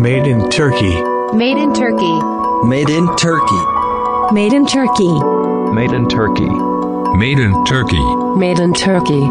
Made 0.00 0.26
in 0.26 0.48
Turkey. 0.48 0.94
Made 1.34 1.58
in 1.58 1.74
Turkey. 1.74 2.20
Made 2.64 2.88
in 2.88 3.06
Turkey. 3.16 3.62
Made 4.32 4.54
in 4.54 4.66
Turkey. 4.66 5.12
Made 5.74 5.92
in 5.92 6.08
Turkey. 6.08 6.48
Made 7.18 7.38
in 7.38 7.64
Turkey. 7.66 8.00
Made 8.34 8.60
in 8.60 8.72
Turkey. 8.72 9.22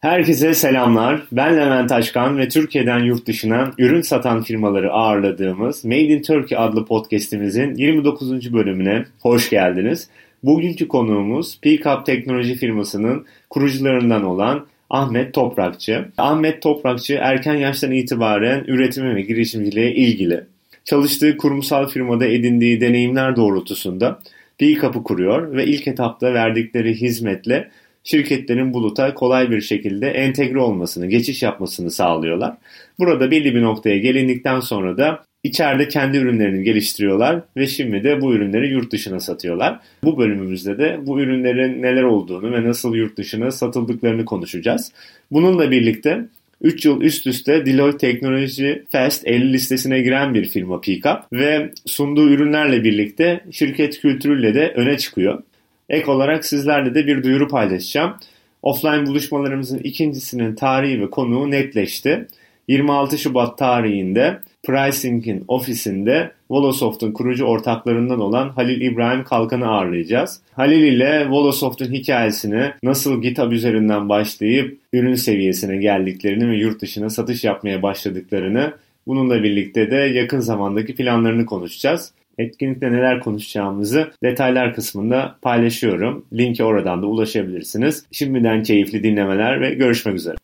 Herkese 0.00 0.54
selamlar. 0.54 1.22
Ben 1.32 1.56
Levent 1.56 1.92
Aşkan 1.92 2.38
ve 2.38 2.48
Türkiye'den 2.48 2.98
yurt 2.98 3.26
dışına 3.26 3.72
ürün 3.78 4.00
satan 4.00 4.42
firmaları 4.42 4.92
ağırladığımız 4.92 5.84
Made 5.84 6.00
in 6.00 6.22
Turkey 6.22 6.58
adlı 6.58 6.86
podcast'imizin 6.86 7.74
29. 7.74 8.52
bölümüne 8.52 9.04
hoş 9.20 9.50
geldiniz. 9.50 10.08
Bugünkü 10.42 10.88
konuğumuz 10.88 11.60
Pickup 11.60 12.06
teknoloji 12.06 12.54
firmasının 12.54 13.26
kurucularından 13.50 14.24
olan 14.24 14.66
Ahmet 14.90 15.34
Toprakçı. 15.34 16.08
Ahmet 16.18 16.62
Toprakçı 16.62 17.18
erken 17.20 17.54
yaştan 17.54 17.92
itibaren 17.92 18.64
üretime 18.66 19.16
ve 19.16 19.22
girişimciliğe 19.22 19.94
ilgili. 19.94 20.44
Çalıştığı 20.84 21.36
kurumsal 21.36 21.88
firmada 21.88 22.26
edindiği 22.26 22.80
deneyimler 22.80 23.36
doğrultusunda 23.36 24.20
Pickup'ı 24.58 25.02
kuruyor 25.02 25.52
ve 25.52 25.66
ilk 25.66 25.88
etapta 25.88 26.34
verdikleri 26.34 27.00
hizmetle 27.00 27.70
şirketlerin 28.04 28.74
buluta 28.74 29.14
kolay 29.14 29.50
bir 29.50 29.60
şekilde 29.60 30.10
entegre 30.10 30.58
olmasını, 30.58 31.06
geçiş 31.06 31.42
yapmasını 31.42 31.90
sağlıyorlar. 31.90 32.56
Burada 32.98 33.30
belli 33.30 33.54
bir 33.54 33.62
noktaya 33.62 33.98
gelindikten 33.98 34.60
sonra 34.60 34.98
da 34.98 35.24
içeride 35.44 35.88
kendi 35.88 36.16
ürünlerini 36.16 36.64
geliştiriyorlar 36.64 37.40
ve 37.56 37.66
şimdi 37.66 38.04
de 38.04 38.20
bu 38.20 38.34
ürünleri 38.34 38.68
yurt 38.68 38.92
dışına 38.92 39.20
satıyorlar. 39.20 39.80
Bu 40.04 40.18
bölümümüzde 40.18 40.78
de 40.78 40.98
bu 41.02 41.20
ürünlerin 41.20 41.82
neler 41.82 42.02
olduğunu 42.02 42.52
ve 42.52 42.64
nasıl 42.64 42.94
yurt 42.94 43.16
dışına 43.16 43.50
satıldıklarını 43.50 44.24
konuşacağız. 44.24 44.92
Bununla 45.30 45.70
birlikte 45.70 46.24
3 46.62 46.84
yıl 46.84 47.00
üst 47.00 47.26
üste 47.26 47.66
Deloitte 47.66 47.98
Teknoloji 47.98 48.84
Fast 48.90 49.26
50 49.26 49.52
listesine 49.52 50.00
giren 50.00 50.34
bir 50.34 50.44
firma 50.44 50.80
Pickup 50.80 51.32
ve 51.32 51.70
sunduğu 51.86 52.30
ürünlerle 52.30 52.84
birlikte 52.84 53.40
şirket 53.50 54.00
kültürüyle 54.00 54.54
de 54.54 54.72
öne 54.76 54.98
çıkıyor. 54.98 55.42
Ek 55.88 56.10
olarak 56.10 56.44
sizlerle 56.44 56.94
de 56.94 57.06
bir 57.06 57.22
duyuru 57.22 57.48
paylaşacağım. 57.48 58.14
Offline 58.62 59.06
buluşmalarımızın 59.06 59.78
ikincisinin 59.78 60.54
tarihi 60.54 61.00
ve 61.00 61.10
konuğu 61.10 61.50
netleşti. 61.50 62.26
26 62.68 63.18
Şubat 63.18 63.58
tarihinde 63.58 64.38
Pricing'in 64.66 65.44
ofisinde 65.48 66.32
Volosoft'un 66.50 67.12
kurucu 67.12 67.44
ortaklarından 67.44 68.20
olan 68.20 68.48
Halil 68.48 68.80
İbrahim 68.80 69.24
Kalkan'ı 69.24 69.68
ağırlayacağız. 69.68 70.40
Halil 70.52 70.82
ile 70.82 71.30
Volosoft'un 71.30 71.92
hikayesini 71.92 72.72
nasıl 72.82 73.22
GitHub 73.22 73.52
üzerinden 73.52 74.08
başlayıp 74.08 74.78
ürün 74.92 75.14
seviyesine 75.14 75.76
geldiklerini 75.76 76.50
ve 76.50 76.56
yurt 76.56 76.80
dışına 76.82 77.10
satış 77.10 77.44
yapmaya 77.44 77.82
başladıklarını 77.82 78.72
bununla 79.06 79.42
birlikte 79.42 79.90
de 79.90 79.96
yakın 79.96 80.40
zamandaki 80.40 80.94
planlarını 80.94 81.46
konuşacağız. 81.46 82.12
Etkinlikte 82.38 82.92
neler 82.92 83.20
konuşacağımızı 83.20 84.10
detaylar 84.22 84.74
kısmında 84.74 85.36
paylaşıyorum. 85.42 86.26
Linki 86.32 86.64
oradan 86.64 87.02
da 87.02 87.06
ulaşabilirsiniz. 87.06 88.06
Şimdiden 88.12 88.62
keyifli 88.62 89.02
dinlemeler 89.02 89.60
ve 89.60 89.74
görüşmek 89.74 90.14
üzere. 90.14 90.36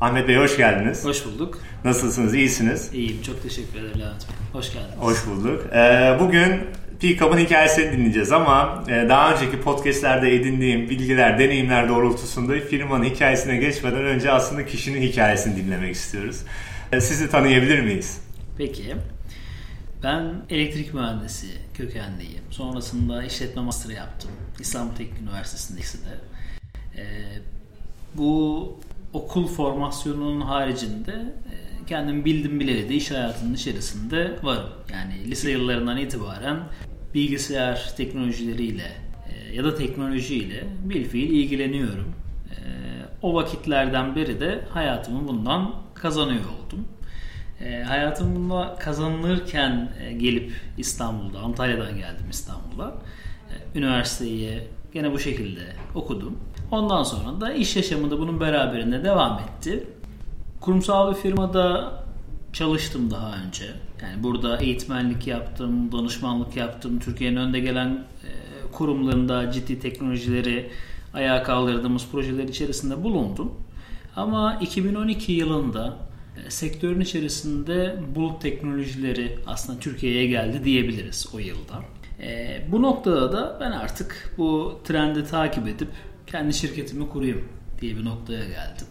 Ahmet 0.00 0.28
Bey 0.28 0.36
hoş 0.36 0.56
geldiniz. 0.56 1.04
Hoş 1.04 1.24
bulduk. 1.24 1.58
Nasılsınız? 1.84 2.34
İyisiniz? 2.34 2.94
İyiyim. 2.94 3.22
Çok 3.22 3.42
teşekkür 3.42 3.78
ederim 3.78 4.00
Levent 4.00 4.28
Bey. 4.28 4.36
Hoş 4.52 4.72
geldiniz. 4.72 4.98
Hoş 4.98 5.26
bulduk. 5.26 5.66
Ee, 5.72 6.16
bugün 6.20 6.60
Pickup'ın 7.00 7.38
hikayesini 7.38 7.92
dinleyeceğiz 7.92 8.32
ama 8.32 8.84
e, 8.88 9.08
daha 9.08 9.34
önceki 9.34 9.60
podcastlerde 9.60 10.34
edindiğim 10.34 10.90
bilgiler, 10.90 11.38
deneyimler 11.38 11.88
doğrultusunda 11.88 12.60
firmanın 12.60 13.04
hikayesine 13.04 13.56
geçmeden 13.56 14.04
önce 14.04 14.30
aslında 14.30 14.66
kişinin 14.66 15.02
hikayesini 15.02 15.56
dinlemek 15.56 15.94
istiyoruz. 15.94 16.42
E, 16.92 17.00
sizi 17.00 17.30
tanıyabilir 17.30 17.80
miyiz? 17.80 18.20
Peki. 18.58 18.96
Ben 20.02 20.34
elektrik 20.50 20.94
mühendisi 20.94 21.46
kökenliyim. 21.74 22.42
Sonrasında 22.50 23.24
işletme 23.24 23.62
master 23.62 23.94
yaptım. 23.94 24.30
İstanbul 24.60 24.94
Teknik 24.96 25.22
Üniversitesi'nde 25.22 25.78
ikisi 25.78 25.98
de. 25.98 26.10
Bu 28.14 28.80
okul 29.12 29.46
formasyonunun 29.46 30.40
haricinde 30.40 31.12
e, 31.12 31.86
kendim 31.86 32.24
bildim 32.24 32.60
bileli 32.60 32.88
de 32.88 32.94
iş 32.94 33.10
hayatının 33.10 33.54
içerisinde 33.54 34.36
varım. 34.42 34.70
Yani 34.92 35.30
lise 35.30 35.50
yıllarından 35.50 35.96
itibaren 35.96 36.58
bilgisayar 37.14 37.92
teknolojileriyle 37.96 38.92
e, 39.32 39.54
ya 39.54 39.64
da 39.64 39.74
teknolojiyle 39.74 40.64
bilfiil 40.84 41.30
ilgileniyorum. 41.30 42.14
E, 42.50 42.56
o 43.22 43.34
vakitlerden 43.34 44.16
beri 44.16 44.40
de 44.40 44.64
hayatımı 44.70 45.28
bundan 45.28 45.74
kazanıyor 45.94 46.44
oldum. 46.44 46.88
Hayatım 47.86 48.36
bunda 48.36 48.76
kazanılırken 48.80 49.92
gelip 50.18 50.52
İstanbul'da, 50.78 51.38
Antalya'dan 51.38 51.96
geldim 51.96 52.26
İstanbul'a. 52.30 52.94
Üniversiteyi 53.74 54.60
gene 54.92 55.12
bu 55.12 55.18
şekilde 55.18 55.60
okudum. 55.94 56.38
Ondan 56.70 57.02
sonra 57.02 57.40
da 57.40 57.52
iş 57.52 57.76
yaşamında 57.76 58.18
bunun 58.18 58.40
beraberinde 58.40 59.04
devam 59.04 59.38
etti. 59.38 59.86
Kurumsal 60.60 61.10
bir 61.10 61.16
firmada 61.16 61.92
çalıştım 62.52 63.10
daha 63.10 63.34
önce. 63.46 63.64
Yani 64.02 64.22
burada 64.22 64.58
eğitmenlik 64.58 65.26
yaptım, 65.26 65.92
danışmanlık 65.92 66.56
yaptım. 66.56 66.98
Türkiye'nin 66.98 67.36
önde 67.36 67.60
gelen 67.60 68.04
kurumlarında 68.72 69.52
ciddi 69.52 69.80
teknolojileri 69.80 70.70
ayağa 71.14 71.42
kaldırdığımız 71.42 72.06
projeler 72.12 72.44
içerisinde 72.44 73.04
bulundum. 73.04 73.52
Ama 74.16 74.58
2012 74.60 75.32
yılında 75.32 75.96
sektörün 76.48 77.00
içerisinde 77.00 77.96
bulut 78.14 78.42
teknolojileri 78.42 79.38
aslında 79.46 79.80
Türkiye'ye 79.80 80.26
geldi 80.26 80.64
diyebiliriz 80.64 81.26
o 81.34 81.38
yılda. 81.38 81.82
E, 82.22 82.60
bu 82.72 82.82
noktada 82.82 83.32
da 83.32 83.58
ben 83.60 83.70
artık 83.70 84.34
bu 84.38 84.80
trendi 84.84 85.24
takip 85.26 85.68
edip 85.68 85.88
kendi 86.30 86.54
şirketimi 86.54 87.08
kurayım 87.08 87.44
diye 87.80 87.96
bir 87.96 88.04
noktaya 88.04 88.44
geldim. 88.44 88.86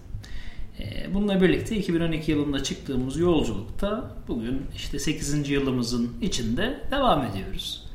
E, 0.80 1.14
bununla 1.14 1.42
birlikte 1.42 1.76
2012 1.76 2.32
yılında 2.32 2.64
çıktığımız 2.64 3.18
yolculukta 3.18 4.12
bugün 4.28 4.62
işte 4.76 5.00
8. 5.00 5.50
yılımızın 5.50 6.12
içinde 6.22 6.80
devam 6.92 7.26
ediyoruz. 7.26 7.86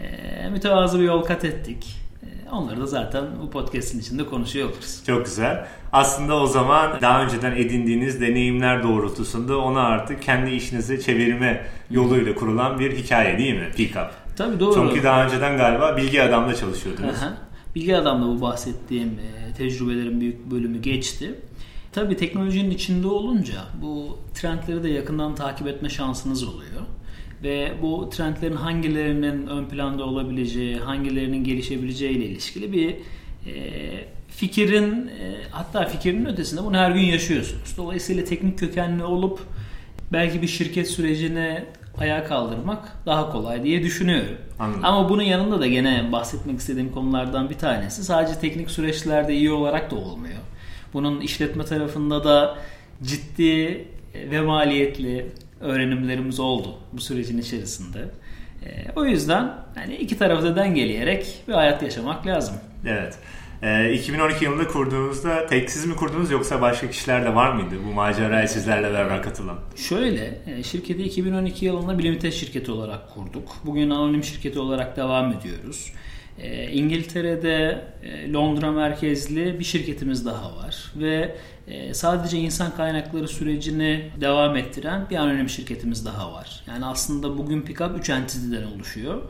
E, 0.00 0.48
mütevazı 0.50 0.98
bir 1.00 1.04
yol 1.04 1.22
kat 1.22 1.44
ettik. 1.44 1.96
Onları 2.52 2.80
da 2.80 2.86
zaten 2.86 3.24
bu 3.42 3.50
podcast'in 3.50 4.00
içinde 4.00 4.26
konuşuyor 4.26 4.68
oluruz. 4.68 5.02
Çok 5.06 5.24
güzel. 5.24 5.66
Aslında 5.92 6.36
o 6.36 6.46
zaman 6.46 7.00
daha 7.00 7.24
önceden 7.24 7.52
edindiğiniz 7.52 8.20
deneyimler 8.20 8.82
doğrultusunda 8.82 9.58
onu 9.58 9.78
artık 9.78 10.22
kendi 10.22 10.50
işinize 10.50 11.00
çevirme 11.00 11.66
yoluyla 11.90 12.34
kurulan 12.34 12.78
bir 12.78 12.96
hikaye 12.96 13.38
değil 13.38 13.54
mi? 13.54 13.70
Pickup. 13.76 14.10
Tabii 14.36 14.60
doğru. 14.60 14.74
Çünkü 14.74 15.04
daha 15.04 15.24
önceden 15.24 15.56
galiba 15.56 15.96
Bilgi 15.96 16.22
Adam'da 16.22 16.54
çalışıyordunuz. 16.54 17.16
Aha. 17.16 17.45
Bilgi 17.76 17.96
Adam'da 17.96 18.26
bu 18.26 18.40
bahsettiğim 18.40 19.08
e, 19.08 19.52
tecrübelerin 19.52 20.20
büyük 20.20 20.50
bölümü 20.50 20.82
geçti. 20.82 21.34
Tabii 21.92 22.16
teknolojinin 22.16 22.70
içinde 22.70 23.06
olunca 23.06 23.54
bu 23.82 24.18
trendleri 24.34 24.82
de 24.82 24.88
yakından 24.88 25.34
takip 25.34 25.66
etme 25.66 25.88
şansınız 25.88 26.44
oluyor 26.44 26.82
ve 27.42 27.72
bu 27.82 28.10
trendlerin 28.10 28.56
hangilerinin 28.56 29.46
ön 29.46 29.64
planda 29.64 30.04
olabileceği, 30.04 30.76
hangilerinin 30.76 31.44
gelişebileceği 31.44 32.16
ile 32.16 32.24
ilişkili 32.24 32.72
bir 32.72 32.90
e, 32.90 34.04
fikrin 34.28 35.06
e, 35.06 35.36
hatta 35.50 35.84
fikrin 35.84 36.26
ötesinde 36.26 36.64
bunu 36.64 36.76
her 36.76 36.90
gün 36.90 37.02
yaşıyorsunuz. 37.02 37.74
Dolayısıyla 37.76 38.24
teknik 38.24 38.58
kökenli 38.58 39.04
olup 39.04 39.40
belki 40.12 40.42
bir 40.42 40.48
şirket 40.48 40.88
sürecine 40.88 41.64
ayağa 41.98 42.24
kaldırmak 42.24 43.06
daha 43.06 43.32
kolay 43.32 43.64
diye 43.64 43.82
düşünüyorum. 43.82 44.36
Anladım. 44.58 44.84
Ama 44.84 45.08
bunun 45.08 45.22
yanında 45.22 45.60
da 45.60 45.66
gene 45.66 46.12
bahsetmek 46.12 46.58
istediğim 46.58 46.92
konulardan 46.92 47.50
bir 47.50 47.58
tanesi 47.58 48.04
sadece 48.04 48.40
teknik 48.40 48.70
süreçlerde 48.70 49.34
iyi 49.34 49.52
olarak 49.52 49.90
da 49.90 49.96
olmuyor. 49.96 50.38
Bunun 50.92 51.20
işletme 51.20 51.64
tarafında 51.64 52.24
da 52.24 52.58
ciddi 53.02 53.88
ve 54.30 54.40
maliyetli 54.40 55.26
öğrenimlerimiz 55.60 56.40
oldu 56.40 56.74
bu 56.92 57.00
sürecin 57.00 57.38
içerisinde. 57.38 57.98
E, 58.66 58.92
o 58.96 59.04
yüzden 59.04 59.52
hani 59.74 59.94
iki 59.94 60.18
tarafı 60.18 60.56
dengeleyerek 60.56 61.42
bir 61.48 61.52
hayat 61.52 61.82
yaşamak 61.82 62.26
lazım. 62.26 62.56
Evet. 62.86 63.18
E, 63.62 63.92
2012 63.94 64.44
yılında 64.44 64.68
kurduğunuzda 64.68 65.46
tek 65.46 65.70
siz 65.70 65.86
mi 65.86 65.96
kurdunuz 65.96 66.30
yoksa 66.30 66.60
başka 66.60 66.90
kişiler 66.90 67.24
de 67.24 67.34
var 67.34 67.52
mıydı 67.52 67.74
bu 67.88 67.92
maceraya 67.92 68.48
sizlerle 68.48 68.92
beraber 68.92 69.22
katılan? 69.22 69.58
Şöyle, 69.76 70.40
e, 70.46 70.62
şirketi 70.62 71.02
2012 71.02 71.64
yılında 71.64 71.98
Bilimite 71.98 72.32
şirketi 72.32 72.72
olarak 72.72 73.14
kurduk. 73.14 73.48
Bugün 73.64 73.90
anonim 73.90 74.24
şirketi 74.24 74.58
olarak 74.58 74.96
devam 74.96 75.32
ediyoruz. 75.32 75.92
E, 76.38 76.70
İngiltere'de 76.70 77.84
e, 78.02 78.32
Londra 78.32 78.72
merkezli 78.72 79.58
bir 79.58 79.64
şirketimiz 79.64 80.26
daha 80.26 80.56
var 80.56 80.92
ve 80.96 81.36
e, 81.68 81.94
sadece 81.94 82.38
insan 82.38 82.76
kaynakları 82.76 83.28
sürecini 83.28 84.10
devam 84.20 84.56
ettiren 84.56 85.06
bir 85.10 85.16
anonim 85.16 85.48
şirketimiz 85.48 86.06
daha 86.06 86.32
var. 86.32 86.64
Yani 86.68 86.86
aslında 86.86 87.38
bugün 87.38 87.62
Pickup 87.62 87.98
3 87.98 88.10
entity'den 88.10 88.62
oluşuyor. 88.62 89.22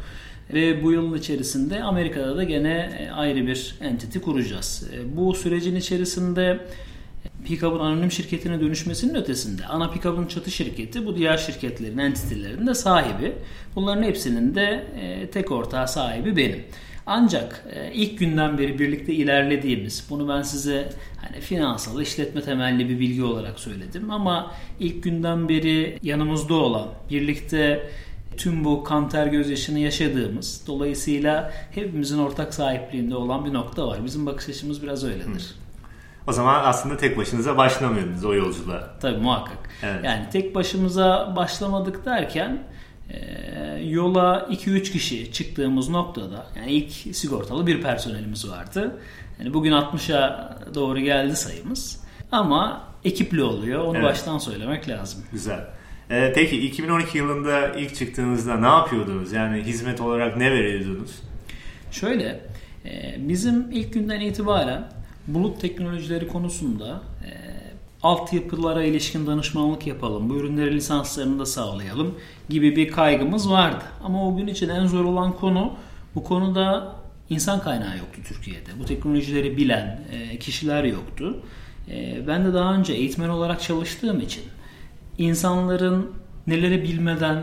Ve 0.55 0.83
bu 0.83 0.93
yılın 0.93 1.19
içerisinde 1.19 1.83
Amerika'da 1.83 2.37
da 2.37 2.45
gene 2.45 2.99
e, 2.99 3.11
ayrı 3.11 3.47
bir 3.47 3.75
entity 3.81 4.19
kuracağız. 4.19 4.91
E, 4.95 5.17
bu 5.17 5.35
sürecin 5.35 5.77
içerisinde 5.77 6.61
Pickup'ın 7.45 7.79
anonim 7.79 8.13
şirketine 8.13 8.61
dönüşmesinin 8.61 9.15
ötesinde 9.15 9.67
ana 9.67 9.91
Pickup'ın 9.91 10.27
çatı 10.27 10.51
şirketi 10.51 11.07
bu 11.07 11.17
diğer 11.17 11.37
şirketlerin, 11.37 11.99
entitelerin 11.99 12.67
de 12.67 12.75
sahibi. 12.75 13.33
Bunların 13.77 14.03
hepsinin 14.03 14.55
de 14.55 14.87
e, 15.01 15.31
tek 15.31 15.53
ortağı 15.53 15.89
sahibi 15.89 16.37
benim. 16.37 16.65
Ancak 17.07 17.65
e, 17.75 17.93
ilk 17.93 18.19
günden 18.19 18.59
beri 18.59 18.79
birlikte 18.79 19.13
ilerlediğimiz, 19.13 20.07
bunu 20.11 20.29
ben 20.29 20.43
size 20.43 20.89
hani 21.17 21.41
finansal, 21.41 22.03
işletme 22.03 22.43
temelli 22.43 22.89
bir 22.89 23.01
bilgi 23.01 23.23
olarak 23.23 23.61
söyledim 23.61 24.11
ama 24.11 24.55
ilk 24.81 25.03
günden 25.03 25.49
beri 25.49 25.99
yanımızda 26.03 26.55
olan, 26.55 26.89
birlikte 27.11 27.91
tüm 28.37 28.65
bu 28.65 28.85
kan 28.85 29.09
ter 29.09 29.27
gözyaşını 29.27 29.79
yaşadığımız, 29.79 30.63
dolayısıyla 30.67 31.53
hepimizin 31.71 32.19
ortak 32.19 32.55
sahipliğinde 32.55 33.17
olan 33.17 33.45
bir 33.45 33.53
nokta 33.53 33.87
var. 33.87 34.05
Bizim 34.05 34.27
bakış 34.27 34.49
açımız 34.49 34.83
biraz 34.83 35.05
öyledir. 35.05 35.55
O 36.29 36.33
zaman 36.33 36.65
aslında 36.65 36.97
tek 36.97 37.19
başınıza 37.19 37.57
başlamıyordunuz 37.57 38.25
o 38.25 38.35
yolculuğa. 38.35 38.91
Tabii 39.01 39.17
muhakkak. 39.17 39.59
Evet. 39.83 40.05
Yani 40.05 40.31
tek 40.33 40.55
başımıza 40.55 41.33
başlamadık 41.37 42.05
derken 42.05 42.63
e, 43.11 43.19
yola 43.85 44.47
2-3 44.51 44.83
kişi 44.83 45.33
çıktığımız 45.33 45.89
noktada 45.89 46.47
yani 46.57 46.73
ilk 46.73 47.17
sigortalı 47.17 47.67
bir 47.67 47.83
personelimiz 47.83 48.49
vardı. 48.51 49.01
Yani 49.39 49.55
bugün 49.55 49.73
60'a 49.73 50.57
doğru 50.75 50.99
geldi 50.99 51.37
sayımız. 51.37 52.01
Ama 52.33 52.85
ekipli 53.05 53.43
oluyor. 53.43 53.85
Onu 53.85 53.97
Evet. 53.97 54.07
baştan 54.07 54.39
söylemek 54.39 54.89
lazım. 54.89 55.25
Güzel. 55.33 55.61
Ee, 56.11 56.33
peki 56.35 56.67
2012 56.67 57.19
yılında 57.19 57.75
ilk 57.75 57.95
çıktığınızda 57.95 58.57
ne 58.57 58.67
yapıyordunuz? 58.67 59.33
Yani 59.33 59.63
hizmet 59.63 60.01
olarak 60.01 60.37
ne 60.37 60.51
veriyordunuz? 60.51 61.11
Şöyle, 61.91 62.41
e, 62.85 63.17
bizim 63.19 63.71
ilk 63.73 63.93
günden 63.93 64.21
itibaren 64.21 64.89
bulut 65.27 65.61
teknolojileri 65.61 66.29
konusunda 66.29 67.01
e, 67.25 67.31
altyapılara 68.03 68.85
ilişkin 68.85 69.27
danışmanlık 69.27 69.87
yapalım, 69.87 70.31
bu 70.31 70.37
ürünlerin 70.37 70.77
lisanslarını 70.77 71.39
da 71.39 71.47
sağlayalım 71.47 72.15
gibi 72.49 72.77
bir 72.77 72.91
kaygımız 72.91 73.51
vardı. 73.51 73.85
Ama 74.05 74.29
o 74.29 74.37
gün 74.37 74.47
için 74.47 74.69
en 74.69 74.87
zor 74.87 75.05
olan 75.05 75.33
konu 75.33 75.73
bu 76.15 76.25
konuda 76.25 76.97
insan 77.31 77.61
kaynağı 77.61 77.99
yoktu 77.99 78.21
Türkiye'de. 78.29 78.71
Bu 78.79 78.85
teknolojileri 78.85 79.57
bilen 79.57 80.01
e, 80.13 80.39
kişiler 80.39 80.85
yoktu. 80.85 81.43
E, 81.91 82.27
ben 82.27 82.45
de 82.45 82.55
daha 82.55 82.75
önce 82.75 82.93
eğitmen 82.93 83.29
olarak 83.29 83.63
çalıştığım 83.63 84.21
için 84.21 84.43
insanların 85.19 86.11
neleri 86.47 86.83
bilmeden 86.83 87.43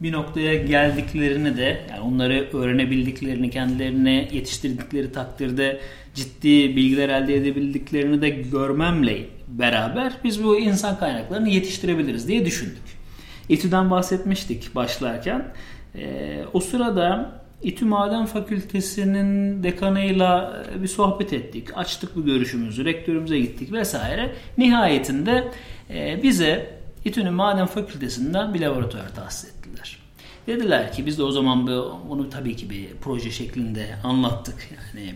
bir 0.00 0.12
noktaya 0.12 0.54
geldiklerini 0.54 1.56
de 1.56 1.80
yani 1.90 2.00
onları 2.00 2.48
öğrenebildiklerini 2.52 3.50
kendilerine 3.50 4.28
yetiştirdikleri 4.32 5.12
takdirde 5.12 5.80
ciddi 6.14 6.76
bilgiler 6.76 7.08
elde 7.08 7.36
edebildiklerini 7.36 8.22
de 8.22 8.30
görmemle 8.30 9.18
beraber 9.48 10.12
biz 10.24 10.44
bu 10.44 10.58
insan 10.58 10.98
kaynaklarını 10.98 11.48
yetiştirebiliriz 11.48 12.28
diye 12.28 12.46
düşündük. 12.46 12.82
İTÜ'den 13.48 13.90
bahsetmiştik 13.90 14.74
başlarken. 14.74 15.44
Ee, 15.94 16.44
o 16.52 16.60
sırada 16.60 17.32
İTÜ 17.62 17.84
Maden 17.84 18.26
Fakültesi'nin 18.26 19.62
dekanıyla 19.62 20.62
bir 20.82 20.88
sohbet 20.88 21.32
ettik. 21.32 21.68
Açtık 21.76 22.16
bu 22.16 22.24
görüşümüzü. 22.24 22.84
Rektörümüze 22.84 23.38
gittik 23.38 23.72
vesaire. 23.72 24.34
Nihayetinde 24.58 25.48
e, 25.90 26.22
bize 26.22 26.73
İTÜ'nün 27.04 27.32
Maden 27.34 27.66
Fakültesinden 27.66 28.54
bir 28.54 28.60
laboratuvar 28.60 29.14
tahsis 29.14 29.50
ettiler. 29.50 29.98
Dediler 30.46 30.92
ki 30.92 31.06
biz 31.06 31.18
de 31.18 31.22
o 31.22 31.30
zaman 31.30 31.66
bu- 31.66 31.98
bunu 32.08 32.30
tabii 32.30 32.56
ki 32.56 32.70
bir 32.70 32.86
proje 33.00 33.30
şeklinde 33.30 33.86
anlattık. 34.04 34.68
Yani 34.96 35.14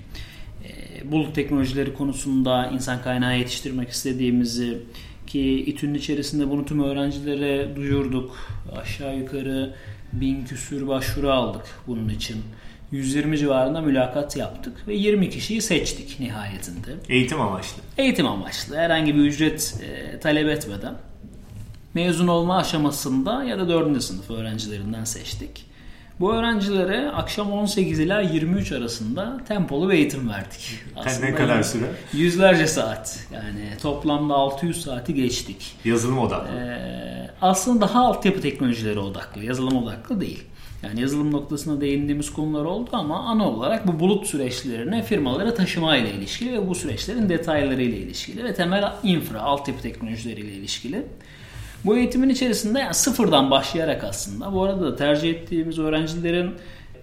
e, 0.64 1.12
bulut 1.12 1.34
teknolojileri 1.34 1.94
konusunda 1.94 2.66
insan 2.66 3.02
kaynağı 3.02 3.38
yetiştirmek 3.38 3.88
istediğimizi 3.88 4.78
ki 5.26 5.60
İTÜ'nün 5.66 5.94
içerisinde 5.94 6.50
bunu 6.50 6.64
tüm 6.64 6.82
öğrencilere 6.84 7.76
duyurduk. 7.76 8.36
Aşağı 8.82 9.16
yukarı 9.16 9.74
bin 10.12 10.44
küsür 10.44 10.88
başvuru 10.88 11.30
aldık 11.30 11.62
bunun 11.86 12.08
için. 12.08 12.36
120 12.92 13.38
civarında 13.38 13.80
mülakat 13.80 14.36
yaptık 14.36 14.88
ve 14.88 14.94
20 14.94 15.30
kişiyi 15.30 15.62
seçtik 15.62 16.20
nihayetinde. 16.20 16.88
Eğitim 17.08 17.40
amaçlı. 17.40 17.82
Eğitim 17.98 18.26
amaçlı 18.26 18.76
herhangi 18.76 19.14
bir 19.14 19.20
ücret 19.20 19.74
e, 19.82 20.20
talep 20.20 20.48
etmeden 20.48 20.94
mezun 21.98 22.28
olma 22.28 22.56
aşamasında 22.56 23.44
ya 23.44 23.58
da 23.58 23.68
4. 23.68 24.02
sınıf 24.02 24.30
öğrencilerinden 24.30 25.04
seçtik. 25.04 25.64
Bu 26.20 26.34
öğrencilere 26.34 27.10
akşam 27.10 27.52
18 27.52 27.98
ila 27.98 28.20
23 28.20 28.72
arasında 28.72 29.40
tempolu 29.48 29.88
bir 29.88 29.94
eğitim 29.94 30.28
verdik. 30.28 30.80
ne 31.22 31.34
kadar 31.34 31.62
süre? 31.62 31.84
Yüzlerce 32.12 32.66
saat. 32.66 33.26
Yani 33.32 33.78
toplamda 33.82 34.34
600 34.34 34.84
saati 34.84 35.14
geçtik. 35.14 35.76
Yazılım 35.84 36.18
odaklı. 36.18 36.58
Ee, 36.58 37.30
aslında 37.42 37.80
daha 37.80 38.06
altyapı 38.06 38.40
teknolojileri 38.40 38.98
odaklı, 38.98 39.44
yazılım 39.44 39.76
odaklı 39.82 40.20
değil. 40.20 40.44
Yani 40.82 41.00
yazılım 41.00 41.32
noktasına 41.32 41.80
değindiğimiz 41.80 42.32
konular 42.32 42.64
oldu 42.64 42.90
ama 42.92 43.18
ana 43.18 43.48
olarak 43.48 43.86
bu 43.86 44.00
bulut 44.00 44.26
süreçlerine 44.26 45.02
firmalara 45.02 45.54
taşıma 45.54 45.96
ile 45.96 46.10
ilişkili 46.10 46.52
ve 46.52 46.68
bu 46.68 46.74
süreçlerin 46.74 47.28
detayları 47.28 47.82
ile 47.82 47.96
ilişkili 47.96 48.44
ve 48.44 48.54
temel 48.54 48.92
infra, 49.02 49.40
altyapı 49.40 49.82
teknolojileri 49.82 50.40
ile 50.40 50.52
ilişkili. 50.52 51.06
Bu 51.84 51.96
eğitimin 51.96 52.28
içerisinde 52.28 52.78
yani 52.78 52.94
sıfırdan 52.94 53.50
başlayarak 53.50 54.04
aslında 54.04 54.52
bu 54.52 54.62
arada 54.62 54.80
da 54.80 54.96
tercih 54.96 55.30
ettiğimiz 55.30 55.78
öğrencilerin 55.78 56.54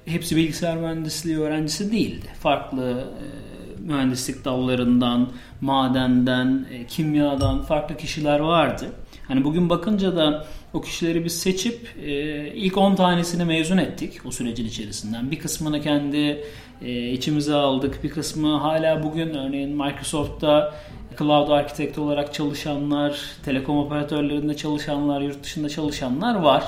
hepsi 0.05 0.35
bilgisayar 0.35 0.77
mühendisliği 0.77 1.39
öğrencisi 1.39 1.91
değildi. 1.91 2.25
Farklı 2.39 2.91
e, 2.91 3.81
mühendislik 3.81 4.45
dallarından, 4.45 5.29
madenden, 5.61 6.65
e, 6.71 6.87
kimyadan 6.87 7.61
farklı 7.61 7.97
kişiler 7.97 8.39
vardı. 8.39 8.85
Hani 9.27 9.43
bugün 9.43 9.69
bakınca 9.69 10.15
da 10.15 10.45
o 10.73 10.81
kişileri 10.81 11.25
biz 11.25 11.39
seçip 11.39 11.89
e, 12.03 12.11
ilk 12.53 12.77
10 12.77 12.95
tanesini 12.95 13.45
mezun 13.45 13.77
ettik 13.77 14.25
o 14.25 14.31
sürecin 14.31 14.65
içerisinden. 14.65 15.31
Bir 15.31 15.39
kısmını 15.39 15.81
kendi 15.81 16.43
e, 16.81 17.09
içimize 17.09 17.53
aldık. 17.53 18.03
Bir 18.03 18.09
kısmı 18.09 18.57
hala 18.57 19.03
bugün 19.03 19.33
örneğin 19.33 19.69
Microsoft'ta 19.69 20.73
cloud 21.17 21.49
architect 21.49 21.97
olarak 21.97 22.33
çalışanlar, 22.33 23.21
telekom 23.45 23.77
operatörlerinde 23.77 24.55
çalışanlar, 24.55 25.21
yurt 25.21 25.43
dışında 25.43 25.69
çalışanlar 25.69 26.35
var. 26.35 26.63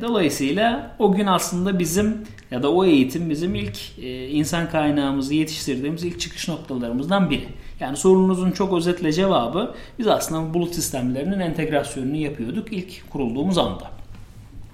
Dolayısıyla 0.00 0.96
o 0.98 1.12
gün 1.12 1.26
aslında 1.26 1.78
bizim 1.78 2.16
ya 2.50 2.62
da 2.62 2.72
o 2.72 2.84
eğitim 2.84 3.30
bizim 3.30 3.54
ilk 3.54 3.98
e, 3.98 4.28
insan 4.28 4.70
kaynağımızı 4.70 5.34
yetiştirdiğimiz 5.34 6.04
ilk 6.04 6.20
çıkış 6.20 6.48
noktalarımızdan 6.48 7.30
biri. 7.30 7.48
Yani 7.80 7.96
sorunuzun 7.96 8.50
çok 8.50 8.72
özetle 8.72 9.12
cevabı 9.12 9.74
biz 9.98 10.06
aslında 10.06 10.54
bulut 10.54 10.74
sistemlerinin 10.74 11.40
entegrasyonunu 11.40 12.16
yapıyorduk 12.16 12.72
ilk 12.72 13.10
kurulduğumuz 13.10 13.58
anda. 13.58 13.90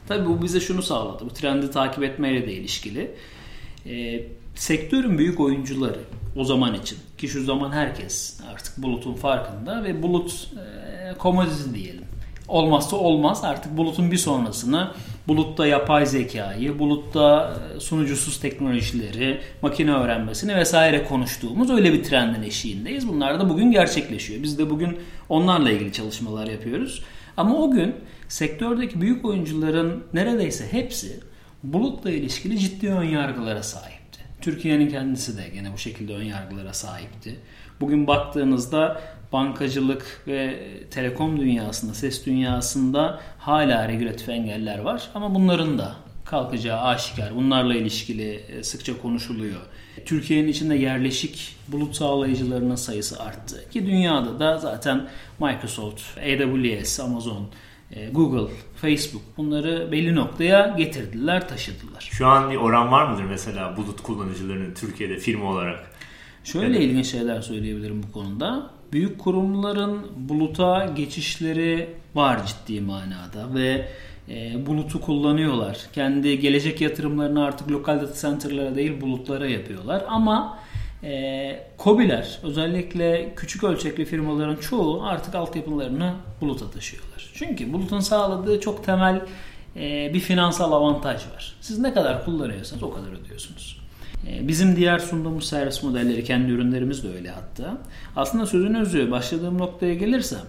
Tabii 0.09 0.29
bu 0.29 0.43
bize 0.43 0.61
şunu 0.61 0.83
sağladı. 0.83 1.25
Bu 1.25 1.31
trendi 1.31 1.71
takip 1.71 2.05
etmeyle 2.05 2.47
de 2.47 2.53
ilişkili. 2.53 3.11
E, 3.87 4.23
sektörün 4.55 5.19
büyük 5.19 5.41
oyuncuları 5.41 6.01
o 6.37 6.45
zaman 6.45 6.75
için 6.75 6.99
ki 7.19 7.29
şu 7.29 7.45
zaman 7.45 7.73
herkes 7.73 8.41
artık 8.53 8.83
bulutun 8.83 9.15
farkında 9.15 9.85
ve 9.85 10.03
bulut 10.03 10.49
e, 10.57 11.15
commodity 11.21 11.75
diyelim. 11.75 12.05
Olmazsa 12.49 12.97
olmaz 12.97 13.45
artık 13.45 13.77
bulutun 13.77 14.11
bir 14.11 14.17
sonrasını 14.17 14.91
bulutta 15.29 15.67
yapay 15.67 16.07
zekayı, 16.07 16.79
bulutta 16.79 17.57
e, 17.77 17.81
sunucusuz 17.81 18.41
teknolojileri, 18.41 19.41
makine 19.63 19.93
öğrenmesini 19.93 20.57
vesaire 20.57 21.05
konuştuğumuz 21.05 21.71
öyle 21.71 21.93
bir 21.93 22.05
trendin 22.05 22.43
eşiğindeyiz. 22.43 23.09
Bunlar 23.09 23.41
da 23.41 23.49
bugün 23.49 23.73
gerçekleşiyor. 23.73 24.43
Biz 24.43 24.59
de 24.59 24.71
bugün 24.71 24.99
onlarla 25.29 25.71
ilgili 25.71 25.93
çalışmalar 25.93 26.47
yapıyoruz. 26.47 27.03
Ama 27.37 27.57
o 27.57 27.71
gün 27.71 27.95
sektördeki 28.29 29.01
büyük 29.01 29.25
oyuncuların 29.25 30.05
neredeyse 30.13 30.73
hepsi 30.73 31.21
bulutla 31.63 32.11
ilişkili 32.11 32.59
ciddi 32.59 32.89
ön 32.89 33.05
yargılara 33.05 33.63
sahipti. 33.63 33.94
Türkiye'nin 34.45 34.89
kendisi 34.89 35.39
de 35.39 35.49
gene 35.55 35.73
bu 35.73 35.79
şekilde 35.79 36.15
ön 36.15 36.23
yargılara 36.23 36.73
sahipti. 36.73 37.37
Bugün 37.81 38.07
baktığınızda 38.07 39.01
bankacılık 39.33 40.23
ve 40.27 40.69
telekom 40.91 41.41
dünyasında, 41.41 41.95
ses 41.95 42.27
dünyasında 42.27 43.21
hala 43.39 43.89
regülatif 43.89 44.29
engeller 44.29 44.79
var. 44.79 45.11
Ama 45.15 45.35
bunların 45.35 45.79
da 45.79 45.97
kalkacağı 46.25 46.81
aşikar. 46.81 47.37
Bunlarla 47.37 47.75
ilişkili 47.75 48.35
e, 48.35 48.63
sıkça 48.63 48.99
konuşuluyor. 49.03 49.61
Türkiye'nin 50.05 50.49
içinde 50.49 50.75
yerleşik 50.75 51.57
bulut 51.69 51.97
sağlayıcılarının 51.97 52.77
sayısı 52.77 53.23
arttı. 53.23 53.71
Ki 53.71 53.87
dünyada 53.87 54.41
da 54.41 54.59
zaten 54.59 55.09
Microsoft, 55.41 56.03
AWS, 56.19 57.01
Amazon, 57.01 57.49
Google, 58.13 58.55
Facebook 58.77 59.23
bunları 59.37 59.93
belli 59.93 60.15
noktaya 60.15 60.75
getirdiler, 60.79 61.49
taşıdılar. 61.49 62.09
Şu 62.13 62.27
an 62.27 62.51
bir 62.51 62.57
oran 62.57 62.93
var 62.93 63.11
mıdır 63.11 63.25
mesela 63.25 63.77
bulut 63.77 64.03
kullanıcılarının 64.03 64.75
Türkiye'de 64.75 65.17
firma 65.17 65.51
olarak? 65.51 65.91
Şöyle 66.45 66.81
ilginç 66.81 67.07
şeyler 67.07 67.41
söyleyebilirim 67.41 68.03
bu 68.03 68.13
konuda. 68.13 68.71
Büyük 68.93 69.19
kurumların 69.19 70.07
buluta 70.17 70.87
geçişleri 70.97 71.91
var 72.15 72.41
ciddi 72.47 72.81
manada 72.81 73.55
ve 73.55 73.89
e, 74.29 74.67
bulutu 74.67 75.01
kullanıyorlar. 75.01 75.79
Kendi 75.93 76.41
gelecek 76.41 76.81
yatırımlarını 76.81 77.45
artık 77.45 77.71
lokal 77.71 78.01
data 78.01 78.21
center'lara 78.21 78.75
değil 78.75 79.01
bulutlara 79.01 79.47
yapıyorlar. 79.47 80.05
Ama 80.09 80.59
E, 81.05 81.67
KOBİ'ler 81.79 82.39
özellikle 82.43 83.33
küçük 83.37 83.65
ölçekli 83.65 84.05
firmaların 84.05 84.57
çoğu 84.57 85.03
artık 85.03 85.35
altyapılarını 85.35 86.15
buluta 86.41 86.71
taşıyorlar. 86.71 87.31
Çünkü 87.35 87.73
bulutun 87.73 88.01
sağladığı 88.01 88.61
çok 88.61 88.85
temel 88.85 89.21
e, 89.77 90.15
bir 90.15 90.21
finansal 90.21 90.73
avantaj 90.73 91.17
var. 91.35 91.57
Siz 91.61 91.79
ne 91.79 91.95
kadar 91.95 92.25
kullanıyorsanız 92.25 92.83
o 92.83 92.91
kadar 92.91 93.09
ödüyorsunuz. 93.21 93.81
E, 94.29 94.49
bizim 94.49 94.77
diğer 94.77 94.99
sunduğumuz 94.99 95.49
servis 95.49 95.83
modelleri, 95.83 96.25
kendi 96.25 96.53
ürünlerimiz 96.53 97.05
de 97.05 97.09
öyle 97.09 97.31
hatta. 97.31 97.79
Aslında 98.17 98.47
sözün 98.47 98.75
özü, 98.75 99.11
başladığım 99.11 99.59
noktaya 99.59 99.95
gelirsem, 99.95 100.43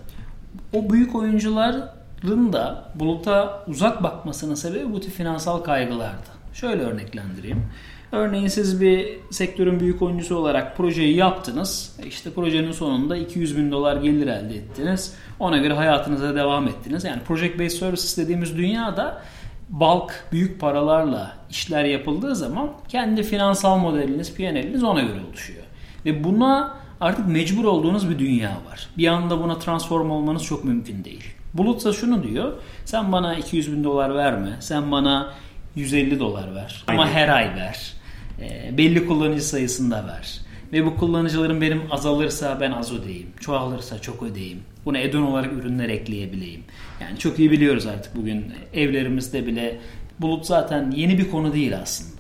o 0.74 0.90
büyük 0.90 1.16
oyuncuların 1.16 2.54
da 2.54 2.92
buluta 2.96 3.64
uzak 3.68 4.04
bakmasının 4.04 4.56
sebebi 4.56 4.94
bu 4.94 5.00
tip 5.00 5.14
finansal 5.14 5.58
kaygılardı. 5.60 6.36
Şöyle 6.54 6.82
örneklendireyim. 6.82 7.66
Örneğin 8.12 8.48
siz 8.48 8.82
bir 8.82 9.20
sektörün 9.32 9.80
büyük 9.80 10.02
oyuncusu 10.02 10.36
olarak 10.36 10.78
projeyi 10.78 11.16
yaptınız. 11.16 11.96
İşte 12.08 12.30
projenin 12.34 12.72
sonunda 12.72 13.18
200 13.18 13.58
bin 13.58 13.72
dolar 13.72 13.98
gelir 13.98 14.28
elde 14.28 14.56
ettiniz. 14.56 15.14
Ona 15.40 15.58
göre 15.58 15.74
hayatınıza 15.74 16.36
devam 16.36 16.68
ettiniz. 16.68 17.04
Yani 17.04 17.22
project 17.22 17.60
based 17.60 17.80
services 17.80 18.18
dediğimiz 18.18 18.58
dünyada 18.58 19.22
bulk 19.70 20.26
büyük 20.32 20.62
paralarla 20.62 21.38
işler 21.50 21.84
yapıldığı 21.84 22.36
zaman 22.36 22.70
kendi 22.88 23.24
finansal 23.24 23.78
modeliniz, 23.78 24.36
P&L'iniz 24.36 24.84
ona 24.84 25.02
göre 25.02 25.20
oluşuyor. 25.30 25.64
Ve 26.06 26.24
buna 26.24 26.78
artık 27.02 27.28
mecbur 27.28 27.66
olduğunuz 27.66 28.10
bir 28.10 28.20
dünya 28.20 28.50
var. 28.50 28.90
Bir 28.98 29.08
anda 29.08 29.44
buna 29.44 29.60
transform 29.60 30.12
olmanız 30.12 30.44
çok 30.44 30.64
mümkün 30.64 31.04
değil. 31.04 31.24
Bulutsa 31.54 31.94
şunu 31.94 32.24
diyor. 32.24 32.54
Sen 32.86 33.12
bana 33.12 33.36
200 33.36 33.72
bin 33.72 33.84
dolar 33.84 34.16
verme. 34.16 34.58
Sen 34.60 34.92
bana 34.92 35.34
150 35.76 36.20
dolar 36.20 36.56
ver. 36.56 36.84
Ama 36.88 37.04
Aynen. 37.04 37.14
her 37.14 37.28
ay 37.28 37.56
ver. 37.56 37.94
E, 38.42 38.78
belli 38.78 39.08
kullanıcı 39.08 39.46
sayısında 39.48 40.08
ver. 40.08 40.40
Ve 40.74 40.86
bu 40.86 40.98
kullanıcılarım 40.98 41.62
benim 41.62 41.82
azalırsa 41.92 42.58
ben 42.62 42.72
az 42.72 42.94
ödeyeyim. 42.94 43.28
Çoğalırsa 43.40 44.02
çok 44.02 44.24
ödeyeyim. 44.24 44.60
Buna 44.86 44.98
add-on 44.98 45.22
olarak 45.22 45.54
ürünler 45.54 45.90
ekleyebileyim. 45.90 46.64
Yani 47.02 47.20
çok 47.20 47.40
iyi 47.40 47.52
biliyoruz 47.52 47.86
artık 47.86 48.16
bugün 48.16 48.46
evlerimizde 48.74 49.48
bile 49.48 49.80
bulut 50.20 50.46
zaten 50.46 50.92
yeni 50.92 51.18
bir 51.18 51.32
konu 51.32 51.54
değil 51.54 51.78
aslında. 51.82 52.16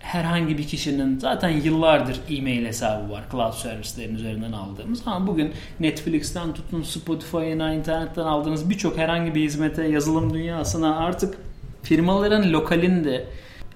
Herhangi 0.00 0.58
bir 0.58 0.66
kişinin 0.66 1.18
zaten 1.18 1.48
yıllardır 1.48 2.20
e-mail 2.30 2.66
hesabı 2.66 3.10
var 3.10 3.24
cloud 3.32 3.52
servislerin 3.52 4.14
üzerinden 4.14 4.52
aldığımız 4.52 5.02
ama 5.06 5.26
bugün 5.26 5.52
Netflix'ten 5.80 6.54
tutun 6.54 6.82
Spotify'ına 6.82 7.74
internetten 7.74 8.22
aldığınız 8.22 8.70
birçok 8.70 8.98
herhangi 8.98 9.34
bir 9.34 9.40
hizmete 9.40 9.88
yazılım 9.88 10.34
dünyasına 10.34 10.96
artık 10.96 11.38
firmaların 11.82 12.52
lokalinde 12.52 13.26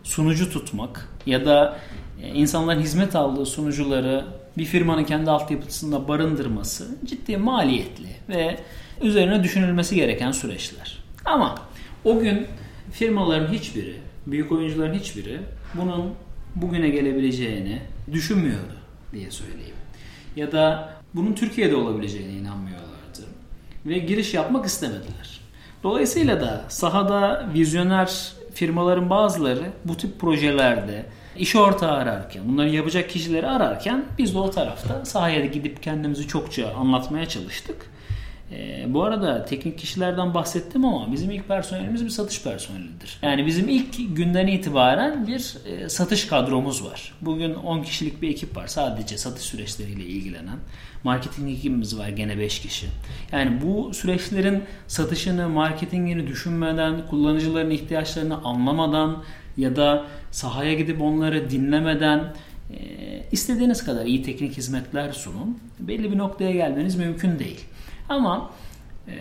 sunucu 0.02 0.50
tutmak 0.50 1.08
ya 1.26 1.46
da 1.46 1.78
e, 2.22 2.28
insanların 2.28 2.80
hizmet 2.80 3.16
aldığı 3.16 3.46
sunucuları 3.46 4.24
bir 4.58 4.64
firmanın 4.64 5.04
kendi 5.04 5.30
altyapısında 5.30 6.08
barındırması 6.08 6.96
ciddi 7.04 7.36
maliyetli 7.36 8.08
ve 8.28 8.60
üzerine 9.02 9.44
düşünülmesi 9.44 9.94
gereken 9.94 10.32
süreçler. 10.32 10.98
Ama 11.24 11.54
o 12.04 12.18
gün 12.18 12.46
firmaların 12.92 13.52
hiçbiri, 13.52 13.96
büyük 14.26 14.52
oyuncuların 14.52 14.94
hiçbiri 14.94 15.40
bunun 15.74 16.14
bugüne 16.54 16.88
gelebileceğini 16.88 17.82
düşünmüyordu 18.12 18.76
diye 19.12 19.30
söyleyeyim. 19.30 19.76
Ya 20.36 20.52
da 20.52 20.92
bunun 21.14 21.32
Türkiye'de 21.32 21.76
olabileceğine 21.76 22.32
inanmıyorlardı. 22.32 22.96
Ve 23.86 23.98
giriş 23.98 24.34
yapmak 24.34 24.66
istemediler. 24.66 25.35
Dolayısıyla 25.86 26.40
da 26.40 26.64
sahada 26.68 27.46
vizyoner 27.54 28.32
firmaların 28.54 29.10
bazıları 29.10 29.62
bu 29.84 29.96
tip 29.96 30.20
projelerde 30.20 31.06
iş 31.36 31.56
ortağı 31.56 31.92
ararken, 31.92 32.42
bunları 32.48 32.68
yapacak 32.68 33.10
kişileri 33.10 33.46
ararken 33.46 34.04
biz 34.18 34.34
de 34.34 34.38
o 34.38 34.50
tarafta 34.50 35.04
sahaya 35.04 35.44
gidip 35.44 35.82
kendimizi 35.82 36.28
çokça 36.28 36.74
anlatmaya 36.74 37.28
çalıştık. 37.28 37.90
Ee, 38.52 38.84
bu 38.88 39.04
arada 39.04 39.44
teknik 39.44 39.78
kişilerden 39.78 40.34
bahsettim 40.34 40.84
ama 40.84 41.12
bizim 41.12 41.30
ilk 41.30 41.48
personelimiz 41.48 42.04
bir 42.04 42.10
satış 42.10 42.42
personelidir. 42.42 43.18
Yani 43.22 43.46
bizim 43.46 43.68
ilk 43.68 44.16
günden 44.16 44.46
itibaren 44.46 45.26
bir 45.26 45.56
e, 45.66 45.88
satış 45.88 46.26
kadromuz 46.26 46.84
var. 46.84 47.12
Bugün 47.20 47.54
10 47.54 47.82
kişilik 47.82 48.22
bir 48.22 48.28
ekip 48.30 48.56
var 48.56 48.66
sadece 48.66 49.18
satış 49.18 49.42
süreçleriyle 49.42 50.04
ilgilenen. 50.04 50.58
Marketing 51.04 51.50
ekibimiz 51.50 51.98
var 51.98 52.08
gene 52.08 52.38
5 52.38 52.60
kişi. 52.60 52.86
Yani 53.32 53.62
bu 53.62 53.94
süreçlerin 53.94 54.62
satışını, 54.86 55.48
marketingini 55.48 56.26
düşünmeden, 56.26 57.06
kullanıcıların 57.06 57.70
ihtiyaçlarını 57.70 58.44
anlamadan 58.44 59.24
ya 59.56 59.76
da 59.76 60.04
sahaya 60.30 60.74
gidip 60.74 61.02
onları 61.02 61.50
dinlemeden 61.50 62.34
e, 62.70 62.76
istediğiniz 63.32 63.84
kadar 63.84 64.06
iyi 64.06 64.22
teknik 64.22 64.56
hizmetler 64.56 65.12
sunun. 65.12 65.58
Belli 65.78 66.12
bir 66.12 66.18
noktaya 66.18 66.50
gelmeniz 66.50 66.96
mümkün 66.96 67.38
değil. 67.38 67.64
Ama 68.08 68.50
e, 69.08 69.12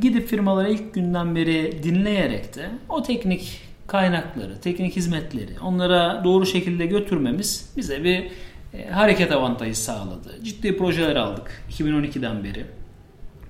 gidip 0.00 0.28
firmalara 0.28 0.68
ilk 0.68 0.94
günden 0.94 1.36
beri 1.36 1.82
dinleyerek 1.82 2.54
de 2.54 2.70
o 2.88 3.02
teknik 3.02 3.60
kaynakları, 3.86 4.60
teknik 4.60 4.96
hizmetleri 4.96 5.60
onlara 5.62 6.24
doğru 6.24 6.46
şekilde 6.46 6.86
götürmemiz 6.86 7.72
bize 7.76 8.04
bir 8.04 8.30
e, 8.74 8.88
hareket 8.90 9.32
avantajı 9.32 9.78
sağladı. 9.78 10.44
Ciddi 10.44 10.76
projeler 10.76 11.16
aldık 11.16 11.62
2012'den 11.70 12.44
beri. 12.44 12.64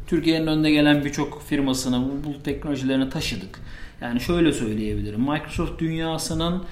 Türkiye'nin 0.07 0.47
önde 0.47 0.71
gelen 0.71 1.05
birçok 1.05 1.43
firmasını 1.43 2.05
bu 2.09 2.25
bulut 2.25 2.45
teknolojilerini 2.45 3.11
taşıdık. 3.11 3.61
Yani 4.01 4.21
şöyle 4.21 4.53
söyleyebilirim. 4.53 5.21
Microsoft 5.21 5.81
dünyasının 5.81 6.65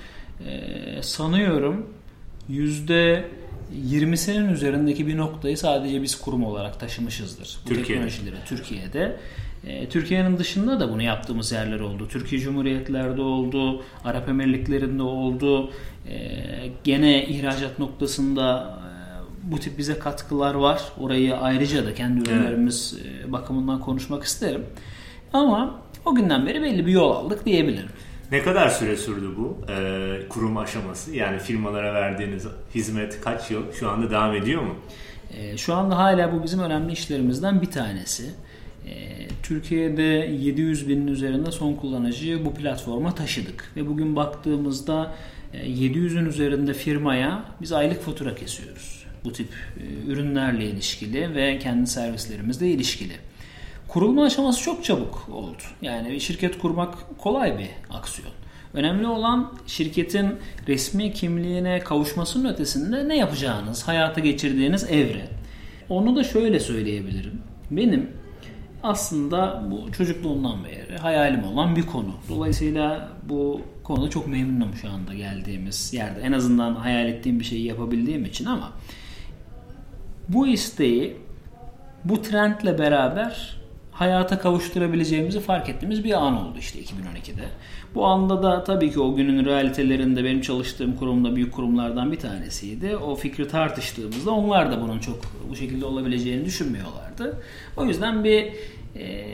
e, 0.46 1.02
sanıyorum 1.02 1.86
yüzde 2.48 3.24
20'sinin 3.74 4.52
üzerindeki 4.52 5.06
bir 5.06 5.16
noktayı 5.16 5.58
sadece 5.58 6.02
biz 6.02 6.20
kurum 6.20 6.44
olarak 6.44 6.80
taşımışızdır. 6.80 7.58
Bu 7.64 7.68
Türkiye'de. 7.68 7.86
teknolojileri 7.88 8.44
Türkiye'de. 8.46 9.16
E, 9.66 9.88
Türkiye'nin 9.88 10.38
dışında 10.38 10.80
da 10.80 10.92
bunu 10.92 11.02
yaptığımız 11.02 11.52
yerler 11.52 11.80
oldu. 11.80 12.08
Türkiye 12.08 12.40
Cumhuriyetler'de 12.40 13.22
oldu, 13.22 13.82
Arap 14.04 14.28
Emirlikleri'nde 14.28 15.02
oldu. 15.02 15.70
E, 16.08 16.18
gene 16.84 17.26
ihracat 17.26 17.78
noktasında 17.78 18.78
e, 19.46 19.52
bu 19.52 19.58
tip 19.58 19.78
bize 19.78 19.98
katkılar 19.98 20.54
var. 20.54 20.82
Orayı 21.00 21.36
ayrıca 21.36 21.86
da 21.86 21.94
kendi 21.94 22.30
ürünlerimiz 22.30 22.98
e, 23.04 23.32
bakımından 23.32 23.80
konuşmak 23.80 24.24
isterim. 24.24 24.66
Ama 25.32 25.80
o 26.04 26.14
günden 26.14 26.46
beri 26.46 26.62
belli 26.62 26.86
bir 26.86 26.92
yol 26.92 27.10
aldık 27.10 27.46
diyebilirim. 27.46 27.90
Ne 28.32 28.42
kadar 28.42 28.68
süre 28.68 28.96
sürdü 28.96 29.30
bu 29.38 29.58
e, 29.72 30.28
kurum 30.28 30.56
aşaması? 30.56 31.16
Yani 31.16 31.38
firmalara 31.38 31.94
verdiğiniz 31.94 32.46
hizmet 32.74 33.20
kaç 33.20 33.50
yıl? 33.50 33.72
Şu 33.72 33.90
anda 33.90 34.10
devam 34.10 34.34
ediyor 34.34 34.62
mu? 34.62 34.74
E, 35.38 35.56
Şu 35.56 35.74
anda 35.74 35.98
hala 35.98 36.32
bu 36.32 36.42
bizim 36.44 36.60
önemli 36.60 36.92
işlerimizden 36.92 37.62
bir 37.62 37.70
tanesi. 37.70 38.24
E, 38.88 38.92
Türkiye'de 39.42 40.02
700 40.02 40.88
binin 40.88 41.06
üzerinde 41.06 41.50
son 41.52 41.74
kullanıcıyı 41.74 42.44
bu 42.44 42.54
platforma 42.54 43.14
taşıdık. 43.14 43.72
Ve 43.76 43.86
bugün 43.88 44.16
baktığımızda 44.16 45.14
e, 45.52 45.58
700'ün 45.66 46.26
üzerinde 46.26 46.74
firmaya 46.74 47.44
biz 47.60 47.72
aylık 47.72 48.02
fatura 48.02 48.34
kesiyoruz. 48.34 49.04
Bu 49.24 49.32
tip 49.32 49.48
e, 49.76 50.10
ürünlerle 50.10 50.64
ilişkili 50.64 51.34
ve 51.34 51.58
kendi 51.58 51.86
servislerimizle 51.86 52.68
ilişkili. 52.70 53.12
Kurulma 53.92 54.24
aşaması 54.24 54.62
çok 54.62 54.84
çabuk 54.84 55.28
oldu. 55.32 55.62
Yani 55.82 56.10
bir 56.10 56.20
şirket 56.20 56.58
kurmak 56.58 57.18
kolay 57.18 57.58
bir 57.58 57.68
aksiyon. 57.90 58.32
Önemli 58.74 59.06
olan 59.06 59.52
şirketin 59.66 60.34
resmi 60.68 61.12
kimliğine 61.12 61.78
kavuşmasının 61.78 62.52
ötesinde 62.52 63.08
ne 63.08 63.16
yapacağınız, 63.16 63.88
hayata 63.88 64.20
geçirdiğiniz 64.20 64.84
evre. 64.84 65.28
Onu 65.88 66.16
da 66.16 66.24
şöyle 66.24 66.60
söyleyebilirim. 66.60 67.42
Benim 67.70 68.10
aslında 68.82 69.64
bu 69.70 69.92
çocukluğumdan 69.92 70.64
beri 70.64 70.98
hayalim 70.98 71.44
olan 71.44 71.76
bir 71.76 71.86
konu. 71.86 72.14
Dolayısıyla 72.28 73.08
bu 73.28 73.60
konuda 73.84 74.10
çok 74.10 74.26
memnunum 74.26 74.74
şu 74.74 74.90
anda 74.90 75.14
geldiğimiz 75.14 75.94
yerde. 75.94 76.20
En 76.20 76.32
azından 76.32 76.74
hayal 76.74 77.08
ettiğim 77.08 77.40
bir 77.40 77.44
şeyi 77.44 77.66
yapabildiğim 77.66 78.24
için 78.24 78.44
ama 78.44 78.72
bu 80.28 80.46
isteği 80.46 81.16
bu 82.04 82.22
trendle 82.22 82.78
beraber 82.78 83.59
hayata 84.00 84.38
kavuşturabileceğimizi 84.38 85.40
fark 85.40 85.68
ettiğimiz 85.68 86.04
bir 86.04 86.12
an 86.12 86.46
oldu 86.46 86.58
işte 86.58 86.78
2012'de. 86.78 87.44
Bu 87.94 88.06
anda 88.06 88.42
da 88.42 88.64
tabii 88.64 88.92
ki 88.92 89.00
o 89.00 89.14
günün 89.14 89.44
realitelerinde 89.44 90.24
benim 90.24 90.40
çalıştığım 90.40 90.96
kurumda 90.96 91.36
büyük 91.36 91.52
kurumlardan 91.52 92.12
bir 92.12 92.18
tanesiydi. 92.18 92.96
O 92.96 93.14
fikri 93.14 93.48
tartıştığımızda 93.48 94.30
onlar 94.30 94.72
da 94.72 94.80
bunun 94.80 94.98
çok 94.98 95.16
bu 95.50 95.56
şekilde 95.56 95.86
olabileceğini 95.86 96.44
düşünmüyorlardı. 96.44 97.42
O 97.76 97.84
yüzden 97.84 98.24
bir 98.24 98.52
e, 98.96 99.26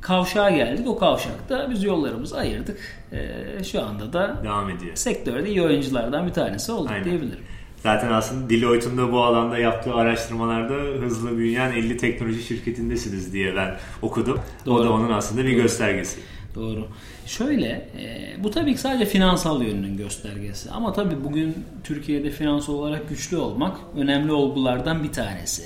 kavşağa 0.00 0.50
geldik. 0.50 0.86
O 0.88 0.98
kavşakta 0.98 1.70
biz 1.70 1.84
yollarımızı 1.84 2.38
ayırdık. 2.38 2.78
E, 3.12 3.64
şu 3.64 3.82
anda 3.82 4.12
da 4.12 4.40
Devam 4.44 4.70
ediyor. 4.70 4.96
sektörde 4.96 5.48
iyi 5.50 5.62
oyunculardan 5.62 6.26
bir 6.26 6.32
tanesi 6.32 6.72
olduk 6.72 6.90
Aynen. 6.90 7.04
diyebilirim. 7.04 7.44
Zaten 7.86 8.12
aslında 8.12 8.50
Deloitte'un 8.50 8.98
da 8.98 9.12
bu 9.12 9.22
alanda 9.22 9.58
yaptığı 9.58 9.94
araştırmalarda 9.94 10.74
hızlı 10.74 11.38
büyüyen 11.38 11.72
50 11.72 11.96
teknoloji 11.96 12.42
şirketindesiniz 12.42 13.32
diye 13.32 13.56
ben 13.56 13.76
okudum. 14.02 14.40
O 14.62 14.66
Doğru. 14.66 14.84
da 14.84 14.92
onun 14.92 15.12
aslında 15.12 15.44
bir 15.44 15.52
göstergesi. 15.52 16.20
Doğru. 16.54 16.88
Şöyle, 17.26 17.66
e, 17.68 18.34
bu 18.44 18.50
tabii 18.50 18.72
ki 18.72 18.80
sadece 18.80 19.04
finansal 19.04 19.62
yönünün 19.62 19.96
göstergesi. 19.96 20.70
Ama 20.70 20.92
tabii 20.92 21.24
bugün 21.24 21.54
Türkiye'de 21.84 22.30
finansal 22.30 22.74
olarak 22.74 23.08
güçlü 23.08 23.36
olmak 23.36 23.76
önemli 23.96 24.32
olgulardan 24.32 25.02
bir 25.04 25.12
tanesi. 25.12 25.62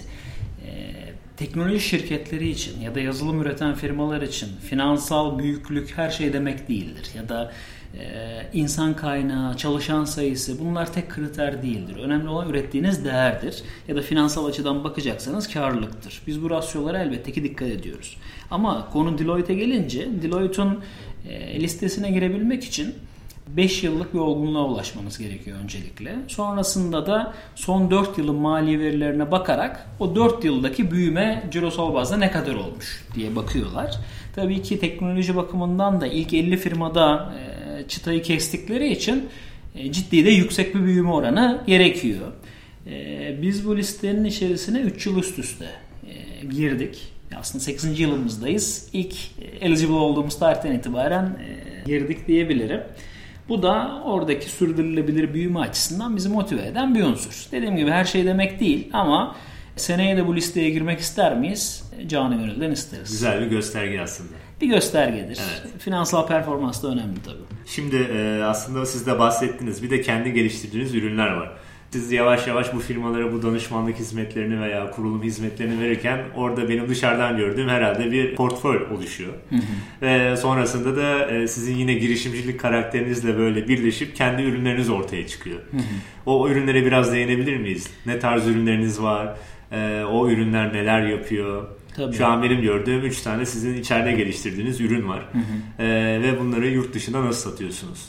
E, 0.66 0.70
teknoloji 1.36 1.80
şirketleri 1.80 2.48
için 2.48 2.80
ya 2.80 2.94
da 2.94 3.00
yazılım 3.00 3.42
üreten 3.42 3.74
firmalar 3.74 4.22
için 4.22 4.48
finansal 4.68 5.38
büyüklük 5.38 5.98
her 5.98 6.10
şey 6.10 6.32
demek 6.32 6.68
değildir. 6.68 7.10
Ya 7.16 7.28
da 7.28 7.52
insan 8.52 8.96
kaynağı, 8.96 9.56
çalışan 9.56 10.04
sayısı 10.04 10.58
bunlar 10.60 10.92
tek 10.92 11.10
kriter 11.10 11.62
değildir. 11.62 11.96
Önemli 11.96 12.28
olan 12.28 12.48
ürettiğiniz 12.48 13.04
değerdir. 13.04 13.62
Ya 13.88 13.96
da 13.96 14.02
finansal 14.02 14.46
açıdan 14.46 14.84
bakacaksanız 14.84 15.48
karlılıktır. 15.48 16.22
Biz 16.26 16.42
bu 16.42 16.50
rasyolara 16.50 16.98
elbette 16.98 17.32
ki 17.32 17.44
dikkat 17.44 17.68
ediyoruz. 17.68 18.16
Ama 18.50 18.88
konu 18.92 19.18
Deloitte'e 19.18 19.56
gelince 19.56 20.08
Deloitte'un 20.22 20.80
e, 21.28 21.60
listesine 21.60 22.10
girebilmek 22.10 22.64
için 22.64 22.94
5 23.56 23.84
yıllık 23.84 24.14
bir 24.14 24.18
olgunluğa 24.18 24.64
ulaşmanız 24.64 25.18
gerekiyor 25.18 25.58
öncelikle. 25.62 26.16
Sonrasında 26.28 27.06
da 27.06 27.34
son 27.54 27.90
4 27.90 28.18
yılın 28.18 28.34
mali 28.34 28.80
verilerine 28.80 29.30
bakarak 29.30 29.86
o 30.00 30.14
4 30.14 30.44
yıldaki 30.44 30.90
büyüme 30.90 31.42
cirosal 31.50 31.94
bazda 31.94 32.16
ne 32.16 32.30
kadar 32.30 32.54
olmuş 32.54 33.04
diye 33.14 33.36
bakıyorlar. 33.36 33.98
Tabii 34.34 34.62
ki 34.62 34.80
teknoloji 34.80 35.36
bakımından 35.36 36.00
da 36.00 36.06
ilk 36.06 36.34
50 36.34 36.56
firmada 36.56 37.32
e, 37.38 37.59
çıtayı 37.88 38.22
kestikleri 38.22 38.92
için 38.92 39.28
e, 39.74 39.92
ciddi 39.92 40.24
de 40.24 40.30
yüksek 40.30 40.74
bir 40.74 40.84
büyüme 40.84 41.10
oranı 41.10 41.64
gerekiyor. 41.66 42.26
E, 42.86 43.42
biz 43.42 43.66
bu 43.66 43.76
listenin 43.76 44.24
içerisine 44.24 44.80
3 44.80 45.06
yıl 45.06 45.18
üst 45.18 45.38
üste 45.38 45.66
e, 46.06 46.46
girdik. 46.46 47.12
Aslında 47.36 47.64
8. 47.64 48.00
yılımızdayız. 48.00 48.88
İlk 48.92 49.14
e, 49.14 49.66
eligible 49.66 49.92
olduğumuz 49.92 50.38
tarihten 50.38 50.72
itibaren 50.72 51.24
e, 51.24 51.84
girdik 51.86 52.28
diyebilirim. 52.28 52.80
Bu 53.48 53.62
da 53.62 54.02
oradaki 54.04 54.50
sürdürülebilir 54.50 55.34
büyüme 55.34 55.60
açısından 55.60 56.16
bizi 56.16 56.28
motive 56.28 56.66
eden 56.66 56.94
bir 56.94 57.02
unsur. 57.02 57.46
Dediğim 57.52 57.76
gibi 57.76 57.90
her 57.90 58.04
şey 58.04 58.24
demek 58.24 58.60
değil 58.60 58.88
ama 58.92 59.36
seneye 59.76 60.16
de 60.16 60.26
bu 60.26 60.36
listeye 60.36 60.70
girmek 60.70 61.00
ister 61.00 61.38
miyiz? 61.38 61.84
Canı 62.06 62.34
gönülden 62.34 62.70
isteriz. 62.70 63.10
Güzel 63.10 63.40
bir 63.40 63.46
gösterge 63.46 64.00
aslında. 64.00 64.32
Bir 64.60 64.68
göstergedir. 64.68 65.40
Evet. 65.50 65.72
Finansal 65.78 66.26
performans 66.26 66.82
da 66.82 66.88
önemli 66.88 67.22
tabii. 67.24 67.42
Şimdi 67.66 67.96
e, 67.96 68.42
aslında 68.44 68.86
siz 68.86 69.06
de 69.06 69.18
bahsettiniz. 69.18 69.82
Bir 69.82 69.90
de 69.90 70.00
kendi 70.00 70.32
geliştirdiğiniz 70.32 70.94
ürünler 70.94 71.32
var. 71.32 71.52
Siz 71.90 72.12
yavaş 72.12 72.46
yavaş 72.46 72.74
bu 72.74 72.78
firmalara 72.78 73.32
bu 73.32 73.42
danışmanlık 73.42 73.96
hizmetlerini 73.98 74.60
veya 74.60 74.90
kurulum 74.90 75.22
hizmetlerini 75.22 75.80
verirken 75.80 76.20
orada 76.36 76.68
benim 76.68 76.88
dışarıdan 76.88 77.36
gördüğüm 77.36 77.68
herhalde 77.68 78.12
bir 78.12 78.34
portföy 78.36 78.78
oluşuyor. 78.96 79.32
Ve 80.02 80.36
sonrasında 80.36 80.96
da 80.96 81.30
e, 81.30 81.48
sizin 81.48 81.76
yine 81.76 81.94
girişimcilik 81.94 82.60
karakterinizle 82.60 83.38
böyle 83.38 83.68
birleşip 83.68 84.16
kendi 84.16 84.42
ürünleriniz 84.42 84.90
ortaya 84.90 85.26
çıkıyor. 85.26 85.60
O 86.26 86.48
ürünlere 86.48 86.84
biraz 86.84 87.12
değinebilir 87.12 87.56
miyiz? 87.56 87.90
Ne 88.06 88.18
tarz 88.18 88.48
ürünleriniz 88.48 89.02
var? 89.02 89.34
E, 89.72 90.04
o 90.04 90.30
ürünler 90.30 90.72
neler 90.72 91.06
yapıyor? 91.06 91.68
Tabii. 92.00 92.16
Şu 92.16 92.26
an 92.26 92.42
benim 92.42 92.62
gördüğüm 92.62 93.04
3 93.04 93.22
tane 93.22 93.46
sizin 93.46 93.80
içeride 93.80 94.12
geliştirdiğiniz 94.12 94.80
ürün 94.80 95.08
var. 95.08 95.28
E, 95.78 95.86
ve 96.22 96.40
bunları 96.40 96.68
yurt 96.68 96.94
dışında 96.94 97.24
nasıl 97.24 97.50
satıyorsunuz? 97.50 98.08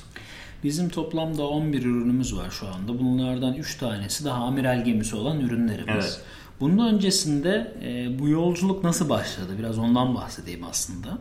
Bizim 0.64 0.90
toplamda 0.90 1.48
11 1.48 1.86
ürünümüz 1.86 2.36
var 2.36 2.52
şu 2.52 2.68
anda. 2.68 3.00
Bunlardan 3.00 3.54
3 3.54 3.78
tanesi 3.78 4.26
daha 4.26 4.44
amiral 4.44 4.86
gemisi 4.86 5.16
olan 5.16 5.40
ürünlerimiz. 5.40 5.88
Evet. 5.90 6.22
Bunun 6.60 6.94
öncesinde 6.94 7.74
e, 7.84 8.20
bu 8.20 8.30
yolculuk 8.30 8.84
nasıl 8.84 9.10
başladı? 9.10 9.52
Biraz 9.60 9.78
ondan 9.78 10.16
bahsedeyim 10.16 10.64
aslında. 10.64 11.18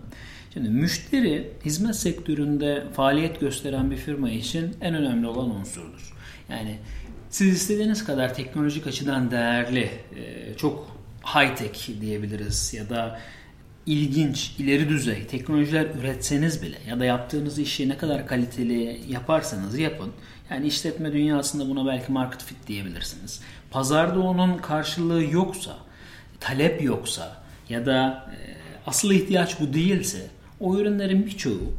Şimdi 0.55 0.69
müşteri 0.69 1.53
hizmet 1.65 1.97
sektöründe 1.97 2.85
faaliyet 2.93 3.41
gösteren 3.41 3.91
bir 3.91 3.97
firma 3.97 4.31
için 4.31 4.77
en 4.81 4.95
önemli 4.95 5.27
olan 5.27 5.51
unsurdur. 5.51 6.15
Yani 6.49 6.79
siz 7.31 7.49
istediğiniz 7.49 8.05
kadar 8.05 8.35
teknolojik 8.35 8.87
açıdan 8.87 9.31
değerli, 9.31 9.91
e, 10.17 10.57
çok 10.57 10.90
high 11.25 11.57
tech 11.57 12.01
diyebiliriz 12.01 12.75
ya 12.75 12.91
da 12.91 13.21
ilginç, 13.87 14.55
ileri 14.59 14.89
düzey 14.89 15.27
teknolojiler 15.27 15.87
üretseniz 16.01 16.63
bile 16.63 16.79
ya 16.89 17.01
da 17.01 17.05
yaptığınız 17.05 17.59
işi 17.59 17.89
ne 17.89 17.97
kadar 17.97 18.27
kaliteli 18.27 19.01
yaparsanız 19.09 19.79
yapın. 19.79 20.13
Yani 20.51 20.67
işletme 20.67 21.13
dünyasında 21.13 21.69
buna 21.69 21.87
belki 21.87 22.13
market 22.13 22.43
fit 22.43 22.67
diyebilirsiniz. 22.67 23.41
Pazarda 23.71 24.21
onun 24.21 24.59
karşılığı 24.59 25.25
yoksa, 25.25 25.77
talep 26.41 26.83
yoksa 26.83 27.37
ya 27.69 27.87
da 27.87 28.29
e, 28.33 28.37
asıl 28.87 29.11
ihtiyaç 29.11 29.61
bu 29.61 29.73
değilse 29.73 30.27
o 30.61 30.79
ürünlerin 30.79 31.27
birçoğu 31.27 31.73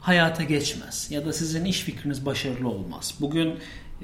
hayata 0.00 0.42
geçmez 0.42 1.06
ya 1.10 1.26
da 1.26 1.32
sizin 1.32 1.64
iş 1.64 1.80
fikriniz 1.80 2.26
başarılı 2.26 2.68
olmaz. 2.68 3.14
Bugün 3.20 3.48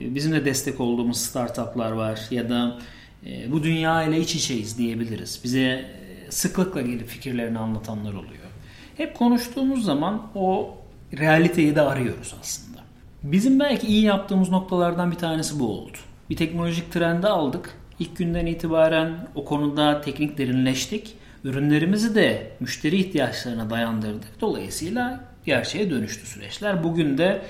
e, 0.01 0.15
bizim 0.15 0.33
de 0.33 0.45
destek 0.45 0.81
olduğumuz 0.81 1.21
startuplar 1.21 1.93
var 1.93 2.21
ya 2.31 2.49
da 2.49 2.79
e, 3.27 3.53
bu 3.53 3.63
dünya 3.63 4.03
ile 4.03 4.21
iç 4.21 4.35
içeyiz 4.35 4.79
diyebiliriz. 4.79 5.41
Bize 5.45 5.61
e, 5.61 6.31
sıklıkla 6.31 6.81
gelip 6.81 7.09
fikirlerini 7.09 7.59
anlatanlar 7.59 8.15
oluyor. 8.15 8.51
Hep 8.97 9.17
konuştuğumuz 9.17 9.85
zaman 9.85 10.31
o 10.35 10.75
realiteyi 11.19 11.75
de 11.75 11.81
arıyoruz 11.81 12.35
aslında. 12.41 12.81
Bizim 13.23 13.61
belki 13.61 13.87
iyi 13.87 14.03
yaptığımız 14.03 14.51
noktalardan 14.51 15.11
bir 15.11 15.17
tanesi 15.17 15.61
bu 15.61 15.69
oldu. 15.69 15.99
Bir 16.31 16.37
teknolojik 16.37 16.93
trendi 16.93 17.27
aldık. 17.27 17.75
İlk 17.99 18.17
günden 18.17 18.47
itibaren 18.47 19.29
o 19.35 19.45
konuda 19.45 20.01
teknik 20.01 20.39
derinleştik. 20.39 21.15
Ürünlerimizi 21.45 22.15
de 22.15 22.51
müşteri 22.61 22.97
ihtiyaçlarına 22.97 23.71
dayandırdık. 23.71 24.41
Dolayısıyla 24.41 25.25
gerçeğe 25.45 25.91
dönüştü 25.91 26.27
süreçler. 26.27 26.85
Bugün 26.85 27.19
de 27.19 27.43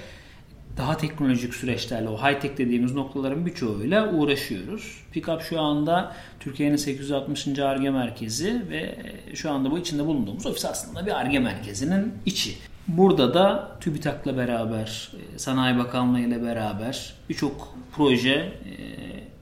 daha 0.76 0.96
teknolojik 0.96 1.54
süreçlerle 1.54 2.08
o 2.08 2.16
high 2.16 2.40
tech 2.40 2.58
dediğimiz 2.58 2.94
noktaların 2.94 3.46
birçoğuyla 3.46 4.12
uğraşıyoruz. 4.12 5.04
Pickup 5.12 5.42
şu 5.42 5.60
anda 5.60 6.16
Türkiye'nin 6.40 6.76
860. 6.76 7.58
ARGE 7.58 7.90
merkezi 7.90 8.62
ve 8.70 8.98
şu 9.34 9.50
anda 9.50 9.70
bu 9.70 9.78
içinde 9.78 10.06
bulunduğumuz 10.06 10.46
ofis 10.46 10.64
aslında 10.64 11.06
bir 11.06 11.20
ARGE 11.20 11.38
merkezinin 11.38 12.14
içi. 12.26 12.56
Burada 12.88 13.34
da 13.34 13.76
TÜBİTAK'la 13.80 14.36
beraber, 14.36 15.12
e, 15.34 15.38
Sanayi 15.38 15.78
Bakanlığı 15.78 16.20
ile 16.20 16.42
beraber 16.42 17.14
birçok 17.28 17.74
proje 17.92 18.30
e, 18.30 18.54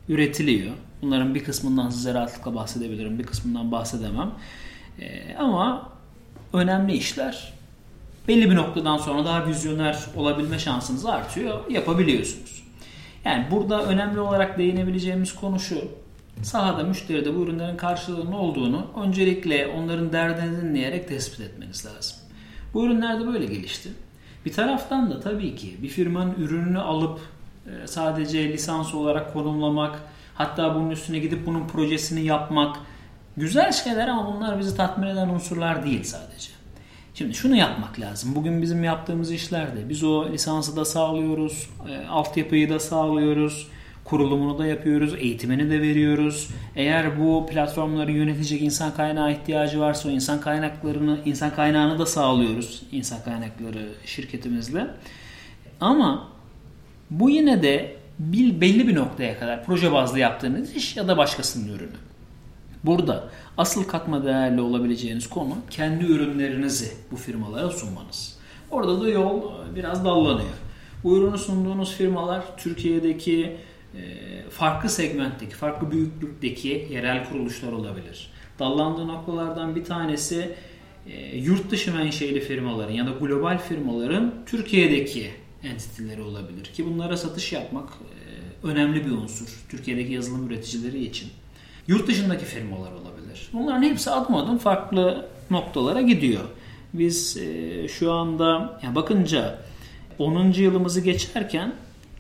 üretiliyor. 0.09 0.73
Bunların 1.03 1.35
bir 1.35 1.45
kısmından 1.45 1.91
size 1.91 2.15
rahatlıkla 2.15 2.55
bahsedebilirim, 2.55 3.19
bir 3.19 3.25
kısmından 3.25 3.73
bahsedemem. 3.73 4.31
E, 5.01 5.35
ama 5.37 5.93
önemli 6.53 6.93
işler 6.93 7.53
belli 8.29 8.51
bir 8.51 8.57
noktadan 8.57 8.97
sonra 8.97 9.25
daha 9.25 9.47
vizyoner 9.47 9.99
olabilme 10.17 10.59
şansınız 10.59 11.07
artıyor, 11.07 11.71
yapabiliyorsunuz. 11.71 12.63
Yani 13.25 13.47
burada 13.51 13.83
önemli 13.83 14.21
olarak 14.21 14.59
değinebileceğimiz 14.59 15.35
konu 15.35 15.61
şu. 15.61 15.85
Sahada 16.43 16.83
müşteride 16.83 17.37
bu 17.37 17.43
ürünlerin 17.43 17.77
karşılığının 17.77 18.33
olduğunu 18.33 18.87
öncelikle 19.07 19.67
onların 19.67 20.13
derdini 20.13 20.63
dinleyerek 20.63 21.09
tespit 21.09 21.41
etmeniz 21.41 21.87
lazım. 21.87 22.17
Bu 22.75 22.87
ürünler 22.87 23.21
de 23.21 23.27
böyle 23.27 23.47
gelişti. 23.47 23.89
Bir 24.47 24.53
taraftan 24.53 25.11
da 25.11 25.21
tabii 25.21 25.57
ki 25.57 25.77
bir 25.83 25.89
firmanın 25.89 26.35
ürününü 26.35 26.79
alıp 26.79 27.21
e, 27.67 27.87
sadece 27.87 28.53
lisans 28.53 28.95
olarak 28.95 29.33
konumlamak, 29.33 30.03
hatta 30.35 30.75
bunun 30.75 30.91
üstüne 30.91 31.19
gidip 31.19 31.47
bunun 31.47 31.69
projesini 31.69 32.25
yapmak 32.25 32.77
güzel 33.37 33.73
şeyler 33.73 34.09
ama 34.09 34.35
bunlar 34.35 34.59
bizi 34.59 34.77
tatmin 34.77 35.07
eden 35.07 35.29
unsurlar 35.29 35.85
değil 35.85 36.05
sadece. 36.05 36.58
Şimdi 37.19 37.35
şunu 37.35 37.57
yapmak 37.57 38.01
lazım. 38.01 38.35
Bugün 38.35 38.63
bizim 38.63 38.85
yaptığımız 38.85 39.33
işlerde 39.33 39.89
biz 39.89 40.05
o 40.05 40.33
lisansı 40.33 40.77
da 40.77 40.85
sağlıyoruz, 40.85 41.71
e, 41.89 42.07
altyapıyı 42.07 42.71
da 42.71 42.81
sağlıyoruz, 42.81 43.69
kurulumunu 44.05 44.59
da 44.59 44.67
yapıyoruz, 44.67 45.15
eğitimini 45.19 45.71
de 45.71 45.83
veriyoruz. 45.83 46.49
Eğer 46.77 47.21
bu 47.21 47.47
platformları 47.47 48.13
yönetecek 48.13 48.63
insan 48.63 48.95
kaynağı 48.95 49.33
ihtiyacı 49.33 49.81
varsa 49.81 50.09
o 50.09 50.13
insan 50.13 50.41
kaynaklarını, 50.41 51.19
insan 51.25 51.55
kaynağını 51.55 51.99
da 51.99 52.07
sağlıyoruz 52.07 52.83
insan 52.93 53.23
kaynakları 53.25 53.89
şirketimizle. 54.05 54.87
Ama 55.81 56.29
bu 57.11 57.31
yine 57.31 57.63
de 57.63 57.97
bir, 58.19 58.61
belli 58.61 58.89
bir 58.89 58.95
noktaya 58.95 59.39
kadar 59.39 59.65
proje 59.65 59.93
bazlı 59.93 60.19
yaptığınız 60.19 60.77
iş 60.77 60.97
ya 60.97 61.09
da 61.09 61.17
başkasının 61.17 61.75
ürünü. 61.75 62.08
Burada 62.85 63.29
asıl 63.57 63.85
katma 63.85 64.25
değerli 64.25 64.61
olabileceğiniz 64.61 65.29
konu 65.29 65.57
kendi 65.71 66.05
ürünlerinizi 66.05 66.93
bu 67.11 67.17
firmalara 67.17 67.71
sunmanız. 67.71 68.39
Orada 68.71 69.01
da 69.01 69.09
yol 69.09 69.43
biraz 69.75 70.05
dallanıyor. 70.05 70.55
Bu 71.05 71.19
ürünü 71.19 71.39
sunduğunuz 71.39 71.95
firmalar 71.95 72.57
Türkiye'deki 72.57 73.57
e, 73.95 74.01
farklı 74.51 74.89
segmentteki, 74.89 75.55
farklı 75.55 75.91
büyüklükteki 75.91 76.89
yerel 76.91 77.29
kuruluşlar 77.29 77.73
olabilir. 77.73 78.31
Dallandığı 78.59 79.09
noktalardan 79.09 79.77
bir 79.77 79.85
tanesi 79.85 80.55
e, 81.07 81.37
yurt 81.37 81.71
dışı 81.71 81.95
menşeli 81.95 82.41
firmaların 82.41 82.93
ya 82.93 83.07
da 83.07 83.11
global 83.11 83.59
firmaların 83.59 84.35
Türkiye'deki 84.47 85.31
entitileri 85.63 86.23
olabilir. 86.23 86.65
Ki 86.65 86.87
bunlara 86.87 87.17
satış 87.17 87.53
yapmak 87.53 87.89
e, 87.89 88.67
önemli 88.67 89.07
bir 89.07 89.11
unsur 89.11 89.65
Türkiye'deki 89.69 90.13
yazılım 90.13 90.47
üreticileri 90.47 91.05
için. 91.05 91.29
Yurt 91.89 92.09
dışındaki 92.09 92.45
firmalar 92.45 92.93
olabilir. 92.93 93.49
Bunların 93.53 93.83
hepsi 93.83 94.11
adım 94.11 94.35
adım 94.35 94.59
farklı 94.59 95.29
noktalara 95.51 96.01
gidiyor. 96.01 96.45
Biz 96.95 97.37
e, 97.37 97.89
şu 97.89 98.13
anda 98.13 98.81
ya 98.83 98.95
bakınca 98.95 99.59
10. 100.19 100.53
yılımızı 100.53 101.01
geçerken 101.01 101.75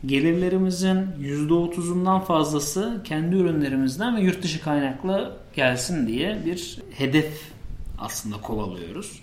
gelirlerimizin 0.07 1.07
%30'undan 1.21 2.25
fazlası 2.25 3.01
kendi 3.05 3.37
ürünlerimizden 3.37 4.17
ve 4.17 4.21
yurt 4.21 4.43
dışı 4.43 4.61
kaynaklı 4.61 5.37
gelsin 5.55 6.07
diye 6.07 6.39
bir 6.45 6.79
hedef 6.91 7.53
aslında 7.99 8.37
kovalıyoruz. 8.41 9.23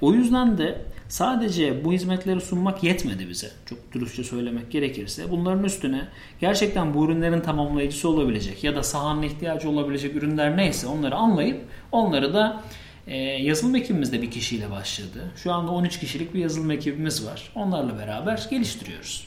O 0.00 0.12
yüzden 0.12 0.58
de 0.58 0.78
sadece 1.08 1.84
bu 1.84 1.92
hizmetleri 1.92 2.40
sunmak 2.40 2.84
yetmedi 2.84 3.28
bize. 3.28 3.50
Çok 3.66 3.92
dürüstçe 3.92 4.24
söylemek 4.24 4.70
gerekirse. 4.70 5.30
Bunların 5.30 5.64
üstüne 5.64 6.08
gerçekten 6.40 6.94
bu 6.94 7.04
ürünlerin 7.04 7.40
tamamlayıcısı 7.40 8.08
olabilecek 8.08 8.64
ya 8.64 8.76
da 8.76 8.82
sahanın 8.82 9.22
ihtiyacı 9.22 9.70
olabilecek 9.70 10.16
ürünler 10.16 10.56
neyse 10.56 10.86
onları 10.86 11.14
anlayıp 11.14 11.60
onları 11.92 12.34
da 12.34 12.62
e, 13.06 13.16
yazılım 13.16 13.76
ekibimizde 13.76 14.22
bir 14.22 14.30
kişiyle 14.30 14.70
başladı. 14.70 15.32
Şu 15.36 15.52
anda 15.52 15.70
13 15.70 16.00
kişilik 16.00 16.34
bir 16.34 16.40
yazılım 16.40 16.70
ekibimiz 16.70 17.26
var. 17.26 17.50
Onlarla 17.54 17.98
beraber 17.98 18.46
geliştiriyoruz. 18.50 19.26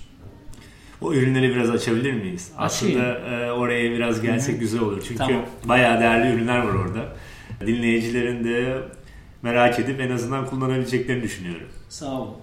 O 1.01 1.13
ürünleri 1.13 1.55
biraz 1.55 1.69
açabilir 1.69 2.13
miyiz? 2.13 2.51
Açayım. 2.57 3.01
Aslında 3.01 3.19
e, 3.19 3.51
oraya 3.51 3.91
biraz 3.91 4.21
gelsek 4.21 4.59
güzel 4.59 4.81
olur. 4.81 5.03
Çünkü 5.07 5.17
Tamam. 5.17 5.45
bayağı 5.63 5.99
değerli 5.99 6.35
ürünler 6.35 6.57
var 6.57 6.73
orada. 6.73 7.15
Dinleyicilerin 7.67 8.43
de 8.43 8.77
merak 9.41 9.79
edip 9.79 9.99
en 9.99 10.11
azından 10.11 10.45
kullanabileceklerini 10.45 11.23
düşünüyorum. 11.23 11.67
Sağ 11.89 12.21
olun. 12.21 12.33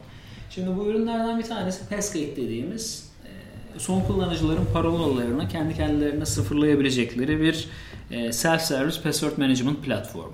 Şimdi 0.51 0.77
bu 0.77 0.87
ürünlerden 0.87 1.39
bir 1.39 1.45
tanesi 1.45 1.89
Passgate 1.89 2.37
dediğimiz 2.37 3.13
e, 3.25 3.31
son 3.79 4.01
kullanıcıların 4.01 4.67
parolalarını 4.73 5.49
kendi 5.49 5.75
kendilerine 5.75 6.27
sıfırlayabilecekleri 6.27 7.41
bir 7.41 7.69
e, 8.11 8.33
self-service 8.33 9.03
password 9.03 9.39
management 9.39 9.85
platformu. 9.85 10.33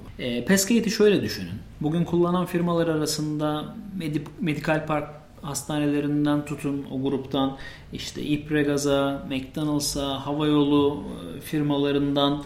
Passgate'i 0.48 0.90
şöyle 0.90 1.22
düşünün. 1.22 1.52
Bugün 1.80 2.04
kullanan 2.04 2.46
firmalar 2.46 2.88
arasında 2.88 3.74
Medi- 3.98 4.22
Medical 4.40 4.86
Park 4.86 5.08
hastanelerinden 5.42 6.44
tutun 6.44 6.86
o 6.92 7.02
gruptan 7.02 7.56
işte 7.92 8.22
İpregaz'a, 8.22 9.26
McDonald's'a, 9.30 10.26
havayolu 10.26 11.02
e, 11.36 11.40
firmalarından 11.40 12.44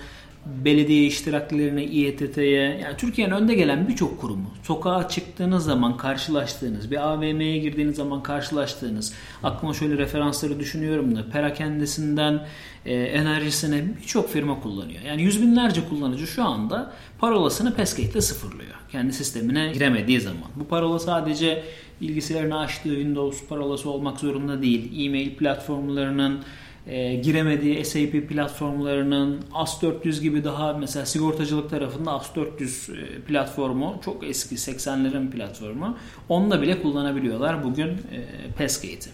belediye 0.65 1.07
iştiraklerine, 1.07 1.85
İETT'ye 1.85 2.79
yani 2.83 2.97
Türkiye'nin 2.99 3.33
önde 3.33 3.55
gelen 3.55 3.89
birçok 3.89 4.21
kurumu 4.21 4.51
sokağa 4.63 5.09
çıktığınız 5.09 5.65
zaman 5.65 5.97
karşılaştığınız 5.97 6.91
bir 6.91 7.09
AVM'ye 7.09 7.59
girdiğiniz 7.59 7.97
zaman 7.97 8.23
karşılaştığınız 8.23 9.15
aklıma 9.43 9.75
şöyle 9.75 9.99
referansları 9.99 10.61
düşünüyorum 10.61 11.17
da 11.17 11.31
perakendesinden 11.31 12.47
e, 12.85 12.95
enerjisine 12.95 13.85
birçok 14.03 14.31
firma 14.31 14.61
kullanıyor. 14.61 15.01
Yani 15.07 15.23
yüz 15.23 15.43
binlerce 15.43 15.89
kullanıcı 15.89 16.27
şu 16.27 16.45
anda 16.45 16.93
parolasını 17.19 17.75
Passgate'le 17.75 18.21
sıfırlıyor. 18.21 18.75
Kendi 18.93 19.13
sistemine 19.13 19.73
giremediği 19.73 20.21
zaman. 20.21 20.51
Bu 20.57 20.69
parola 20.69 20.99
sadece 20.99 21.65
bilgisayarını 22.01 22.59
açtığı 22.59 22.89
Windows 22.89 23.47
parolası 23.49 23.91
olmak 23.91 24.21
zorunda 24.21 24.63
değil. 24.63 25.07
E-mail 25.07 25.37
platformlarının 25.37 26.41
e, 26.87 27.15
giremediği 27.15 27.85
SAP 27.85 28.29
platformlarının 28.29 29.41
AS400 29.53 30.21
gibi 30.21 30.45
daha 30.45 30.73
mesela 30.73 31.07
sigortacılık 31.07 31.71
tarafında 31.71 32.11
AS400 32.11 33.01
e, 33.01 33.21
platformu 33.21 34.01
çok 34.05 34.25
eski 34.25 34.55
80'lerin 34.55 35.31
platformu. 35.31 35.97
Onunla 36.29 36.63
bile 36.63 36.83
kullanabiliyorlar 36.83 37.65
bugün 37.65 37.89
e, 37.89 38.25
Passgate'i. 38.59 39.13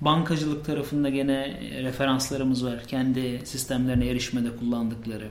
Bankacılık 0.00 0.64
tarafında 0.64 1.08
gene 1.08 1.58
e, 1.72 1.82
referanslarımız 1.82 2.64
var. 2.64 2.84
Kendi 2.86 3.40
sistemlerine 3.44 4.08
erişmede 4.08 4.56
kullandıkları. 4.56 5.26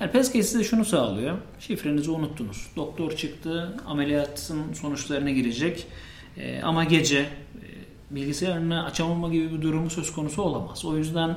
Yani 0.00 0.12
Passgate 0.12 0.42
size 0.42 0.64
şunu 0.64 0.84
sağlıyor. 0.84 1.38
Şifrenizi 1.60 2.10
unuttunuz. 2.10 2.66
Doktor 2.76 3.16
çıktı, 3.16 3.76
ameliyatın 3.86 4.72
sonuçlarına 4.72 5.30
girecek. 5.30 5.86
E, 6.36 6.62
ama 6.62 6.84
gece 6.84 7.18
e, 7.18 7.26
bilgisayarını 8.10 8.84
açamama 8.84 9.28
gibi 9.28 9.52
bir 9.52 9.62
durumu 9.62 9.90
söz 9.90 10.12
konusu 10.12 10.42
olamaz. 10.42 10.84
O 10.84 10.96
yüzden 10.96 11.36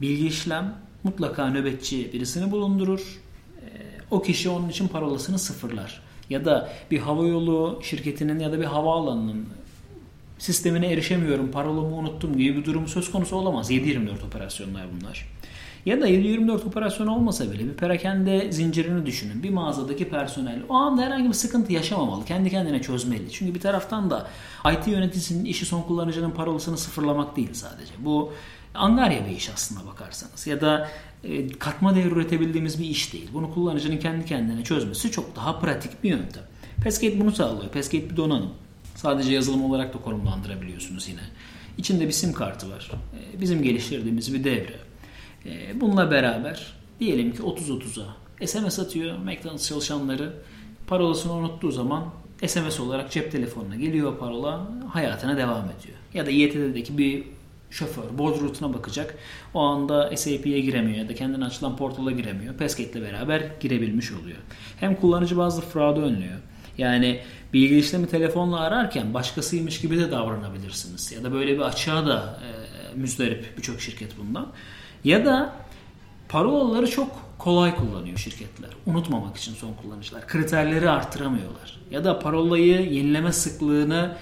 bilgi 0.00 0.26
işlem 0.26 0.74
mutlaka 1.04 1.50
nöbetçi 1.50 2.12
birisini 2.12 2.50
bulundurur. 2.50 3.20
E, 3.60 3.66
o 4.10 4.22
kişi 4.22 4.48
onun 4.48 4.68
için 4.68 4.88
parolasını 4.88 5.38
sıfırlar. 5.38 6.02
Ya 6.30 6.44
da 6.44 6.72
bir 6.90 6.98
havayolu 6.98 7.80
şirketinin 7.82 8.38
ya 8.38 8.52
da 8.52 8.60
bir 8.60 8.64
havaalanının 8.64 9.46
sistemine 10.38 10.92
erişemiyorum, 10.92 11.50
parolamı 11.50 11.96
unuttum 11.96 12.38
gibi 12.38 12.56
bir 12.56 12.64
durum 12.64 12.88
söz 12.88 13.10
konusu 13.10 13.36
olamaz. 13.36 13.70
7-24 13.70 14.26
operasyonlar 14.26 14.86
bunlar. 15.00 15.26
Ya 15.86 16.00
da 16.00 16.08
7-24 16.08 16.64
operasyon 16.68 17.06
olmasa 17.06 17.52
bile 17.52 17.64
bir 17.64 17.72
perakende 17.72 18.52
zincirini 18.52 19.06
düşünün. 19.06 19.42
Bir 19.42 19.50
mağazadaki 19.50 20.08
personel 20.08 20.62
o 20.68 20.74
anda 20.74 21.02
herhangi 21.02 21.28
bir 21.28 21.34
sıkıntı 21.34 21.72
yaşamamalı. 21.72 22.24
Kendi 22.24 22.50
kendine 22.50 22.82
çözmeli. 22.82 23.32
Çünkü 23.32 23.54
bir 23.54 23.60
taraftan 23.60 24.10
da 24.10 24.26
IT 24.72 24.86
yöneticisinin 24.88 25.44
işi 25.44 25.66
son 25.66 25.82
kullanıcının 25.82 26.30
parolasını 26.30 26.78
sıfırlamak 26.78 27.36
değil 27.36 27.50
sadece. 27.52 27.92
Bu 27.98 28.32
angarya 28.74 29.26
bir 29.26 29.30
iş 29.36 29.50
aslında 29.50 29.86
bakarsanız. 29.86 30.46
Ya 30.46 30.60
da 30.60 30.88
e, 31.24 31.48
katma 31.48 31.94
değer 31.94 32.10
üretebildiğimiz 32.12 32.78
bir 32.80 32.84
iş 32.86 33.12
değil. 33.12 33.28
Bunu 33.34 33.54
kullanıcının 33.54 33.96
kendi 33.96 34.24
kendine 34.24 34.64
çözmesi 34.64 35.10
çok 35.10 35.36
daha 35.36 35.58
pratik 35.60 36.04
bir 36.04 36.10
yöntem. 36.10 36.42
Passgate 36.84 37.20
bunu 37.20 37.32
sağlıyor. 37.32 37.72
Passgate 37.72 38.10
bir 38.10 38.16
donanım. 38.16 38.50
Sadece 38.94 39.32
yazılım 39.32 39.64
olarak 39.64 39.94
da 39.94 39.98
konumlandırabiliyorsunuz 39.98 41.08
yine. 41.08 41.20
İçinde 41.78 42.06
bir 42.06 42.12
sim 42.12 42.32
kartı 42.32 42.70
var. 42.70 42.90
E, 43.34 43.40
Bizim 43.40 43.62
geliştirdiğimiz 43.62 44.34
bir 44.34 44.44
devre. 44.44 44.89
E, 45.46 45.80
Bununla 45.80 46.10
beraber 46.10 46.66
diyelim 47.00 47.32
ki 47.32 47.42
30-30'a 47.42 48.16
SMS 48.46 48.78
atıyor 48.78 49.18
McDonald's 49.18 49.68
çalışanları. 49.68 50.32
Parolasını 50.86 51.32
unuttuğu 51.32 51.70
zaman 51.70 52.04
SMS 52.46 52.80
olarak 52.80 53.10
cep 53.10 53.32
telefonuna 53.32 53.76
geliyor 53.76 54.18
parola 54.18 54.68
hayatına 54.92 55.36
devam 55.36 55.64
ediyor. 55.64 55.98
Ya 56.14 56.26
da 56.26 56.30
İETT'deki 56.30 56.98
bir 56.98 57.24
şoför 57.70 58.18
board 58.18 58.40
route'una 58.40 58.74
bakacak. 58.74 59.14
O 59.54 59.60
anda 59.60 60.16
SAP'ye 60.16 60.60
giremiyor 60.60 60.98
ya 60.98 61.08
da 61.08 61.14
kendine 61.14 61.44
açılan 61.44 61.76
portala 61.76 62.10
giremiyor. 62.10 62.54
İle 62.54 63.02
beraber 63.02 63.42
girebilmiş 63.60 64.12
oluyor. 64.12 64.38
Hem 64.80 64.96
kullanıcı 64.96 65.36
bazı 65.36 65.60
fraud'u 65.60 66.00
önlüyor. 66.00 66.38
Yani 66.78 67.20
bilgi 67.52 67.78
işlemi 67.78 68.06
telefonla 68.06 68.60
ararken 68.60 69.14
başkasıymış 69.14 69.80
gibi 69.80 69.98
de 69.98 70.10
davranabilirsiniz. 70.10 71.12
Ya 71.12 71.24
da 71.24 71.32
böyle 71.32 71.54
bir 71.54 71.60
açığa 71.60 72.06
da 72.06 72.40
e, 72.42 72.48
müzdarip 72.98 73.56
birçok 73.56 73.80
şirket 73.80 74.18
bundan. 74.18 74.52
Ya 75.04 75.24
da 75.24 75.52
parolaları 76.28 76.90
çok 76.90 77.30
kolay 77.38 77.76
kullanıyor 77.76 78.18
şirketler. 78.18 78.70
Unutmamak 78.86 79.36
için 79.36 79.54
son 79.54 79.72
kullanıcılar. 79.72 80.26
Kriterleri 80.26 80.90
artıramıyorlar. 80.90 81.80
Ya 81.90 82.04
da 82.04 82.18
parolayı 82.18 82.92
yenileme 82.92 83.32
sıklığını 83.32 84.16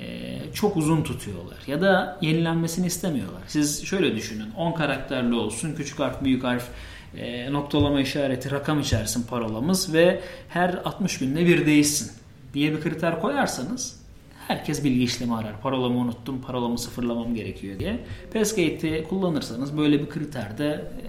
e, 0.00 0.38
çok 0.54 0.76
uzun 0.76 1.02
tutuyorlar. 1.02 1.58
Ya 1.66 1.80
da 1.80 2.18
yenilenmesini 2.20 2.86
istemiyorlar. 2.86 3.42
Siz 3.46 3.84
şöyle 3.84 4.16
düşünün. 4.16 4.50
10 4.56 4.72
karakterli 4.72 5.34
olsun. 5.34 5.74
Küçük 5.74 5.98
harf, 5.98 6.24
büyük 6.24 6.44
harf, 6.44 6.68
e, 7.16 7.52
noktalama 7.52 8.00
işareti, 8.00 8.50
rakam 8.50 8.80
içersin 8.80 9.22
parolamız 9.22 9.94
ve 9.94 10.20
her 10.48 10.70
60 10.84 11.18
günde 11.18 11.46
bir 11.46 11.66
değişsin 11.66 12.12
diye 12.54 12.72
bir 12.72 12.80
kriter 12.80 13.20
koyarsanız 13.20 14.05
herkes 14.48 14.84
bilgi 14.84 15.04
işlemi 15.04 15.34
arar. 15.34 15.60
Parolamı 15.62 15.98
unuttum, 15.98 16.42
parolamı 16.42 16.78
sıfırlamam 16.78 17.34
gerekiyor 17.34 17.78
diye. 17.78 17.98
Passgate'i 18.32 19.04
kullanırsanız 19.08 19.78
böyle 19.78 20.00
bir 20.00 20.08
kriterde 20.08 20.66
e, 20.66 21.06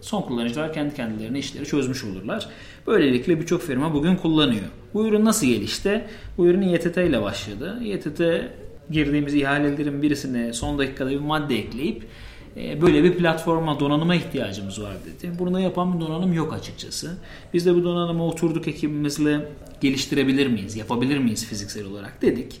son 0.00 0.22
kullanıcılar 0.22 0.72
kendi 0.72 0.94
kendilerine 0.94 1.38
işleri 1.38 1.64
çözmüş 1.64 2.04
olurlar. 2.04 2.48
Böylelikle 2.86 3.40
birçok 3.40 3.62
firma 3.62 3.94
bugün 3.94 4.16
kullanıyor. 4.16 4.66
Bu 4.94 5.06
ürün 5.06 5.24
nasıl 5.24 5.46
gelişti? 5.46 6.04
Bu 6.38 6.46
ürün 6.46 6.62
İETT 6.62 6.96
ile 6.96 7.22
başladı. 7.22 7.80
İETT 7.82 8.20
girdiğimiz 8.90 9.34
ihalelerin 9.34 10.02
birisine 10.02 10.52
son 10.52 10.78
dakikada 10.78 11.10
bir 11.10 11.18
madde 11.18 11.58
ekleyip 11.58 12.06
böyle 12.82 13.04
bir 13.04 13.16
platforma, 13.16 13.80
donanıma 13.80 14.14
ihtiyacımız 14.14 14.82
var 14.82 14.94
dedi. 15.06 15.32
Bunu 15.38 15.60
yapan 15.60 15.94
bir 15.94 16.06
donanım 16.06 16.32
yok 16.32 16.52
açıkçası. 16.52 17.18
Biz 17.54 17.66
de 17.66 17.74
bu 17.74 17.84
donanımı 17.84 18.26
oturduk 18.26 18.68
ekibimizle 18.68 19.48
geliştirebilir 19.80 20.46
miyiz, 20.46 20.76
yapabilir 20.76 21.18
miyiz 21.18 21.46
fiziksel 21.46 21.86
olarak 21.86 22.22
dedik. 22.22 22.60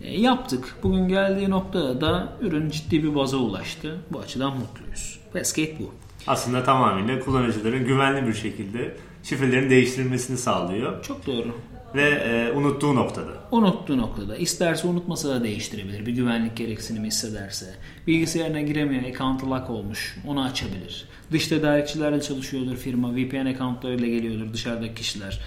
E, 0.00 0.20
yaptık. 0.20 0.76
Bugün 0.82 1.08
geldiği 1.08 1.50
noktada 1.50 2.00
da 2.00 2.32
ürün 2.40 2.70
ciddi 2.70 3.02
bir 3.02 3.14
baza 3.14 3.36
ulaştı. 3.36 3.98
Bu 4.10 4.18
açıdan 4.18 4.56
mutluyuz. 4.56 5.18
Passgate 5.32 5.78
bu. 5.80 5.90
Aslında 6.26 6.64
tamamıyla 6.64 7.20
kullanıcıların 7.20 7.86
güvenli 7.86 8.26
bir 8.26 8.34
şekilde 8.34 8.96
şifrelerin 9.22 9.70
değiştirilmesini 9.70 10.38
sağlıyor. 10.38 11.04
Çok 11.04 11.26
doğru. 11.26 11.54
Ve 11.94 12.10
e, 12.10 12.52
unuttuğu 12.52 12.94
noktada. 12.94 13.30
Unuttuğu 13.50 13.98
noktada. 13.98 14.36
isterse 14.36 14.88
unutmasa 14.88 15.28
da 15.28 15.44
değiştirebilir. 15.44 16.06
Bir 16.06 16.12
güvenlik 16.12 16.56
gereksinimi 16.56 17.06
hissederse. 17.06 17.74
Bilgisayarına 18.06 18.60
giremiyor, 18.60 19.02
account 19.02 19.44
lock 19.44 19.70
olmuş. 19.70 20.16
Onu 20.26 20.44
açabilir. 20.44 21.08
Dış 21.32 21.46
tedarikçilerle 21.46 22.20
çalışıyordur 22.20 22.76
firma. 22.76 23.16
VPN 23.16 23.46
accountlarıyla 23.46 24.08
geliyordur 24.08 24.52
dışarıdaki 24.52 24.94
kişiler. 24.94 25.40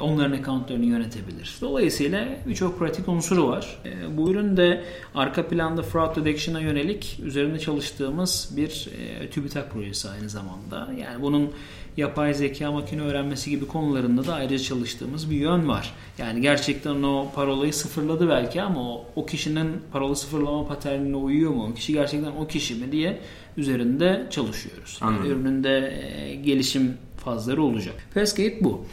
onların 0.00 0.32
accountlarını 0.32 0.84
yönetebilir. 0.84 1.56
Dolayısıyla 1.60 2.28
birçok 2.46 2.78
pratik 2.78 3.08
unsuru 3.08 3.48
var. 3.48 3.78
E, 3.84 4.16
bu 4.16 4.30
ürün 4.30 4.56
de 4.56 4.84
arka 5.14 5.48
planda 5.48 5.82
fraud 5.82 6.16
detection'a 6.16 6.60
yönelik 6.60 7.20
üzerinde 7.24 7.58
çalıştığımız 7.58 8.52
bir 8.56 8.88
e, 9.20 9.30
TÜBİTAK 9.30 9.72
projesi 9.72 10.08
aynı 10.08 10.28
zamanda. 10.28 10.92
Yani 11.00 11.22
bunun 11.22 11.50
yapay 11.98 12.34
zeka, 12.34 12.72
makine 12.72 13.02
öğrenmesi 13.02 13.50
gibi 13.50 13.66
konularında 13.66 14.26
da 14.26 14.34
ayrıca 14.34 14.58
çalıştığımız 14.58 15.30
bir 15.30 15.36
yön 15.36 15.68
var. 15.68 15.94
Yani 16.18 16.40
gerçekten 16.40 17.02
o 17.02 17.30
parolayı 17.34 17.74
sıfırladı 17.74 18.28
belki 18.28 18.62
ama 18.62 18.92
o, 18.92 19.06
o 19.16 19.26
kişinin 19.26 19.70
parola 19.92 20.14
sıfırlama 20.14 20.66
paternine 20.66 21.16
uyuyor 21.16 21.50
mu? 21.50 21.68
O 21.72 21.74
kişi 21.74 21.92
gerçekten 21.92 22.32
o 22.32 22.46
kişi 22.46 22.74
mi 22.74 22.92
diye 22.92 23.20
üzerinde 23.56 24.26
çalışıyoruz. 24.30 24.98
Yani 25.02 25.10
Anladım. 25.10 25.30
ürününde 25.30 26.02
e, 26.18 26.34
gelişim 26.34 26.96
fazları 27.24 27.62
olacak. 27.62 27.94
Fastgate 28.14 28.64
bu. 28.64 28.84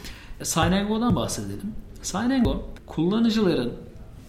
Signango'dan 0.42 1.16
bahsedelim. 1.16 1.72
Signango 2.02 2.64
kullanıcıların 2.86 3.72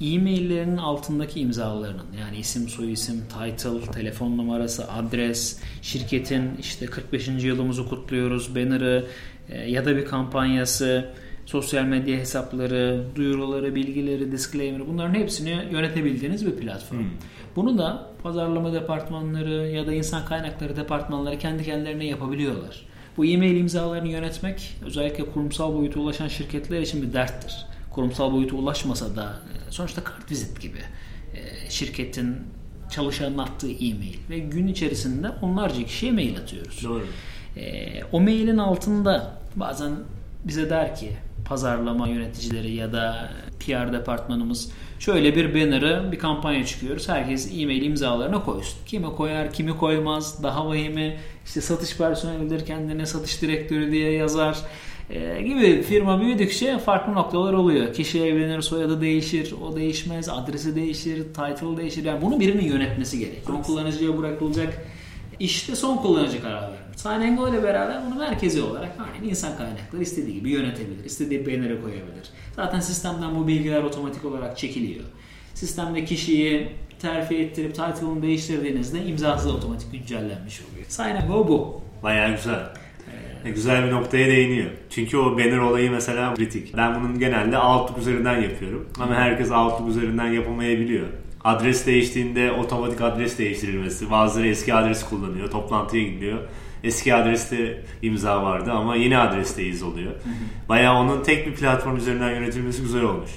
e-maillerinin 0.02 0.78
altındaki 0.78 1.40
imzalarının 1.40 2.06
yani 2.20 2.38
isim, 2.38 2.70
soyisim, 2.70 3.24
title, 3.28 3.92
telefon 3.92 4.38
numarası, 4.38 4.92
adres, 4.92 5.60
şirketin 5.82 6.52
işte 6.60 6.86
45. 6.86 7.28
yılımızı 7.28 7.90
kutluyoruz 7.90 8.56
banner'ı 8.56 9.06
e, 9.50 9.72
ya 9.72 9.86
da 9.86 9.98
bir 9.98 10.06
kampanyası, 10.06 11.10
sosyal 11.46 11.84
medya 11.84 12.18
hesapları, 12.18 13.04
duyuruları, 13.16 13.76
bilgileri, 13.76 14.32
disclaimer'ı 14.32 14.88
bunların 14.88 15.14
hepsini 15.14 15.50
yönetebildiğiniz 15.72 16.46
bir 16.46 16.56
platform. 16.56 17.06
Bunu 17.56 17.78
da 17.78 18.10
pazarlama 18.24 18.74
departmanları 18.74 19.68
ya 19.68 19.88
da 19.88 19.94
insan 19.94 20.26
kaynakları 20.26 20.76
departmanları 20.76 21.40
kendi 21.40 21.64
kendilerine 21.64 22.06
yapabiliyorlar. 22.06 22.86
Bu 23.18 23.26
e-mail 23.26 23.58
imzalarını 23.58 24.08
yönetmek 24.08 24.76
özellikle 24.86 25.26
kurumsal 25.26 25.74
boyuta 25.74 26.00
ulaşan 26.00 26.28
şirketler 26.28 26.82
için 26.82 27.02
bir 27.02 27.14
derttir. 27.14 27.66
Kurumsal 27.98 28.34
boyuta 28.34 28.56
ulaşmasa 28.56 29.16
da 29.16 29.24
e, 29.24 29.72
sonuçta 29.72 30.04
kartvizit 30.04 30.62
gibi 30.62 30.78
e, 31.34 31.70
şirketin 31.70 32.38
çalışanın 32.92 33.38
attığı 33.38 33.72
e-mail 33.72 34.18
ve 34.30 34.40
gün 34.40 34.68
içerisinde 34.68 35.30
onlarca 35.42 35.84
kişiye 35.84 36.12
mail 36.12 36.38
atıyoruz. 36.38 36.84
Doğru. 36.84 37.06
E, 37.58 38.04
o 38.12 38.20
mailin 38.20 38.58
altında 38.58 39.40
bazen 39.56 39.92
bize 40.44 40.70
der 40.70 40.96
ki 40.96 41.12
pazarlama 41.46 42.08
yöneticileri 42.08 42.74
ya 42.74 42.94
da 42.94 43.30
PR 43.60 43.94
departmanımız 43.94 44.72
şöyle 45.00 45.36
bir 45.36 45.54
banner'ı 45.54 46.12
bir 46.12 46.20
kampanya 46.20 46.66
çıkıyoruz. 46.66 47.10
Herkes 47.10 47.52
e-mail 47.60 47.82
imzalarına 47.82 48.44
koysun. 48.44 48.80
Kimi 48.86 49.06
koyar, 49.16 49.54
kimi 49.54 49.78
koymaz. 49.78 50.44
Daha 50.44 50.68
vahimi 50.68 51.18
işte 51.46 51.62
satış 51.62 51.98
personelidir 51.98 52.66
kendine 52.66 53.06
satış 53.06 53.42
direktörü 53.42 53.92
diye 53.92 54.12
yazar. 54.12 54.58
Ee, 55.10 55.42
gibi 55.42 55.82
firma 55.82 56.22
büyüdükçe 56.22 56.80
farklı 56.80 57.16
noktalar 57.16 57.54
oluyor. 57.54 57.94
Kişi 57.94 58.24
evlenir, 58.24 58.62
soyadı 58.62 59.02
değişir, 59.02 59.54
o 59.64 59.76
değişmez, 59.76 60.30
adresi 60.30 60.76
değişir, 60.76 61.24
title 61.24 61.78
değişir. 61.78 62.04
Yani 62.04 62.22
bunu 62.22 62.40
birinin 62.40 62.66
yönetmesi 62.66 63.20
gerek. 63.20 63.42
Son 63.48 63.62
kullanıcıya 63.62 64.18
bırakılacak 64.18 64.86
işte 65.40 65.76
son 65.76 65.98
kullanıcı 65.98 66.42
karar 66.42 66.62
vermek. 66.62 66.78
Signango 66.96 67.50
ile 67.50 67.64
beraber 67.64 68.06
bunu 68.06 68.20
merkezi 68.20 68.62
olarak 68.62 68.92
aynı 69.14 69.30
insan 69.30 69.58
kaynakları 69.58 70.02
istediği 70.02 70.34
gibi 70.34 70.50
yönetebilir. 70.50 71.06
istediği 71.06 71.46
banner'e 71.46 71.82
koyabilir. 71.82 72.30
Zaten 72.56 72.80
sistemden 72.80 73.36
bu 73.36 73.48
bilgiler 73.48 73.84
otomatik 73.84 74.26
olarak 74.26 74.58
çekiliyor. 74.58 75.06
Sistemde 75.54 76.06
kişiyi 76.06 76.68
terfi 77.02 77.36
ettirip 77.38 77.76
title'ını 77.76 78.22
değiştirdiğinizde 78.22 79.06
imzası 79.06 79.50
da 79.50 79.54
otomatik 79.54 79.92
güncellenmiş 79.92 80.62
oluyor. 80.62 80.86
Signango 80.88 81.48
bu. 81.48 81.82
Bayağı 82.04 82.32
güzel. 82.36 82.60
E, 83.46 83.50
Güzel 83.52 83.86
bir 83.86 83.92
noktaya 83.92 84.28
değiniyor. 84.28 84.70
Çünkü 84.90 85.18
o 85.18 85.38
banner 85.38 85.58
olayı 85.58 85.92
mesela 85.92 86.34
kritik. 86.34 86.78
Ben 86.78 86.96
bunun 86.96 87.20
genelde 87.20 87.58
Outlook 87.60 87.98
üzerinden 87.98 88.42
yapıyorum. 88.42 88.88
Ama 89.00 89.16
herkes 89.16 89.52
Outlook 89.52 89.90
üzerinden 89.90 90.28
yapamayabiliyor. 90.28 91.06
Adres 91.44 91.88
değiştiğinde 91.88 92.52
otomatik 92.52 93.02
adres 93.02 93.38
değiştirilmesi. 93.38 94.12
Bazıları 94.12 94.48
eski 94.48 94.74
adres 94.74 95.04
kullanıyor. 95.04 95.52
Toplantıya 95.52 96.04
gidiyor. 96.04 96.38
Eski 96.84 97.16
adreste 97.16 97.84
imza 98.02 98.44
vardı 98.44 98.72
ama 98.72 98.96
yeni 98.96 99.18
adresteyiz 99.18 99.84
oluyor. 99.84 100.12
Bayağı 100.70 100.96
onun 100.96 101.24
tek 101.24 101.48
bir 101.48 101.54
platform 101.54 101.98
üzerinden 101.98 102.32
yönetilmesi 102.32 102.82
güzel 102.82 103.04
olmuş. 103.04 103.30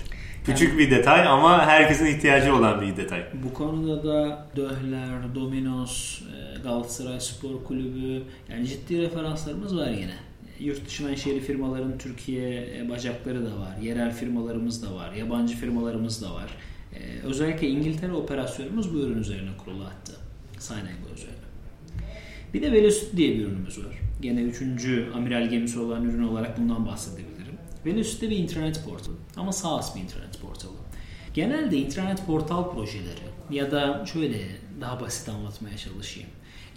Küçük 0.45 0.79
bir 0.79 0.91
detay 0.91 1.29
ama 1.29 1.67
herkesin 1.67 2.07
ihtiyacı 2.07 2.55
olan 2.55 2.81
bir 2.81 2.97
detay. 2.97 3.25
Bu 3.45 3.55
konuda 3.55 4.05
da 4.05 4.47
Döhler, 4.57 5.35
Dominos, 5.35 6.23
e, 6.23 6.63
Galatasaray 6.63 7.21
Spor 7.21 7.65
Kulübü 7.65 8.23
yani 8.51 8.67
ciddi 8.67 9.03
referanslarımız 9.03 9.77
var 9.77 9.91
yine. 9.91 10.15
Yurt 10.61 10.87
dışı 10.87 11.05
menşeli 11.05 11.41
firmaların 11.41 11.99
Türkiye 11.99 12.79
e, 12.79 12.89
bacakları 12.89 13.47
da 13.47 13.59
var. 13.59 13.77
Yerel 13.83 14.15
firmalarımız 14.15 14.83
da 14.83 14.95
var. 14.95 15.13
Yabancı 15.13 15.57
firmalarımız 15.57 16.23
da 16.23 16.35
var. 16.35 16.51
E, 16.95 17.27
Özellikle 17.27 17.69
İngiltere 17.69 18.13
operasyonumuz 18.13 18.95
bu 18.95 18.99
ürün 18.99 19.19
üzerine 19.19 19.51
kurulu 19.65 19.85
hatta. 19.85 20.13
Signango 20.59 21.15
üzerine. 21.15 21.37
Bir 22.55 22.63
de 22.63 22.73
Velocity 22.73 23.17
diye 23.17 23.35
bir 23.35 23.45
ürünümüz 23.47 23.79
var. 23.79 23.99
Gene 24.21 24.43
üçüncü 24.43 25.07
amiral 25.15 25.49
gemisi 25.49 25.79
olan 25.79 26.05
ürün 26.05 26.23
olarak 26.23 26.59
bundan 26.59 26.87
bahsedebilirim. 26.87 27.30
Velocity 27.87 28.27
bir 28.27 28.37
internet 28.37 28.85
portalı 28.85 29.17
ama 29.37 29.53
SaaS 29.53 29.97
bir 29.97 30.01
internet 30.01 30.41
portalı. 30.41 30.73
Genelde 31.35 31.77
internet 31.77 32.27
portal 32.27 32.71
projeleri 32.71 33.31
ya 33.51 33.71
da 33.71 34.07
şöyle 34.13 34.39
daha 34.81 35.01
basit 35.01 35.29
anlatmaya 35.29 35.77
çalışayım. 35.77 36.29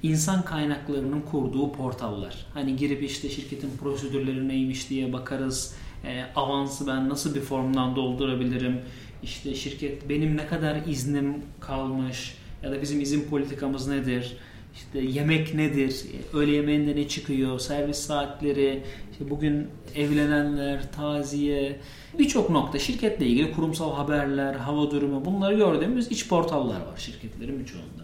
İnsan 0.03 0.45
kaynaklarının 0.45 1.21
kurduğu 1.21 1.71
portallar. 1.71 2.45
Hani 2.53 2.75
girip 2.75 3.03
işte 3.03 3.29
şirketin 3.29 3.77
prosedürleri 3.77 4.47
neymiş 4.47 4.89
diye 4.89 5.13
bakarız. 5.13 5.75
E, 6.05 6.23
avansı 6.35 6.87
ben 6.87 7.09
nasıl 7.09 7.35
bir 7.35 7.41
formdan 7.41 7.95
doldurabilirim? 7.95 8.81
İşte 9.23 9.55
şirket 9.55 10.09
benim 10.09 10.37
ne 10.37 10.47
kadar 10.47 10.85
iznim 10.87 11.43
kalmış 11.59 12.37
ya 12.63 12.71
da 12.71 12.81
bizim 12.81 13.01
izin 13.01 13.29
politikamız 13.29 13.87
nedir? 13.87 14.37
İşte 14.75 14.99
yemek 14.99 15.53
nedir? 15.53 16.01
Öğle 16.33 16.51
yemeğinde 16.51 16.95
ne 16.95 17.07
çıkıyor? 17.07 17.59
Servis 17.59 17.97
saatleri, 17.97 18.83
işte 19.13 19.30
bugün 19.30 19.67
evlenenler, 19.95 20.91
taziye, 20.91 21.80
birçok 22.19 22.49
nokta 22.49 22.80
şirketle 22.80 23.26
ilgili 23.26 23.52
kurumsal 23.52 23.93
haberler, 23.93 24.54
hava 24.54 24.91
durumu 24.91 25.26
bunları 25.26 25.54
gördüğümüz 25.54 26.12
iç 26.12 26.30
portallar 26.30 26.76
var 26.76 26.97
şirketlerin 26.97 27.60
birçoğunda. 27.60 28.04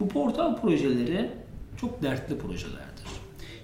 Bu 0.00 0.08
portal 0.08 0.60
projeleri 0.60 1.30
çok 1.80 2.02
dertli 2.02 2.38
projelerdir. 2.38 3.06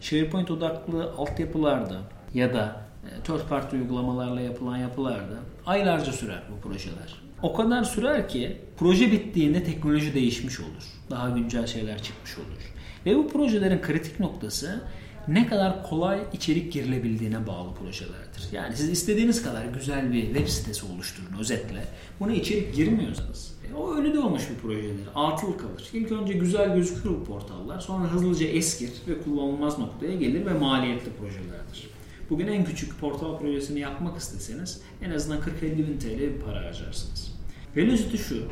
SharePoint 0.01 0.51
odaklı 0.51 1.13
altyapılarda 1.19 1.99
ya 2.35 2.55
da 2.55 2.87
e, 3.05 3.23
third 3.23 3.49
party 3.49 3.77
uygulamalarla 3.77 4.41
yapılan 4.41 4.77
yapılarda 4.77 5.37
aylarca 5.67 6.13
sürer 6.13 6.43
bu 6.57 6.69
projeler. 6.69 7.23
O 7.43 7.55
kadar 7.55 7.85
sürer 7.85 8.29
ki 8.29 8.57
proje 8.79 9.13
bittiğinde 9.13 9.65
teknoloji 9.65 10.15
değişmiş 10.15 10.61
olur. 10.61 10.85
Daha 11.11 11.31
güncel 11.31 11.67
şeyler 11.67 12.03
çıkmış 12.03 12.39
olur. 12.39 12.73
Ve 13.07 13.17
bu 13.17 13.29
projelerin 13.29 13.83
kritik 13.83 14.21
noktası 14.21 14.81
ne 15.29 15.47
kadar 15.47 15.83
kolay 15.83 16.21
içerik 16.33 16.73
girilebildiğine 16.73 17.47
bağlı 17.47 17.75
projelerdir. 17.75 18.49
Yani 18.53 18.77
siz 18.77 18.89
istediğiniz 18.91 19.43
kadar 19.43 19.65
güzel 19.65 20.13
bir 20.13 20.27
web 20.27 20.49
sitesi 20.49 20.87
oluşturun 20.87 21.39
özetle. 21.41 21.85
Buna 22.21 22.33
içerik 22.33 22.75
girmiyorsanız 22.75 23.55
e, 23.71 23.75
o 23.75 23.95
ölü 23.95 24.15
doğmuş 24.15 24.43
bir 24.51 24.55
projedir. 24.55 25.09
Atıl 25.15 25.53
kalır. 25.53 25.89
İlk 25.93 26.13
önce 26.13 26.33
güzel 26.33 26.75
gözükür 26.75 27.11
bu 27.11 27.25
portallar. 27.25 27.81
Sonra 27.81 28.13
hızlıca 28.13 28.47
eskir 28.47 28.91
ve 29.09 29.23
kullanılmaz 29.23 29.79
noktaya 29.79 30.17
gelir 30.17 30.47
ve 30.47 30.53
maliyetli 30.53 31.11
projelerdir. 31.21 31.91
Bugün 32.31 32.47
en 32.47 32.65
küçük 32.65 33.01
portal 33.01 33.39
projesini 33.39 33.81
yapmak 33.81 34.19
isteseniz 34.19 34.81
en 35.03 35.11
azından 35.11 35.39
40-50 35.39 35.79
bin 35.79 35.99
TL 35.99 36.21
bir 36.21 36.41
para 36.41 36.57
harcarsınız. 36.57 37.35
Velocity 37.77 38.17
şu. 38.17 38.49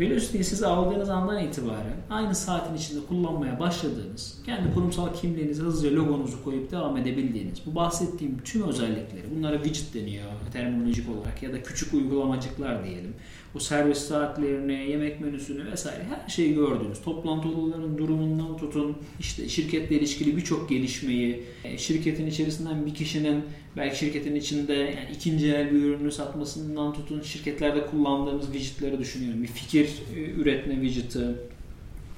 Velocity'yi 0.00 0.44
siz 0.44 0.62
aldığınız 0.62 1.10
andan 1.10 1.44
itibaren 1.44 1.96
aynı 2.10 2.34
saatin 2.34 2.74
içinde 2.74 3.06
kullanmaya 3.08 3.60
başladığınız, 3.60 4.38
kendi 4.46 4.74
kurumsal 4.74 5.14
kimliğinizi 5.14 5.62
hızlıca 5.62 5.96
logonuzu 5.96 6.44
koyup 6.44 6.70
devam 6.70 6.96
edebildiğiniz 6.96 7.58
bu 7.66 7.74
bahsettiğim 7.74 8.38
tüm 8.44 8.62
özellikleri, 8.62 9.36
bunlara 9.36 9.62
widget 9.62 9.94
deniyor 9.94 10.24
terminolojik 10.52 11.08
olarak 11.10 11.42
ya 11.42 11.52
da 11.52 11.62
küçük 11.62 11.94
uygulamacıklar 11.94 12.84
diyelim. 12.84 13.14
Bu 13.54 13.60
servis 13.60 13.98
saatlerini, 13.98 14.90
yemek 14.90 15.20
menüsünü 15.20 15.72
vesaire 15.72 16.04
her 16.04 16.28
şeyi 16.28 16.54
gördüğünüz, 16.54 17.00
toplantı 17.04 17.48
odalarının 17.48 17.98
durumundan 17.98 18.56
tutun, 18.56 18.96
işte 19.20 19.48
şirketle 19.48 19.96
ilişkili 19.96 20.36
birçok 20.36 20.68
gelişmeyi, 20.68 21.42
e, 21.64 21.78
şirketin 21.78 22.26
içerisinden 22.26 22.86
bir 22.86 22.94
kişinin 22.94 23.44
belki 23.76 23.98
şirketin 23.98 24.34
içinde 24.34 24.72
yani 24.72 25.08
ikinci 25.14 25.54
el 25.54 25.70
bir 25.70 25.82
ürünü 25.82 26.12
satmasından 26.12 26.92
tutun, 26.92 27.22
şirketlerde 27.22 27.86
kullandığımız 27.86 28.46
widgetleri 28.52 28.98
düşünüyorum. 28.98 29.42
Bir 29.42 29.48
fikir 29.48 29.88
e, 30.16 30.20
üretme 30.20 30.74
widget'ı, 30.74 31.34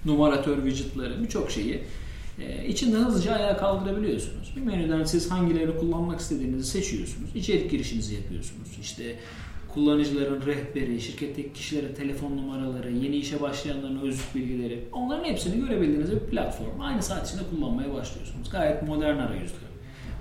numaratör 0.05 0.69
widget'ları 0.69 1.23
birçok 1.23 1.51
şeyi 1.51 1.81
e, 2.41 2.69
içinden 2.69 3.05
hızlıca 3.05 3.33
ayağa 3.35 3.57
kaldırabiliyorsunuz. 3.57 4.53
Bir 4.57 4.61
menüden 4.61 5.05
siz 5.05 5.31
hangilerini 5.31 5.77
kullanmak 5.77 6.21
istediğinizi 6.21 6.71
seçiyorsunuz. 6.71 7.37
İçerik 7.37 7.71
girişinizi 7.71 8.15
yapıyorsunuz. 8.15 8.69
İşte 8.83 9.17
kullanıcıların 9.75 10.47
rehberi, 10.47 11.01
şirketteki 11.01 11.53
kişilerin 11.53 11.95
telefon 11.95 12.37
numaraları, 12.37 12.93
yeni 12.93 13.17
işe 13.17 13.41
başlayanların 13.41 14.01
özlük 14.01 14.35
bilgileri 14.35 14.85
onların 14.93 15.25
hepsini 15.25 15.67
görebildiğiniz 15.67 16.13
bir 16.13 16.19
platform. 16.19 16.81
Aynı 16.81 17.03
saat 17.03 17.29
içinde 17.29 17.43
kullanmaya 17.51 17.95
başlıyorsunuz. 17.95 18.51
Gayet 18.51 18.83
modern 18.83 19.19
arayüzler. 19.19 19.73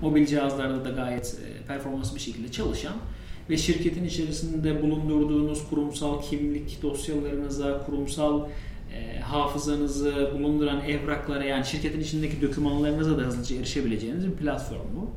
mobil 0.01 0.25
cihazlarda 0.25 0.85
da 0.85 0.89
gayet 0.89 1.25
e, 1.25 1.67
performanslı 1.67 2.15
bir 2.15 2.21
şekilde 2.21 2.51
çalışan 2.51 2.93
ve 3.49 3.57
şirketin 3.57 4.03
içerisinde 4.03 4.81
bulundurduğunuz 4.81 5.69
kurumsal 5.69 6.21
kimlik 6.21 6.81
dosyalarınıza, 6.81 7.85
kurumsal 7.85 8.47
e, 8.95 9.19
hafızanızı 9.19 10.29
bulunduran 10.33 10.81
evraklara 10.81 11.43
yani 11.43 11.65
şirketin 11.65 11.99
içindeki 11.99 12.41
dokümanlarınıza 12.41 13.17
da 13.17 13.21
hızlıca 13.21 13.55
erişebileceğiniz 13.55 14.27
bir 14.27 14.31
platform 14.31 14.87
bu. 14.95 15.09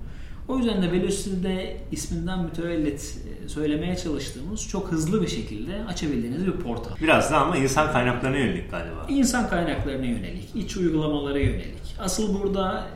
O 0.49 0.59
yüzden 0.59 0.83
de 0.83 0.93
Velocity'de 0.93 1.77
isminden 1.93 2.45
mütevellit 2.45 3.19
söylemeye 3.49 3.97
çalıştığımız 3.97 4.69
çok 4.69 4.93
hızlı 4.93 5.23
bir 5.23 5.29
şekilde 5.29 5.85
açabildiğiniz 5.89 6.47
bir 6.47 6.53
portal. 6.53 6.97
Biraz 7.03 7.31
da 7.31 7.39
ama 7.39 7.57
insan 7.57 7.93
kaynaklarına 7.93 8.37
yönelik 8.37 8.71
galiba. 8.71 9.07
İnsan 9.09 9.49
kaynaklarına 9.49 10.07
yönelik, 10.07 10.49
iç 10.55 10.77
uygulamalara 10.77 11.39
yönelik. 11.39 11.97
Asıl 11.99 12.43
burada 12.43 12.87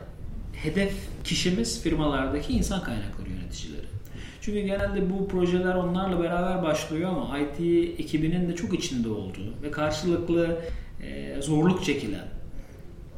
hedef 0.53 0.93
kişimiz 1.23 1.83
firmalardaki 1.83 2.53
insan 2.53 2.83
kaynakları 2.83 3.29
yöneticileri. 3.29 3.85
Çünkü 4.41 4.59
genelde 4.59 5.09
bu 5.09 5.27
projeler 5.27 5.75
onlarla 5.75 6.23
beraber 6.23 6.63
başlıyor 6.63 7.09
ama 7.09 7.39
IT 7.39 7.59
ekibinin 7.99 8.49
de 8.49 8.55
çok 8.55 8.73
içinde 8.73 9.09
olduğu 9.09 9.53
ve 9.63 9.71
karşılıklı 9.71 10.61
e, 11.03 11.41
zorluk 11.41 11.85
çekilen, 11.85 12.27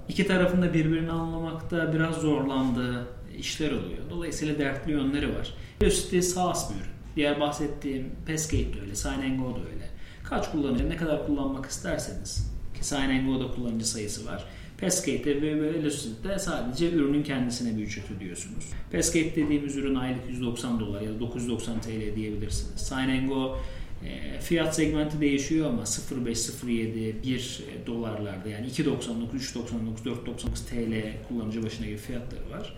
iki 0.10 0.28
tarafında 0.28 0.74
birbirini 0.74 1.12
anlamakta 1.12 1.94
biraz 1.94 2.15
zorlandığı 2.15 3.08
işler 3.38 3.72
oluyor. 3.72 4.10
Dolayısıyla 4.10 4.60
dertli 4.60 4.91
yönleri 4.91 5.36
var. 5.36 5.54
Velocity 5.82 6.20
SaaS 6.20 6.70
bir 6.70 6.76
ürün. 6.76 6.90
Diğer 7.15 7.39
bahsettiğim 7.39 8.12
Pescate 8.26 8.74
de 8.74 8.82
öyle, 8.82 8.95
Sign 8.95 9.38
Go 9.38 9.56
da 9.56 9.60
öyle. 9.60 9.89
Kaç 10.24 10.52
kullanıcı, 10.52 10.89
ne 10.89 10.97
kadar 10.97 11.28
kullanmak 11.28 11.65
isterseniz 11.65 12.52
ki 12.80 12.88
Sign 12.88 13.28
Go'da 13.28 13.52
kullanıcı 13.52 13.88
sayısı 13.88 14.26
var. 14.26 14.45
Pescate'de 14.82 15.41
ve 15.41 15.74
Velocity'de 15.74 16.39
sadece 16.39 16.91
ürünün 16.91 17.24
kendisine 17.24 17.78
bir 17.78 17.84
ücret 17.84 18.12
ödüyorsunuz. 18.12 18.65
Pescate 18.91 19.36
dediğimiz 19.36 19.78
ürün 19.78 19.95
aylık 19.95 20.30
190 20.30 20.80
dolar 20.80 21.02
ya 21.02 21.10
da 21.10 21.19
990 21.19 21.82
TL 21.82 22.15
diyebilirsiniz. 22.15 22.82
Sign 22.82 23.28
Go 23.28 23.58
e, 24.06 24.39
fiyat 24.39 24.76
segmenti 24.76 25.21
değişiyor 25.21 25.69
ama 25.69 25.82
0.5, 25.82 26.32
0.7, 26.32 27.24
1 27.24 27.63
dolarlarda 27.88 28.50
yani 28.50 28.67
2.99, 28.67 28.97
3.99, 29.34 29.65
4.99 30.06 30.65
TL 30.69 31.28
kullanıcı 31.28 31.63
başına 31.63 31.86
gibi 31.86 31.97
fiyatları 31.97 32.50
var. 32.50 32.76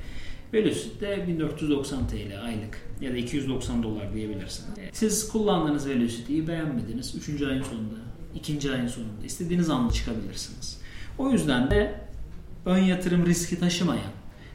Velocity'de 0.54 1.28
1490 1.28 2.08
TL 2.08 2.46
aylık 2.46 2.82
ya 3.02 3.14
da 3.14 3.18
290 3.18 3.84
dolar 3.84 4.14
diyebilirsiniz. 4.14 4.70
Siz 4.92 5.30
kullandığınız 5.30 5.90
Velocity'yi 5.90 6.48
beğenmediniz. 6.48 7.30
3. 7.30 7.42
ayın 7.42 7.64
sonunda, 7.64 7.96
2. 8.36 8.72
ayın 8.72 8.88
sonunda 8.88 9.26
istediğiniz 9.26 9.70
anda 9.70 9.94
çıkabilirsiniz. 9.94 10.82
O 11.18 11.32
yüzden 11.32 11.72
de 11.72 12.00
ön 12.66 12.78
yatırım 12.78 13.26
riski 13.26 13.60
taşımayan, 13.60 14.12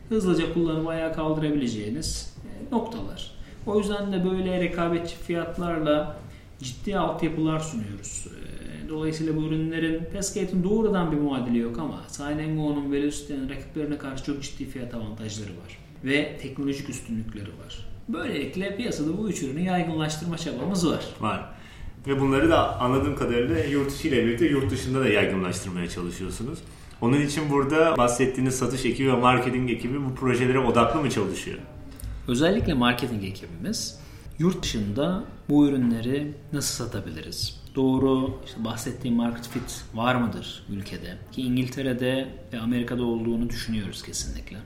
hızlıca 0.09 0.53
kullanıp 0.55 0.89
ayağa 0.89 1.13
kaldırabileceğiniz 1.13 2.35
e, 2.45 2.75
noktalar. 2.75 3.31
O 3.67 3.79
yüzden 3.79 4.13
de 4.13 4.25
böyle 4.25 4.61
rekabetçi 4.61 5.17
fiyatlarla 5.17 6.17
ciddi 6.63 6.99
altyapılar 6.99 7.61
sunuyoruz. 7.61 8.27
E, 8.27 8.89
dolayısıyla 8.89 9.37
bu 9.37 9.43
ürünlerin 9.43 10.05
Pescate'in 10.05 10.65
doğrudan 10.65 11.13
bir 11.13 11.17
muadili 11.17 11.59
yok 11.59 11.79
ama 11.79 12.05
Signengo'nun 12.09 12.93
Velocity'nin 12.93 13.49
rakiplerine 13.49 13.99
karşı 13.99 14.25
çok 14.25 14.43
ciddi 14.43 14.65
fiyat 14.65 14.95
avantajları 14.95 15.51
var. 15.51 15.88
Ve 16.05 16.39
teknolojik 16.43 16.89
üstünlükleri 16.89 17.45
var. 17.45 17.87
Böylelikle 18.09 18.77
piyasada 18.77 19.19
bu 19.19 19.31
üç 19.31 19.43
ürünü 19.43 19.61
yaygınlaştırma 19.61 20.39
çabamız 20.39 20.91
var. 20.91 21.05
Var. 21.21 21.45
Ve 22.07 22.21
bunları 22.21 22.51
da 22.51 22.81
anladığım 22.81 23.17
kadarıyla 23.17 23.65
yurt 23.65 23.95
içi 23.95 24.09
ile 24.09 24.27
birlikte 24.27 24.47
yurt 24.47 24.71
dışında 24.71 25.01
da 25.01 25.09
yaygınlaştırmaya 25.09 25.89
çalışıyorsunuz. 25.89 26.59
Onun 27.01 27.21
için 27.21 27.51
burada 27.51 27.97
bahsettiğiniz 27.97 28.55
satış 28.55 28.85
ekibi 28.85 29.13
ve 29.13 29.17
marketing 29.17 29.71
ekibi 29.71 30.05
bu 30.05 30.15
projelere 30.15 30.59
odaklı 30.59 31.01
mı 31.01 31.11
çalışıyor? 31.11 31.59
Özellikle 32.29 32.75
marketing 32.75 33.25
ekibimiz 33.25 33.99
yurt 34.39 34.63
dışında 34.63 35.25
bu 35.49 35.69
ürünleri 35.69 36.33
nasıl 36.53 36.85
satabiliriz? 36.85 37.61
Doğru 37.75 38.41
işte 38.47 38.65
bahsettiğim 38.65 39.17
market 39.17 39.49
fit 39.49 39.85
var 39.95 40.15
mıdır 40.15 40.67
ülkede? 40.71 41.19
Ki 41.33 41.43
İngiltere'de 41.43 42.29
ve 42.53 42.61
Amerika'da 42.61 43.05
olduğunu 43.05 43.49
düşünüyoruz 43.51 44.03
kesinlikle. 44.03 44.57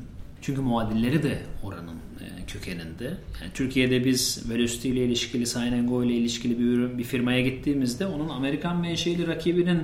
Çünkü 0.42 0.60
muadilleri 0.60 1.22
de 1.22 1.38
oranın 1.62 1.96
e, 2.20 2.46
kökeninde. 2.46 3.04
Yani 3.04 3.52
Türkiye'de 3.54 4.04
biz 4.04 4.50
Velocity 4.50 4.88
ile 4.88 5.04
ilişkili, 5.04 5.46
Sign 5.46 5.86
Go 5.86 6.04
ile 6.04 6.12
ilişkili 6.12 6.58
bir 6.58 6.64
ürün, 6.64 6.98
bir 6.98 7.04
firmaya 7.04 7.40
gittiğimizde 7.40 8.06
onun 8.06 8.28
Amerikan 8.28 8.80
menşeli 8.80 9.26
rakibinin 9.26 9.82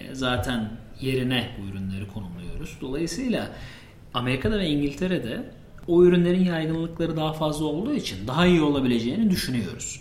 e, 0.00 0.14
zaten 0.14 0.70
yerine 1.00 1.50
bu 1.58 1.68
ürünleri 1.68 2.08
konumluyoruz. 2.08 2.78
Dolayısıyla 2.80 3.50
Amerika'da 4.14 4.58
ve 4.58 4.66
İngiltere'de 4.66 5.44
o 5.86 6.04
ürünlerin 6.04 6.44
yaygınlıkları 6.44 7.16
daha 7.16 7.32
fazla 7.32 7.64
olduğu 7.64 7.94
için 7.94 8.26
daha 8.26 8.46
iyi 8.46 8.60
olabileceğini 8.60 9.30
düşünüyoruz. 9.30 10.00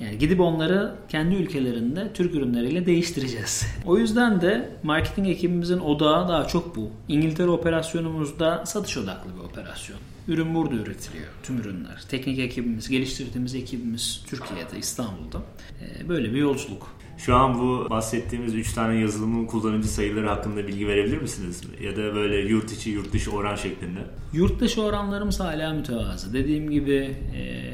Yani 0.00 0.18
gidip 0.18 0.40
onları 0.40 0.94
kendi 1.08 1.34
ülkelerinde 1.34 2.12
Türk 2.14 2.34
ürünleriyle 2.34 2.86
değiştireceğiz. 2.86 3.66
O 3.86 3.98
yüzden 3.98 4.40
de 4.40 4.70
marketing 4.82 5.28
ekibimizin 5.28 5.78
odağı 5.78 6.28
daha 6.28 6.46
çok 6.46 6.76
bu. 6.76 6.90
İngiltere 7.08 7.48
operasyonumuzda 7.48 8.66
satış 8.66 8.96
odaklı 8.96 9.30
bir 9.34 9.44
operasyon. 9.44 9.98
Ürün 10.28 10.54
burada 10.54 10.74
üretiliyor. 10.74 11.28
Tüm 11.42 11.58
ürünler. 11.58 12.02
Teknik 12.08 12.38
ekibimiz, 12.38 12.88
geliştirdiğimiz 12.88 13.54
ekibimiz 13.54 14.22
Türkiye'de, 14.26 14.78
İstanbul'da. 14.78 15.42
Ee, 15.80 16.08
böyle 16.08 16.32
bir 16.32 16.38
yolculuk. 16.38 16.96
Şu 17.18 17.36
an 17.36 17.58
bu 17.58 17.90
bahsettiğimiz 17.90 18.54
3 18.54 18.72
tane 18.72 19.00
yazılımın 19.00 19.46
kullanıcı 19.46 19.88
sayıları 19.88 20.28
hakkında 20.28 20.66
bilgi 20.66 20.88
verebilir 20.88 21.18
misiniz? 21.18 21.62
Ya 21.80 21.96
da 21.96 22.14
böyle 22.14 22.36
yurt 22.36 22.72
içi 22.72 22.90
yurt 22.90 23.12
dışı 23.12 23.30
oran 23.30 23.56
şeklinde. 23.56 24.00
Yurt 24.32 24.60
dışı 24.60 24.82
oranlarımız 24.82 25.40
hala 25.40 25.72
mütevazı. 25.72 26.32
Dediğim 26.32 26.70
gibi 26.70 27.16
e, 27.34 27.64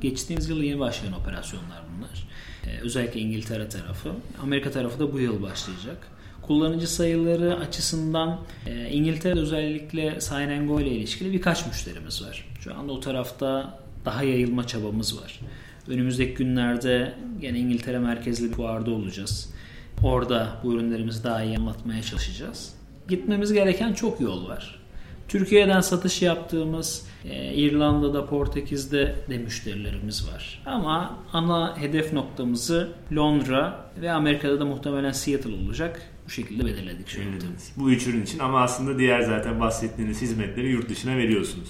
geçtiğimiz 0.00 0.48
yıl 0.48 0.62
yeni 0.62 0.80
başlayan 0.80 1.12
operasyonlar 1.12 1.82
bunlar. 1.96 2.28
E, 2.66 2.80
özellikle 2.80 3.20
İngiltere 3.20 3.68
tarafı. 3.68 4.12
Amerika 4.42 4.70
tarafı 4.70 4.98
da 4.98 5.12
bu 5.12 5.20
yıl 5.20 5.42
başlayacak. 5.42 6.08
Kullanıcı 6.42 6.94
sayıları 6.94 7.56
açısından 7.56 8.40
e, 8.66 8.90
İngiltere'de 8.90 9.40
özellikle 9.40 10.20
Sign 10.20 10.66
Go 10.66 10.80
ile 10.80 10.90
ilişkili 10.90 11.32
birkaç 11.32 11.66
müşterimiz 11.66 12.22
var. 12.22 12.48
Şu 12.60 12.74
anda 12.74 12.92
o 12.92 13.00
tarafta 13.00 13.78
daha 14.04 14.22
yayılma 14.22 14.66
çabamız 14.66 15.22
var. 15.22 15.40
Önümüzdeki 15.88 16.34
günlerde 16.34 17.14
yine 17.42 17.58
İngiltere 17.58 17.98
merkezli 17.98 18.48
bir 18.48 18.54
fuarda 18.54 18.90
olacağız. 18.90 19.54
Orada 20.02 20.48
bu 20.64 20.74
ürünlerimizi 20.74 21.24
daha 21.24 21.42
iyi 21.42 21.58
anlatmaya 21.58 22.02
çalışacağız. 22.02 22.74
Gitmemiz 23.08 23.52
gereken 23.52 23.92
çok 23.92 24.20
yol 24.20 24.48
var. 24.48 24.80
Türkiye'den 25.28 25.80
satış 25.80 26.22
yaptığımız 26.22 27.06
e, 27.24 27.54
İrlanda'da, 27.54 28.26
Portekiz'de 28.26 29.14
de 29.30 29.38
müşterilerimiz 29.38 30.28
var. 30.28 30.62
Ama 30.66 31.18
ana 31.32 31.76
hedef 31.80 32.12
noktamızı 32.12 32.92
Londra 33.12 33.90
ve 34.00 34.10
Amerika'da 34.12 34.60
da 34.60 34.64
muhtemelen 34.64 35.12
Seattle 35.12 35.54
olacak. 35.54 36.02
Bu 36.26 36.30
şekilde 36.30 36.64
belirledik 36.64 37.08
şu 37.08 37.20
anda. 37.20 37.44
Bu 37.76 37.90
üç 37.90 38.06
ürün 38.06 38.22
için 38.22 38.38
ama 38.38 38.62
aslında 38.62 38.98
diğer 38.98 39.20
zaten 39.20 39.60
bahsettiğiniz 39.60 40.22
hizmetleri 40.22 40.68
yurt 40.68 40.88
dışına 40.88 41.16
veriyorsunuz. 41.16 41.68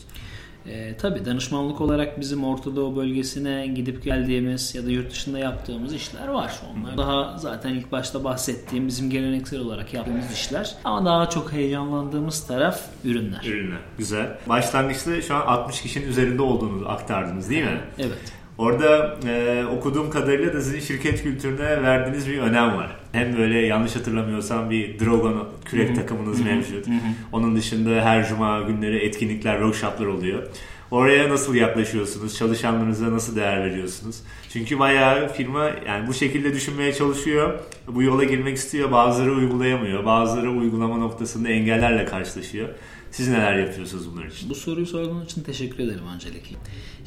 E, 0.70 0.96
tabii 0.96 1.24
danışmanlık 1.24 1.80
olarak 1.80 2.20
bizim 2.20 2.44
Orta 2.44 2.76
Doğu 2.76 2.96
bölgesine 2.96 3.66
gidip 3.66 4.04
geldiğimiz 4.04 4.74
ya 4.74 4.86
da 4.86 4.90
yurt 4.90 5.10
dışında 5.10 5.38
yaptığımız 5.38 5.94
işler 5.94 6.28
var. 6.28 6.52
Onlar 6.74 6.96
daha 6.98 7.38
zaten 7.38 7.70
ilk 7.74 7.92
başta 7.92 8.24
bahsettiğim 8.24 8.86
bizim 8.88 9.10
geleneksel 9.10 9.60
olarak 9.60 9.94
yaptığımız 9.94 10.32
işler. 10.32 10.74
Ama 10.84 11.04
daha 11.04 11.30
çok 11.30 11.52
heyecanlandığımız 11.52 12.46
taraf 12.46 12.80
ürünler. 13.04 13.44
Ürünler. 13.44 13.78
Güzel. 13.98 14.38
Başlangıçta 14.46 15.22
şu 15.22 15.34
an 15.34 15.40
60 15.40 15.82
kişinin 15.82 16.08
üzerinde 16.08 16.42
olduğunu 16.42 16.88
aktardınız 16.88 17.50
değil 17.50 17.64
mi? 17.64 17.80
Evet. 17.98 18.32
Orada 18.58 19.16
e, 19.28 19.64
okuduğum 19.76 20.10
kadarıyla 20.10 20.54
da 20.54 20.60
sizin 20.60 20.80
şirket 20.80 21.22
kültürüne 21.22 21.82
verdiğiniz 21.82 22.28
bir 22.28 22.38
önem 22.38 22.76
var. 22.76 22.96
Hem 23.12 23.36
böyle 23.36 23.58
yanlış 23.58 23.96
hatırlamıyorsam 23.96 24.70
bir 24.70 24.98
Drogon 25.00 25.48
kürek 25.64 25.96
takımınız 25.96 26.40
mevcut. 26.44 26.86
Onun 27.32 27.56
dışında 27.56 27.90
her 27.90 28.28
cuma 28.28 28.60
günleri 28.60 28.96
etkinlikler, 28.96 29.52
workshoplar 29.52 30.06
oluyor. 30.06 30.42
Oraya 30.90 31.28
nasıl 31.28 31.54
yaklaşıyorsunuz? 31.54 32.38
Çalışanlarınıza 32.38 33.12
nasıl 33.12 33.36
değer 33.36 33.64
veriyorsunuz? 33.64 34.16
Çünkü 34.52 34.78
bayağı 34.78 35.32
firma 35.32 35.70
yani 35.86 36.08
bu 36.08 36.14
şekilde 36.14 36.54
düşünmeye 36.54 36.92
çalışıyor. 36.92 37.58
Bu 37.88 38.02
yola 38.02 38.24
girmek 38.24 38.56
istiyor. 38.56 38.92
Bazıları 38.92 39.32
uygulayamıyor. 39.32 40.04
Bazıları 40.04 40.50
uygulama 40.50 40.96
noktasında 40.96 41.48
engellerle 41.48 42.04
karşılaşıyor. 42.04 42.68
Siz 43.10 43.28
neler 43.28 43.56
yapıyorsunuz 43.56 44.12
bunlar 44.12 44.26
için? 44.26 44.50
Bu 44.50 44.54
soruyu 44.54 44.86
sorduğun 44.86 45.24
için 45.24 45.42
teşekkür 45.42 45.84
ederim 45.84 46.06
öncelikle. 46.14 46.56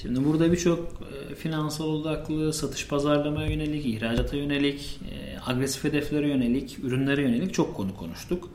Şimdi 0.01 0.25
burada 0.25 0.51
birçok 0.51 0.79
e, 1.31 1.35
finansal 1.35 1.85
odaklı, 1.85 2.53
satış 2.53 2.87
pazarlamaya 2.87 3.49
yönelik, 3.49 3.85
ihracata 3.85 4.37
yönelik, 4.37 4.99
e, 5.11 5.37
agresif 5.51 5.83
hedeflere 5.83 6.27
yönelik, 6.27 6.79
ürünlere 6.83 7.21
yönelik 7.21 7.53
çok 7.53 7.75
konu 7.75 7.95
konuştuk. 7.95 8.49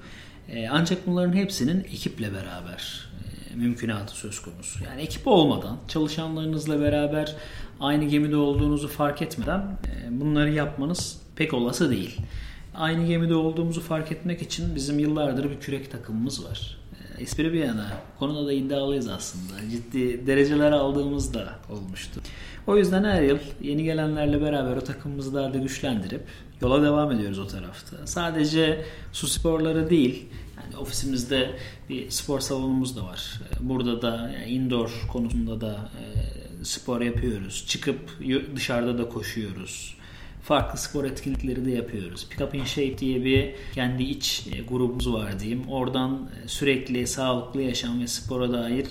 E, 0.48 0.68
ancak 0.68 1.06
bunların 1.06 1.32
hepsinin 1.32 1.80
ekiple 1.80 2.32
beraber 2.32 3.08
mümkünatı 3.54 4.16
söz 4.16 4.42
konusu. 4.42 4.84
Yani 4.84 5.02
ekip 5.02 5.26
olmadan, 5.26 5.78
çalışanlarınızla 5.88 6.80
beraber 6.80 7.36
aynı 7.80 8.04
gemide 8.04 8.36
olduğunuzu 8.36 8.88
fark 8.88 9.22
etmeden 9.22 9.78
bunları 10.10 10.50
yapmanız 10.50 11.20
pek 11.36 11.54
olası 11.54 11.90
değil. 11.90 12.16
Aynı 12.74 13.06
gemide 13.06 13.34
olduğumuzu 13.34 13.80
fark 13.80 14.12
etmek 14.12 14.42
için 14.42 14.74
bizim 14.74 14.98
yıllardır 14.98 15.50
bir 15.50 15.60
kürek 15.60 15.90
takımımız 15.90 16.44
var. 16.44 16.76
Espri 17.18 17.52
bir 17.52 17.64
yana. 17.64 17.92
Konuda 18.18 18.46
da 18.46 18.52
iddialıyız 18.52 19.08
aslında. 19.08 19.70
Ciddi 19.70 20.26
dereceler 20.26 20.72
aldığımız 20.72 21.34
da 21.34 21.58
olmuştu. 21.70 22.20
O 22.66 22.76
yüzden 22.76 23.04
her 23.04 23.22
yıl 23.22 23.38
yeni 23.62 23.84
gelenlerle 23.84 24.40
beraber 24.40 24.76
o 24.76 24.80
takımımızı 24.80 25.34
daha 25.34 25.54
da 25.54 25.58
güçlendirip 25.58 26.22
yola 26.62 26.82
devam 26.82 27.12
ediyoruz 27.12 27.38
o 27.38 27.46
tarafta. 27.46 28.06
Sadece 28.06 28.84
su 29.12 29.26
sporları 29.26 29.90
değil, 29.90 30.26
yani 30.62 30.76
ofisimizde 30.76 31.50
bir 31.88 32.10
spor 32.10 32.40
salonumuz 32.40 32.96
da 32.96 33.04
var. 33.04 33.40
Burada 33.60 34.02
da 34.02 34.30
yani 34.34 34.50
indoor 34.50 34.90
konusunda 35.12 35.60
da 35.60 35.72
e, 35.72 36.64
spor 36.64 37.00
yapıyoruz. 37.00 37.64
Çıkıp 37.68 37.98
dışarıda 38.56 38.98
da 38.98 39.08
koşuyoruz. 39.08 39.96
Farklı 40.44 40.78
spor 40.78 41.04
etkinlikleri 41.04 41.64
de 41.64 41.70
yapıyoruz. 41.70 42.28
Pick 42.28 42.42
Up 42.42 42.54
in 42.54 42.64
Shape 42.64 42.98
diye 42.98 43.24
bir 43.24 43.50
kendi 43.74 44.02
iç 44.02 44.46
e, 44.52 44.62
grubumuz 44.62 45.12
var 45.12 45.40
diyeyim. 45.40 45.68
Oradan 45.68 46.30
e, 46.44 46.48
sürekli 46.48 47.06
sağlıklı 47.06 47.62
yaşam 47.62 48.00
ve 48.02 48.06
spora 48.06 48.52
dair 48.52 48.86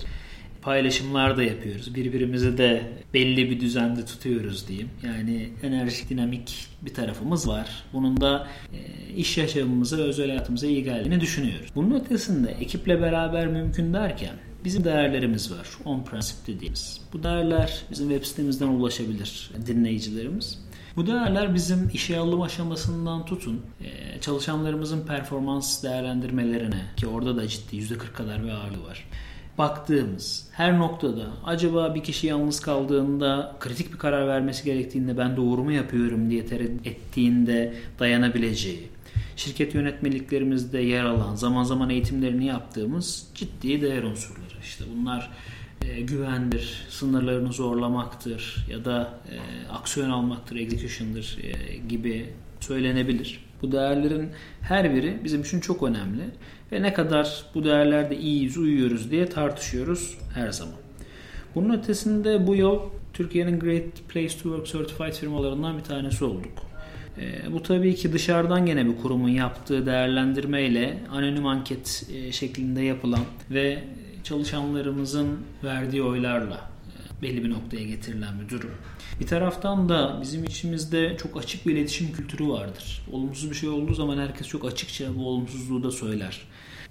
paylaşımlar 0.62 1.36
da 1.36 1.42
yapıyoruz. 1.42 1.94
Birbirimizi 1.94 2.58
de 2.58 2.82
belli 3.14 3.50
bir 3.50 3.60
düzende 3.60 4.04
tutuyoruz 4.04 4.68
diyeyim. 4.68 4.88
Yani 5.02 5.48
enerjik, 5.62 6.10
dinamik 6.10 6.68
bir 6.82 6.94
tarafımız 6.94 7.48
var. 7.48 7.84
Bunun 7.92 8.20
da 8.20 8.48
e, 8.72 9.12
iş 9.16 9.38
yaşamımıza, 9.38 9.96
özel 9.96 10.28
hayatımıza 10.28 10.66
iyi 10.66 10.84
geldiğini 10.84 11.20
düşünüyoruz. 11.20 11.70
Bunun 11.74 12.00
ötesinde 12.00 12.50
ekiple 12.50 13.00
beraber 13.00 13.46
mümkün 13.46 13.94
derken 13.94 14.34
bizim 14.64 14.84
değerlerimiz 14.84 15.52
var. 15.52 15.68
On 15.84 16.04
prensip 16.04 16.46
dediğimiz. 16.46 17.00
Bu 17.12 17.22
değerler 17.22 17.82
bizim 17.90 18.08
web 18.08 18.24
sitemizden 18.24 18.66
ulaşabilir 18.68 19.50
dinleyicilerimiz. 19.66 20.63
Bu 20.96 21.06
değerler 21.06 21.54
bizim 21.54 21.90
işe 21.94 22.18
alım 22.18 22.42
aşamasından 22.42 23.24
tutun 23.24 23.62
e, 23.80 24.20
çalışanlarımızın 24.20 25.06
performans 25.06 25.82
değerlendirmelerine 25.82 26.82
ki 26.96 27.06
orada 27.06 27.36
da 27.36 27.48
ciddi 27.48 27.76
%40 27.76 28.12
kadar 28.12 28.44
bir 28.44 28.48
ağırlığı 28.48 28.84
var 28.84 29.04
baktığımız 29.58 30.48
her 30.52 30.78
noktada 30.78 31.26
acaba 31.44 31.94
bir 31.94 32.02
kişi 32.02 32.26
yalnız 32.26 32.60
kaldığında 32.60 33.56
kritik 33.60 33.92
bir 33.92 33.98
karar 33.98 34.28
vermesi 34.28 34.64
gerektiğinde 34.64 35.18
ben 35.18 35.36
doğru 35.36 35.64
mu 35.64 35.72
yapıyorum 35.72 36.30
diye 36.30 36.46
tereddüt 36.46 36.86
ettiğinde 36.86 37.74
dayanabileceği, 37.98 38.88
şirket 39.36 39.74
yönetmeliklerimizde 39.74 40.78
yer 40.78 41.04
alan 41.04 41.34
zaman 41.34 41.64
zaman 41.64 41.90
eğitimlerini 41.90 42.46
yaptığımız 42.46 43.26
ciddi 43.34 43.82
değer 43.82 44.02
unsurları. 44.02 44.60
İşte 44.62 44.84
bunlar 44.96 45.30
e, 45.90 46.00
güvendir, 46.00 46.86
sınırlarını 46.88 47.52
zorlamaktır 47.52 48.66
ya 48.70 48.84
da 48.84 49.14
e, 49.30 49.36
aksiyon 49.72 50.10
almaktır, 50.10 50.56
execution'dır 50.56 51.38
e, 51.42 51.76
gibi 51.76 52.26
söylenebilir. 52.60 53.44
Bu 53.62 53.72
değerlerin 53.72 54.30
her 54.60 54.94
biri 54.94 55.18
bizim 55.24 55.40
için 55.40 55.60
çok 55.60 55.82
önemli 55.82 56.22
ve 56.72 56.82
ne 56.82 56.92
kadar 56.92 57.44
bu 57.54 57.64
değerlerde 57.64 58.18
iyiyiz, 58.18 58.56
uyuyoruz 58.56 59.10
diye 59.10 59.26
tartışıyoruz 59.26 60.18
her 60.34 60.50
zaman. 60.50 60.74
Bunun 61.54 61.78
ötesinde 61.78 62.46
bu 62.46 62.56
yol 62.56 62.80
Türkiye'nin 63.12 63.60
Great 63.60 64.08
Place 64.08 64.28
to 64.28 64.42
Work 64.42 64.66
Certified 64.66 65.12
firmalarından 65.12 65.78
bir 65.78 65.84
tanesi 65.84 66.24
olduk. 66.24 66.52
E, 67.20 67.52
bu 67.52 67.62
tabii 67.62 67.94
ki 67.94 68.12
dışarıdan 68.12 68.66
gene 68.66 68.86
bir 68.86 68.96
kurumun 69.02 69.28
yaptığı 69.28 69.86
değerlendirmeyle 69.86 70.98
anonim 71.12 71.46
anket 71.46 72.06
e, 72.14 72.32
şeklinde 72.32 72.82
yapılan 72.82 73.24
ve 73.50 73.84
çalışanlarımızın 74.24 75.38
verdiği 75.64 76.02
oylarla 76.02 76.70
e, 76.86 77.22
belli 77.22 77.44
bir 77.44 77.50
noktaya 77.50 77.84
getirilen 77.84 78.40
bir 78.40 78.48
durum. 78.48 78.70
Bir 79.20 79.26
taraftan 79.26 79.88
da 79.88 80.18
bizim 80.22 80.44
içimizde 80.44 81.16
çok 81.16 81.36
açık 81.36 81.66
bir 81.66 81.72
iletişim 81.76 82.12
kültürü 82.12 82.48
vardır. 82.48 83.06
Olumsuz 83.12 83.50
bir 83.50 83.56
şey 83.56 83.68
olduğu 83.68 83.94
zaman 83.94 84.18
herkes 84.18 84.48
çok 84.48 84.64
açıkça 84.64 85.16
bu 85.16 85.28
olumsuzluğu 85.28 85.82
da 85.82 85.90
söyler. 85.90 86.40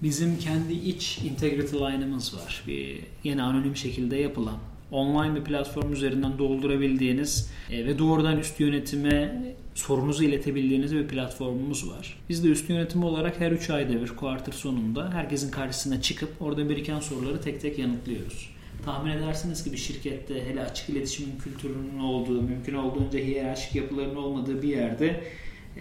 Bizim 0.01 0.39
kendi 0.39 0.73
iç 0.73 1.17
integrity 1.17 1.75
line'ımız 1.75 2.35
var. 2.35 2.63
Bir 2.67 2.99
yine 3.23 3.43
anonim 3.43 3.75
şekilde 3.75 4.15
yapılan 4.15 4.57
online 4.93 5.35
bir 5.35 5.43
platform 5.43 5.93
üzerinden 5.93 6.37
doldurabildiğiniz 6.37 7.51
e, 7.71 7.85
ve 7.85 7.99
doğrudan 7.99 8.39
üst 8.39 8.59
yönetime 8.59 9.43
sorunuzu 9.75 10.23
iletebildiğiniz 10.23 10.95
bir 10.95 11.07
platformumuz 11.07 11.89
var. 11.89 12.17
Biz 12.29 12.43
de 12.43 12.47
üst 12.47 12.69
yönetim 12.69 13.03
olarak 13.03 13.39
her 13.39 13.51
3 13.51 13.69
ayda 13.69 14.01
bir 14.01 14.07
kuartır 14.07 14.53
sonunda 14.53 15.11
herkesin 15.13 15.51
karşısına 15.51 16.01
çıkıp 16.01 16.29
orada 16.39 16.69
biriken 16.69 16.99
soruları 16.99 17.41
tek 17.41 17.61
tek 17.61 17.79
yanıtlıyoruz. 17.79 18.49
Tahmin 18.85 19.11
edersiniz 19.11 19.63
ki 19.63 19.71
bir 19.71 19.77
şirkette 19.77 20.45
hele 20.45 20.61
açık 20.61 20.89
iletişimin 20.89 21.37
kültürünün 21.37 21.99
olduğu, 21.99 22.41
mümkün 22.41 22.73
olduğunca 22.73 23.19
hiyerarşik 23.19 23.75
yapıların 23.75 24.15
olmadığı 24.15 24.61
bir 24.61 24.67
yerde 24.67 25.23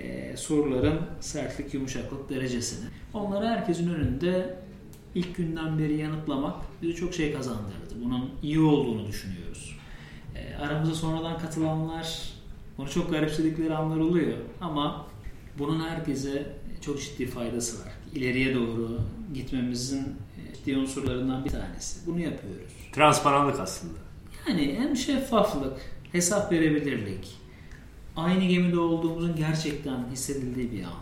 e, 0.01 0.37
soruların 0.37 1.01
sertlik 1.21 1.75
yumuşaklık 1.75 2.31
derecesini. 2.31 2.85
Onları 3.15 3.47
herkesin 3.47 3.95
önünde 3.95 4.57
ilk 5.15 5.37
günden 5.37 5.79
beri 5.79 5.97
yanıtlamak 5.97 6.57
bize 6.83 6.95
çok 6.95 7.15
şey 7.15 7.35
kazandırdı. 7.35 7.95
Bunun 8.05 8.31
iyi 8.43 8.61
olduğunu 8.61 9.07
düşünüyoruz. 9.07 9.77
E, 10.35 10.57
aramıza 10.57 10.95
sonradan 10.95 11.39
katılanlar 11.39 12.33
bunu 12.79 12.91
çok 12.91 13.11
garipsedikleri 13.11 13.75
anlar 13.75 13.97
oluyor 13.97 14.37
ama 14.61 15.07
bunun 15.59 15.81
herkese 15.81 16.57
çok 16.81 17.01
ciddi 17.01 17.27
faydası 17.27 17.85
var. 17.85 17.93
İleriye 18.15 18.55
doğru 18.55 18.99
gitmemizin 19.35 20.17
ciddi 20.55 20.77
unsurlarından 20.77 21.45
bir 21.45 21.51
tanesi. 21.51 22.07
Bunu 22.07 22.21
yapıyoruz. 22.21 22.73
Transparanlık 22.93 23.61
aslında. 23.61 23.99
Yani 24.49 24.75
hem 24.79 24.97
şeffaflık, 24.97 25.81
hesap 26.13 26.53
verebilirlik, 26.53 27.37
aynı 28.17 28.45
gemide 28.45 28.79
olduğumuzun 28.79 29.37
gerçekten 29.37 30.05
hissedildiği 30.13 30.73
bir 30.73 30.85
an. 30.85 30.93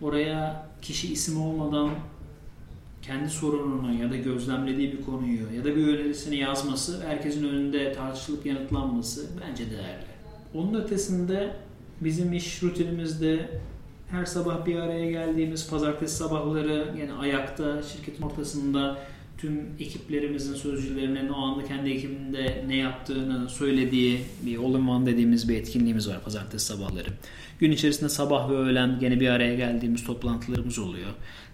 Oraya 0.00 0.68
kişi 0.82 1.12
isim 1.12 1.42
olmadan 1.42 1.90
kendi 3.10 3.30
sorununu 3.30 4.02
ya 4.02 4.10
da 4.10 4.16
gözlemlediği 4.16 4.92
bir 4.92 5.04
konuyu 5.04 5.54
ya 5.56 5.64
da 5.64 5.76
bir 5.76 5.86
önerisini 5.86 6.36
yazması, 6.36 7.02
herkesin 7.06 7.48
önünde 7.48 7.92
tartışılıp 7.92 8.46
yanıtlanması 8.46 9.26
bence 9.40 9.70
değerli. 9.70 10.04
Onun 10.54 10.74
ötesinde 10.74 11.50
bizim 12.00 12.32
iş 12.32 12.62
rutinimizde 12.62 13.48
her 14.10 14.24
sabah 14.24 14.66
bir 14.66 14.76
araya 14.76 15.10
geldiğimiz 15.10 15.70
pazartesi 15.70 16.16
sabahları 16.16 16.94
yani 17.00 17.12
ayakta 17.12 17.82
şirketin 17.82 18.22
ortasında 18.22 18.98
tüm 19.38 19.66
ekiplerimizin 19.80 20.54
sözcülerinin 20.54 21.28
o 21.28 21.36
anda 21.36 21.64
kendi 21.64 21.90
ekibinde 21.90 22.64
ne 22.66 22.76
yaptığını 22.76 23.48
söylediği 23.48 24.20
bir 24.46 24.58
all 24.58 25.00
in 25.00 25.06
dediğimiz 25.06 25.48
bir 25.48 25.56
etkinliğimiz 25.56 26.08
var 26.08 26.24
pazartesi 26.24 26.66
sabahları. 26.66 27.08
Gün 27.58 27.70
içerisinde 27.70 28.08
sabah 28.08 28.50
ve 28.50 28.54
öğlen 28.54 29.00
gene 29.00 29.20
bir 29.20 29.28
araya 29.28 29.54
geldiğimiz 29.54 30.04
toplantılarımız 30.04 30.78
oluyor. 30.78 31.10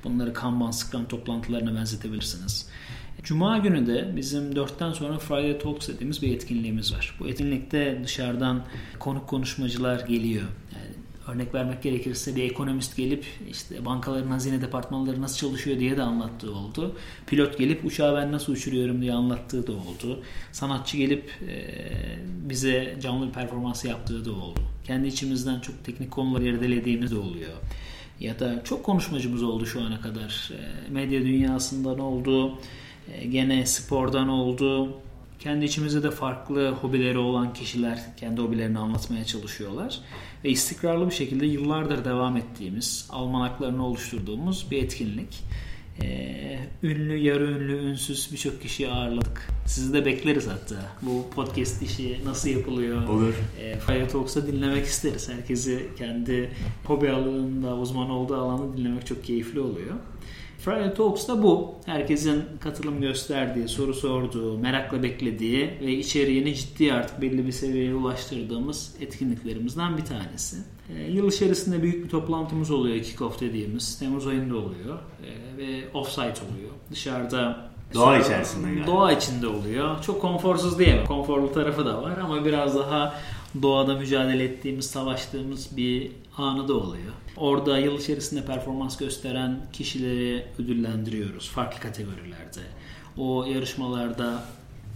Bunları 0.07 0.33
Kanban, 0.33 0.71
Scrum 0.71 1.05
toplantılarına 1.05 1.75
benzetebilirsiniz. 1.75 2.69
Cuma 3.23 3.59
günü 3.59 3.87
de 3.87 4.13
bizim 4.17 4.53
4'ten 4.53 4.93
sonra 4.93 5.19
Friday 5.19 5.59
Talks 5.59 5.89
dediğimiz 5.89 6.23
bir 6.23 6.35
etkinliğimiz 6.35 6.95
var. 6.95 7.17
Bu 7.21 7.29
etkinlikte 7.29 8.01
dışarıdan 8.05 8.65
konuk 8.99 9.29
konuşmacılar 9.29 10.01
geliyor. 10.01 10.45
Yani 10.73 10.87
örnek 11.29 11.55
vermek 11.55 11.83
gerekirse 11.83 12.37
bir 12.37 12.43
ekonomist 12.43 12.97
gelip 12.97 13.25
işte 13.51 13.85
bankaların 13.85 14.31
hazine 14.31 14.61
departmanları 14.61 15.21
nasıl 15.23 15.37
çalışıyor 15.37 15.79
diye 15.79 15.97
de 15.97 16.03
anlattığı 16.03 16.55
oldu. 16.55 16.97
Pilot 17.27 17.59
gelip 17.59 17.85
uçağı 17.85 18.17
ben 18.17 18.33
nasıl 18.33 18.53
uçuruyorum 18.53 19.03
diye 19.03 19.13
anlattığı 19.13 19.67
da 19.67 19.73
oldu. 19.73 20.23
Sanatçı 20.53 20.97
gelip 20.97 21.33
bize 22.49 22.99
canlı 23.03 23.29
bir 23.29 23.33
performans 23.33 23.85
yaptığı 23.85 24.25
da 24.25 24.33
oldu. 24.33 24.61
Kendi 24.85 25.09
içimizden 25.09 25.61
çok 25.61 25.85
teknik 25.85 26.11
konuları 26.11 26.45
irdelediğimiz 26.45 27.11
de 27.11 27.19
oluyor. 27.19 27.53
Ya 28.21 28.39
da 28.39 28.65
çok 28.65 28.85
konuşmacımız 28.85 29.43
oldu 29.43 29.67
şu 29.67 29.83
ana 29.83 30.01
kadar. 30.01 30.51
E, 30.53 30.91
medya 30.91 31.21
dünyasından 31.21 31.99
oldu, 31.99 32.59
e, 33.13 33.27
gene 33.27 33.67
spordan 33.67 34.29
oldu, 34.29 34.93
kendi 35.39 35.65
içimizde 35.65 36.03
de 36.03 36.11
farklı 36.11 36.71
hobileri 36.71 37.19
olan 37.19 37.53
kişiler 37.55 38.17
kendi 38.17 38.41
hobilerini 38.41 38.79
anlatmaya 38.79 39.25
çalışıyorlar. 39.25 39.99
Ve 40.45 40.51
istikrarlı 40.51 41.07
bir 41.07 41.15
şekilde 41.15 41.47
yıllardır 41.47 42.05
devam 42.05 42.37
ettiğimiz, 42.37 43.09
almanaklarını 43.11 43.87
oluşturduğumuz 43.87 44.71
bir 44.71 44.83
etkinlik. 44.83 45.43
Ee, 46.03 46.59
ünlü, 46.83 47.17
yarı 47.17 47.45
ünlü, 47.45 47.77
ünsüz 47.77 48.29
birçok 48.33 48.63
kişiyi 48.63 48.89
ağırladık. 48.89 49.49
Sizi 49.67 49.93
de 49.93 50.05
bekleriz 50.05 50.47
hatta. 50.47 50.77
Bu 51.03 51.31
podcast 51.35 51.83
işi 51.83 52.21
nasıl 52.25 52.49
yapılıyor? 52.49 53.09
Olur. 53.09 53.35
E, 53.61 53.79
Fire 53.79 54.09
Talks'ta 54.09 54.47
dinlemek 54.47 54.87
isteriz. 54.87 55.29
Herkesi 55.29 55.89
kendi 55.99 56.51
hobi 56.85 57.11
alanında, 57.11 57.77
uzman 57.77 58.11
olduğu 58.11 58.37
alanda 58.37 58.77
dinlemek 58.77 59.07
çok 59.07 59.25
keyifli 59.25 59.61
oluyor. 59.61 59.95
Friday 60.59 60.95
Talks'ta 60.95 61.43
bu. 61.43 61.75
Herkesin 61.87 62.45
katılım 62.61 63.01
gösterdiği, 63.01 63.69
soru 63.69 63.95
sorduğu, 63.95 64.59
merakla 64.59 65.03
beklediği 65.03 65.71
ve 65.81 65.93
içeriğini 65.93 66.55
ciddi 66.55 66.93
artık 66.93 67.23
belli 67.23 67.47
bir 67.47 67.53
seviyeye 67.53 67.95
ulaştırdığımız 67.95 68.95
etkinliklerimizden 69.01 69.97
bir 69.97 70.05
tanesi. 70.05 70.57
E, 70.89 71.13
yıl 71.13 71.29
içerisinde 71.29 71.83
büyük 71.83 72.05
bir 72.05 72.09
toplantımız 72.09 72.71
oluyor, 72.71 72.97
kick-off 72.97 73.41
dediğimiz. 73.41 73.99
Temmuz 73.99 74.27
ayında 74.27 74.57
oluyor 74.57 74.99
e, 75.25 75.57
ve 75.57 75.89
off-site 75.95 76.21
oluyor. 76.21 76.71
Dışarıda 76.91 77.71
Doğa 77.95 78.19
içerisinde 78.19 78.69
yani. 78.69 78.87
Doğa 78.87 79.13
içinde 79.13 79.47
oluyor. 79.47 80.03
Çok 80.03 80.21
konforsuz 80.21 80.79
diyemem. 80.79 81.07
Konforlu 81.07 81.53
tarafı 81.53 81.87
da 81.87 82.03
var 82.03 82.19
ama 82.19 82.45
biraz 82.45 82.75
daha 82.75 83.15
doğada 83.63 83.95
mücadele 83.95 84.45
ettiğimiz, 84.45 84.87
savaştığımız 84.87 85.77
bir 85.77 86.13
anı 86.37 86.69
da 86.69 86.75
oluyor. 86.75 87.13
Orada 87.37 87.79
yıl 87.79 87.99
içerisinde 87.99 88.45
performans 88.45 88.97
gösteren 88.97 89.67
kişileri 89.73 90.47
ödüllendiriyoruz 90.59 91.51
farklı 91.51 91.81
kategorilerde. 91.81 92.61
O 93.19 93.45
yarışmalarda 93.45 94.43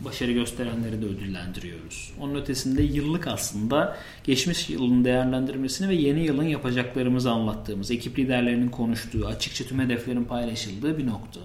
başarı 0.05 0.33
gösterenleri 0.33 1.03
de 1.03 1.07
ödüllendiriyoruz. 1.07 2.13
Onun 2.21 2.35
ötesinde 2.35 2.83
yıllık 2.83 3.27
aslında 3.27 3.97
geçmiş 4.25 4.71
yılın 4.71 5.05
değerlendirmesini 5.05 5.89
ve 5.89 5.95
yeni 5.95 6.25
yılın 6.25 6.45
yapacaklarımızı 6.45 7.31
anlattığımız, 7.31 7.91
ekip 7.91 8.19
liderlerinin 8.19 8.69
konuştuğu, 8.69 9.27
açıkça 9.27 9.65
tüm 9.65 9.81
hedeflerin 9.81 10.25
paylaşıldığı 10.25 10.99
bir 10.99 11.07
nokta. 11.07 11.41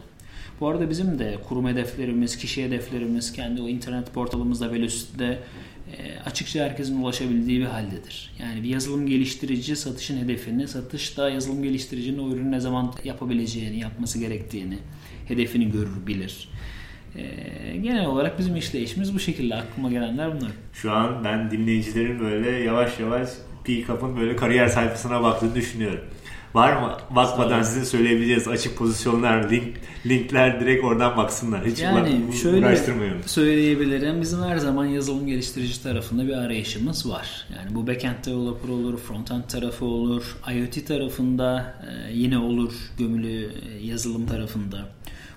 Bu 0.59 0.67
arada 0.67 0.89
bizim 0.89 1.19
de 1.19 1.37
kurum 1.47 1.67
hedeflerimiz, 1.67 2.37
kişi 2.37 2.65
hedeflerimiz, 2.65 3.33
kendi 3.33 3.61
o 3.61 3.67
internet 3.69 4.13
portalımızda 4.13 4.71
Velocity'de 4.71 5.39
e, 5.97 6.19
açıkça 6.25 6.63
herkesin 6.63 7.01
ulaşabildiği 7.01 7.59
bir 7.59 7.65
haldedir. 7.65 8.31
Yani 8.39 8.63
bir 8.63 8.69
yazılım 8.69 9.07
geliştirici 9.07 9.75
satışın 9.75 10.17
hedefini, 10.23 10.67
satışta 10.67 11.29
yazılım 11.29 11.63
geliştiricinin 11.63 12.17
o 12.19 12.29
ürünü 12.29 12.51
ne 12.51 12.59
zaman 12.59 12.93
yapabileceğini, 13.03 13.79
yapması 13.79 14.19
gerektiğini, 14.19 14.77
hedefini 15.27 15.71
görür, 15.71 16.07
bilir. 16.07 16.49
E, 17.17 17.77
genel 17.77 18.05
olarak 18.05 18.39
bizim 18.39 18.55
işleyişimiz 18.55 19.13
bu 19.15 19.19
şekilde. 19.19 19.55
Aklıma 19.55 19.89
gelenler 19.91 20.35
bunlar. 20.39 20.51
Şu 20.73 20.91
an 20.91 21.23
ben 21.23 21.51
dinleyicilerin 21.51 22.19
böyle 22.19 22.49
yavaş 22.49 22.99
yavaş 22.99 23.29
P-Cup'ın 23.63 24.17
böyle 24.17 24.35
kariyer 24.35 24.67
sayfasına 24.67 25.23
baktığını 25.23 25.55
düşünüyorum. 25.55 25.99
Var 26.53 26.81
mı? 26.81 26.97
Bakmadan 27.09 27.63
size 27.63 27.85
söyleyebileceğiz. 27.85 28.47
Açık 28.47 28.77
pozisyonlar, 28.77 29.51
link, 29.51 29.63
linkler 30.05 30.59
direkt 30.59 30.83
oradan 30.83 31.17
baksınlar. 31.17 31.65
Hiç 31.65 31.81
Yani 31.81 32.19
şöyle 32.41 32.57
uğraştırmayın. 32.65 33.15
söyleyebilirim. 33.25 34.21
Bizim 34.21 34.43
her 34.43 34.57
zaman 34.57 34.85
yazılım 34.85 35.27
geliştirici 35.27 35.83
tarafında 35.83 36.27
bir 36.27 36.33
arayışımız 36.33 37.09
var. 37.09 37.47
Yani 37.57 37.75
bu 37.75 37.87
backend 37.87 38.25
developer 38.25 38.69
olur, 38.69 38.97
frontend 38.97 39.43
tarafı 39.43 39.85
olur, 39.85 40.37
IoT 40.53 40.87
tarafında 40.87 41.75
e, 42.07 42.13
yine 42.13 42.37
olur, 42.37 42.73
gömülü 42.99 43.43
e, 43.45 43.85
yazılım 43.85 44.27
tarafında. 44.27 44.77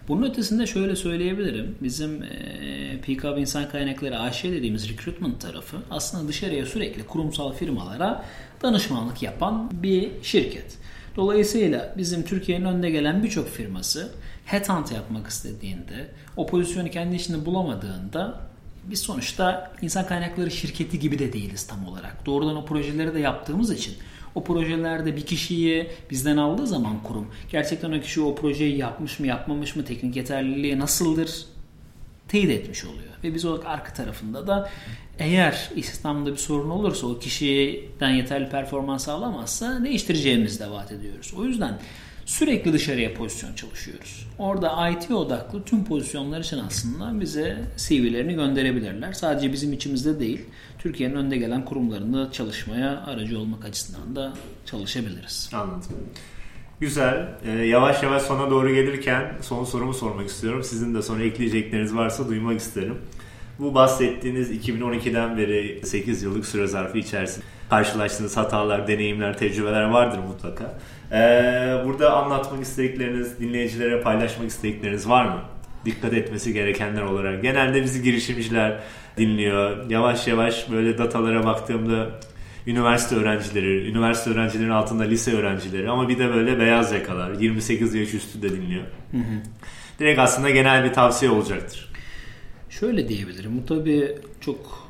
Bunun 0.09 0.31
ötesinde 0.31 0.67
şöyle 0.67 0.97
söyleyebilirim. 0.97 1.77
Bizim 1.83 2.23
e, 2.23 3.01
PKB 3.01 3.39
İnsan 3.39 3.69
Kaynakları 3.69 4.19
AŞ 4.19 4.45
dediğimiz 4.45 4.89
recruitment 4.89 5.41
tarafı 5.41 5.77
aslında 5.91 6.29
dışarıya 6.29 6.67
sürekli 6.67 7.03
kurumsal 7.03 7.53
firmalara 7.53 8.25
danışmanlık 8.63 9.23
yapan 9.23 9.71
bir 9.73 10.11
şirket. 10.23 10.79
Dolayısıyla 11.17 11.95
bizim 11.97 12.23
Türkiye'nin 12.23 12.65
önde 12.65 12.91
gelen 12.91 13.23
birçok 13.23 13.49
firması 13.49 14.13
headhunt 14.45 14.93
yapmak 14.93 15.27
istediğinde, 15.27 16.09
o 16.37 16.47
pozisyonu 16.47 16.91
kendi 16.91 17.17
içinde 17.17 17.47
bulamadığında 17.47 18.41
biz 18.85 19.01
sonuçta 19.01 19.73
insan 19.83 20.07
kaynakları 20.07 20.51
şirketi 20.51 20.99
gibi 20.99 21.19
de 21.19 21.33
değiliz 21.33 21.67
tam 21.67 21.89
olarak. 21.89 22.27
Doğrudan 22.27 22.57
o 22.57 22.65
projeleri 22.65 23.15
de 23.15 23.21
yaptığımız 23.21 23.71
için 23.71 23.95
o 24.39 24.45
projelerde 24.45 25.17
bir 25.17 25.27
kişiyi 25.27 25.91
bizden 26.11 26.37
aldığı 26.37 26.67
zaman 26.67 27.03
kurum 27.03 27.27
gerçekten 27.53 27.93
o 27.93 28.01
kişi 28.01 28.21
o 28.21 28.35
projeyi 28.35 28.77
yapmış 28.77 29.19
mı 29.19 29.27
yapmamış 29.27 29.77
mı 29.77 29.85
teknik 29.85 30.17
yeterliliği 30.17 30.79
nasıldır 30.79 31.45
teyit 32.29 32.51
etmiş 32.51 32.85
oluyor. 32.85 33.15
Ve 33.25 33.35
biz 33.35 33.45
o 33.45 33.61
arka 33.65 33.93
tarafında 33.93 34.47
da 34.47 34.71
eğer 35.19 35.71
İslam'da 35.77 36.33
bir 36.33 36.37
sorun 36.37 36.71
olursa 36.71 37.07
o 37.07 37.19
kişiden 37.19 38.11
yeterli 38.11 38.49
performans 38.49 39.05
sağlamazsa 39.05 39.85
değiştireceğimizi 39.85 40.61
de 40.61 40.71
vaat 40.71 40.93
ediyoruz. 40.93 41.35
O 41.37 41.45
yüzden 41.45 41.79
sürekli 42.29 42.73
dışarıya 42.73 43.15
pozisyon 43.15 43.55
çalışıyoruz. 43.55 44.27
Orada 44.39 44.89
IT 44.89 45.11
odaklı 45.11 45.63
tüm 45.63 45.85
pozisyonlar 45.85 46.41
için 46.41 46.59
aslında 46.59 47.21
bize 47.21 47.57
CV'lerini 47.77 48.35
gönderebilirler. 48.35 49.13
Sadece 49.13 49.53
bizim 49.53 49.73
içimizde 49.73 50.21
değil, 50.21 50.41
Türkiye'nin 50.79 51.15
önde 51.15 51.37
gelen 51.37 51.65
kurumlarında 51.65 52.33
çalışmaya 52.33 53.05
aracı 53.07 53.39
olmak 53.39 53.65
açısından 53.65 54.17
da 54.17 54.33
çalışabiliriz. 54.67 55.51
Anladım. 55.53 55.83
Güzel. 56.81 57.29
Ee, 57.47 57.51
yavaş 57.51 58.03
yavaş 58.03 58.23
sona 58.23 58.51
doğru 58.51 58.75
gelirken 58.75 59.33
son 59.43 59.65
sorumu 59.65 59.95
sormak 59.95 60.29
istiyorum. 60.29 60.63
Sizin 60.65 60.95
de 60.95 61.03
sonra 61.03 61.23
ekleyecekleriniz 61.23 61.95
varsa 61.95 62.29
duymak 62.29 62.61
isterim. 62.61 62.99
Bu 63.59 63.75
bahsettiğiniz 63.75 64.69
2012'den 64.69 65.39
beri 65.39 65.81
8 65.85 66.23
yıllık 66.23 66.47
süre 66.47 66.67
zarfı 66.67 66.99
içerisinde 66.99 67.45
karşılaştığınız 67.71 68.37
hatalar, 68.37 68.89
deneyimler, 68.89 69.39
tecrübeler 69.39 69.85
vardır 69.85 70.19
mutlaka. 70.19 70.79
Ee, 71.13 71.83
burada 71.85 72.17
anlatmak 72.17 72.63
istedikleriniz, 72.63 73.41
dinleyicilere 73.41 74.01
paylaşmak 74.01 74.49
istedikleriniz 74.49 75.09
var 75.09 75.25
mı? 75.25 75.41
Dikkat 75.85 76.13
etmesi 76.13 76.53
gerekenler 76.53 77.03
olarak. 77.03 77.43
Genelde 77.43 77.83
bizi 77.83 78.03
girişimciler 78.03 78.79
dinliyor. 79.17 79.91
Yavaş 79.91 80.27
yavaş 80.27 80.71
böyle 80.71 80.99
datalara 80.99 81.45
baktığımda 81.47 82.11
üniversite 82.67 83.17
öğrencileri, 83.17 83.91
üniversite 83.91 84.31
öğrencilerin 84.31 84.71
altında 84.71 85.03
lise 85.05 85.33
öğrencileri 85.37 85.91
ama 85.91 86.09
bir 86.09 86.19
de 86.19 86.35
böyle 86.35 86.59
beyaz 86.59 86.93
yakalar, 86.93 87.31
28 87.33 87.95
yaş 87.95 88.15
üstü 88.15 88.43
de 88.43 88.51
dinliyor. 88.51 88.85
Direkt 89.99 90.19
aslında 90.19 90.51
genel 90.51 90.85
bir 90.85 90.93
tavsiye 90.93 91.31
olacaktır. 91.31 91.93
Şöyle 92.71 93.09
diyebilirim. 93.09 93.59
Bu 93.63 93.67
tabii 93.67 94.17
çok 94.41 94.89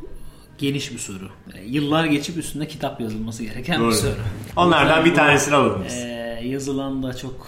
geniş 0.59 0.93
bir 0.93 0.99
soru. 0.99 1.29
Yani 1.55 1.71
yıllar 1.71 2.05
geçip 2.05 2.37
üstünde 2.37 2.69
kitap 2.69 3.01
yazılması 3.01 3.43
gereken 3.43 3.81
Doğru. 3.81 3.91
bir 3.91 3.95
soru. 3.95 4.21
Onlardan 4.57 5.05
bir 5.05 5.15
tanesini 5.15 5.55
alalım 5.55 5.83
biz. 5.87 5.95
Ee, 5.95 6.41
yazılan 6.45 7.03
da 7.03 7.17
çok 7.17 7.47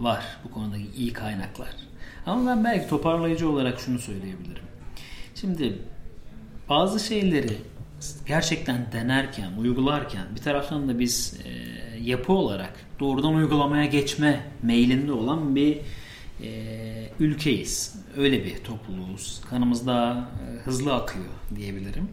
var 0.00 0.24
bu 0.44 0.50
konuda 0.50 0.76
iyi 0.96 1.12
kaynaklar. 1.12 1.68
Ama 2.26 2.50
ben 2.50 2.64
belki 2.64 2.88
toparlayıcı 2.88 3.50
olarak 3.50 3.80
şunu 3.80 3.98
söyleyebilirim. 3.98 4.62
Şimdi 5.34 5.78
bazı 6.68 7.00
şeyleri 7.00 7.56
gerçekten 8.26 8.86
denerken, 8.92 9.52
uygularken 9.58 10.26
bir 10.34 10.40
taraftan 10.40 10.88
da 10.88 10.98
biz 10.98 11.40
e, 11.44 11.50
yapı 12.00 12.32
olarak 12.32 12.72
doğrudan 13.00 13.34
uygulamaya 13.34 13.84
geçme 13.84 14.40
meylinde 14.62 15.12
olan 15.12 15.56
bir 15.56 15.78
e, 16.42 17.08
ülkeyiz. 17.20 17.94
Öyle 18.16 18.44
bir 18.44 18.56
topluluğuz. 18.64 19.40
Kanımızda 19.50 20.28
e, 20.48 20.60
hızlı 20.64 20.94
akıyor 20.94 21.26
diyebilirim. 21.56 22.08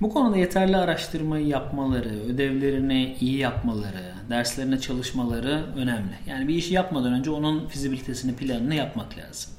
Bu 0.00 0.10
konuda 0.10 0.36
yeterli 0.36 0.76
araştırmayı 0.76 1.46
yapmaları, 1.46 2.08
ödevlerini 2.08 3.16
iyi 3.20 3.38
yapmaları, 3.38 4.14
derslerine 4.30 4.80
çalışmaları 4.80 5.64
önemli. 5.76 6.14
Yani 6.26 6.48
bir 6.48 6.54
işi 6.54 6.74
yapmadan 6.74 7.12
önce 7.12 7.30
onun 7.30 7.66
fizibilitesini, 7.66 8.36
planını 8.36 8.74
yapmak 8.74 9.18
lazım. 9.18 9.52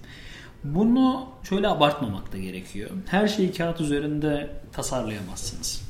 Bunu 0.64 1.26
şöyle 1.44 1.68
abartmamak 1.68 2.34
da 2.34 2.38
gerekiyor. 2.38 2.90
Her 3.08 3.28
şeyi 3.28 3.54
kağıt 3.54 3.82
üzerinde 3.82 4.50
tasarlayamazsınız. 4.72 5.82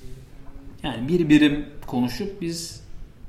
Yani 0.84 1.08
bir 1.08 1.30
birim 1.30 1.66
konuşup 1.88 2.42
biz 2.42 2.81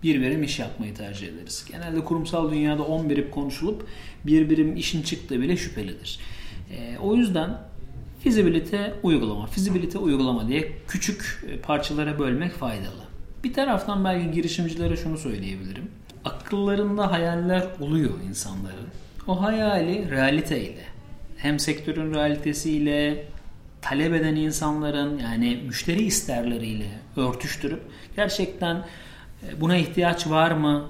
bir 0.03 0.20
birim 0.20 0.42
iş 0.42 0.59
yapmayı 0.59 0.94
tercih 0.94 1.28
ederiz. 1.28 1.64
Genelde 1.72 2.05
kurumsal 2.05 2.50
dünyada 2.50 2.82
10 2.82 3.11
birim 3.11 3.30
konuşulup 3.30 3.86
bir 4.26 4.50
birim 4.50 4.76
işin 4.76 5.03
çıktığı 5.03 5.40
bile 5.40 5.57
şüphelidir. 5.57 6.18
Ee, 6.70 6.98
o 6.98 7.14
yüzden 7.14 7.59
fizibilite 8.20 8.94
uygulama, 9.03 9.46
fizibilite 9.46 9.98
uygulama 9.98 10.48
diye 10.48 10.72
küçük 10.88 11.44
e, 11.48 11.59
parçalara 11.59 12.18
bölmek 12.18 12.53
faydalı. 12.53 13.03
Bir 13.44 13.53
taraftan 13.53 14.05
belki 14.05 14.30
girişimcilere 14.30 14.96
şunu 14.96 15.18
söyleyebilirim. 15.18 15.90
Akıllarında 16.24 17.12
hayaller 17.12 17.66
oluyor 17.80 18.12
insanların. 18.28 18.88
O 19.26 19.42
hayali 19.42 20.11
realiteyle, 20.11 20.84
hem 21.36 21.59
sektörün 21.59 22.14
realitesiyle, 22.14 23.26
talep 23.82 24.14
eden 24.14 24.36
insanların 24.36 25.18
yani 25.18 25.62
müşteri 25.66 26.03
isterleriyle 26.03 26.88
örtüştürüp 27.16 27.80
gerçekten 28.16 28.76
e, 28.76 28.82
buna 29.61 29.76
ihtiyaç 29.76 30.26
var 30.26 30.51
mı 30.51 30.84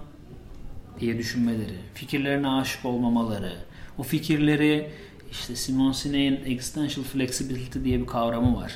diye 1.00 1.18
düşünmeleri, 1.18 1.76
fikirlerine 1.94 2.48
aşık 2.48 2.84
olmamaları, 2.84 3.52
o 3.98 4.02
fikirleri 4.02 4.90
işte 5.30 5.56
Simon 5.56 5.92
Sinek'in 5.92 6.50
existential 6.52 7.04
flexibility 7.04 7.78
diye 7.84 8.00
bir 8.00 8.06
kavramı 8.06 8.56
var. 8.56 8.72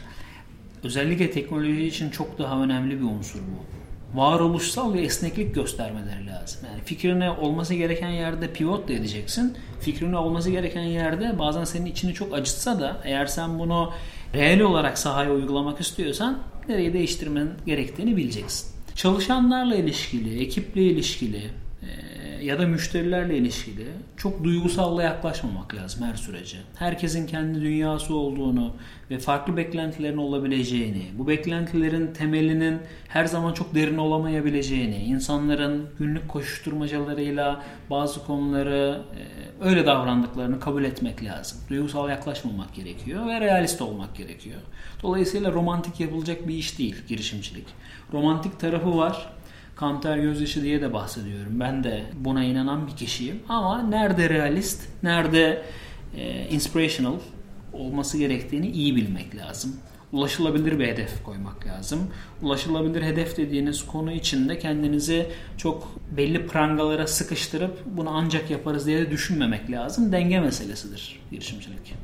Özellikle 0.84 1.30
teknoloji 1.30 1.86
için 1.86 2.10
çok 2.10 2.38
daha 2.38 2.62
önemli 2.62 3.00
bir 3.00 3.04
unsur 3.04 3.38
bu. 3.40 3.76
Varoluşsal 4.18 4.94
ve 4.94 5.00
esneklik 5.00 5.54
göstermeleri 5.54 6.26
lazım. 6.26 6.60
Yani 6.72 6.82
fikrine 6.84 7.30
olması 7.30 7.74
gereken 7.74 8.08
yerde 8.08 8.52
pivot 8.52 8.88
da 8.88 8.92
edeceksin. 8.92 9.56
Fikrine 9.80 10.16
olması 10.16 10.50
gereken 10.50 10.82
yerde 10.82 11.38
bazen 11.38 11.64
senin 11.64 11.86
içini 11.86 12.14
çok 12.14 12.34
acıtsa 12.34 12.80
da 12.80 13.00
eğer 13.04 13.26
sen 13.26 13.58
bunu 13.58 13.92
reel 14.34 14.60
olarak 14.60 14.98
sahaya 14.98 15.32
uygulamak 15.32 15.80
istiyorsan 15.80 16.38
nereyi 16.68 16.92
değiştirmen 16.92 17.48
gerektiğini 17.66 18.16
bileceksin. 18.16 18.75
Çalışanlarla 18.96 19.76
ilişkili, 19.76 20.40
ekiple 20.40 20.82
ilişkili, 20.82 21.42
ya 22.42 22.58
da 22.58 22.66
müşterilerle 22.66 23.36
ilişkili 23.36 23.86
çok 24.16 24.44
duygusalla 24.44 25.02
yaklaşmamak 25.02 25.74
lazım 25.74 26.02
her 26.02 26.14
sürece. 26.14 26.56
Herkesin 26.78 27.26
kendi 27.26 27.60
dünyası 27.60 28.14
olduğunu 28.14 28.72
ve 29.10 29.18
farklı 29.18 29.56
beklentilerin 29.56 30.16
olabileceğini, 30.16 31.06
bu 31.18 31.28
beklentilerin 31.28 32.12
temelinin 32.12 32.78
her 33.08 33.24
zaman 33.24 33.52
çok 33.52 33.74
derin 33.74 33.98
olamayabileceğini, 33.98 34.96
insanların 34.96 35.88
günlük 35.98 36.28
koşuşturmacalarıyla 36.28 37.62
bazı 37.90 38.26
konuları 38.26 39.02
e, 39.62 39.68
öyle 39.68 39.86
davrandıklarını 39.86 40.60
kabul 40.60 40.84
etmek 40.84 41.24
lazım. 41.24 41.58
Duygusal 41.68 42.08
yaklaşmamak 42.08 42.74
gerekiyor 42.74 43.26
ve 43.26 43.40
realist 43.40 43.82
olmak 43.82 44.16
gerekiyor. 44.16 44.60
Dolayısıyla 45.02 45.52
romantik 45.52 46.00
yapılacak 46.00 46.48
bir 46.48 46.54
iş 46.54 46.78
değil 46.78 46.96
girişimcilik. 47.08 47.66
Romantik 48.12 48.60
tarafı 48.60 48.96
var 48.96 49.35
Kanter 49.76 50.18
gözyaşı 50.18 50.62
diye 50.62 50.80
de 50.80 50.92
bahsediyorum. 50.92 51.60
Ben 51.60 51.84
de 51.84 52.02
buna 52.14 52.44
inanan 52.44 52.86
bir 52.86 52.96
kişiyim. 52.96 53.40
Ama 53.48 53.82
nerede 53.82 54.28
realist, 54.28 54.82
nerede 55.02 55.62
e, 56.16 56.48
inspirational 56.48 57.14
olması 57.72 58.18
gerektiğini 58.18 58.70
iyi 58.70 58.96
bilmek 58.96 59.36
lazım. 59.36 59.76
Ulaşılabilir 60.12 60.78
bir 60.78 60.86
hedef 60.86 61.22
koymak 61.24 61.66
lazım. 61.66 62.00
Ulaşılabilir 62.42 63.02
hedef 63.02 63.36
dediğiniz 63.36 63.86
konu 63.86 64.12
içinde 64.12 64.58
kendinizi 64.58 65.26
çok 65.56 65.92
belli 66.16 66.46
prangalara 66.46 67.06
sıkıştırıp 67.06 67.78
bunu 67.86 68.10
ancak 68.10 68.50
yaparız 68.50 68.86
diye 68.86 69.00
de 69.00 69.10
düşünmemek 69.10 69.70
lazım. 69.70 70.12
Denge 70.12 70.40
meselesidir 70.40 71.20
girişimcilik. 71.30 71.94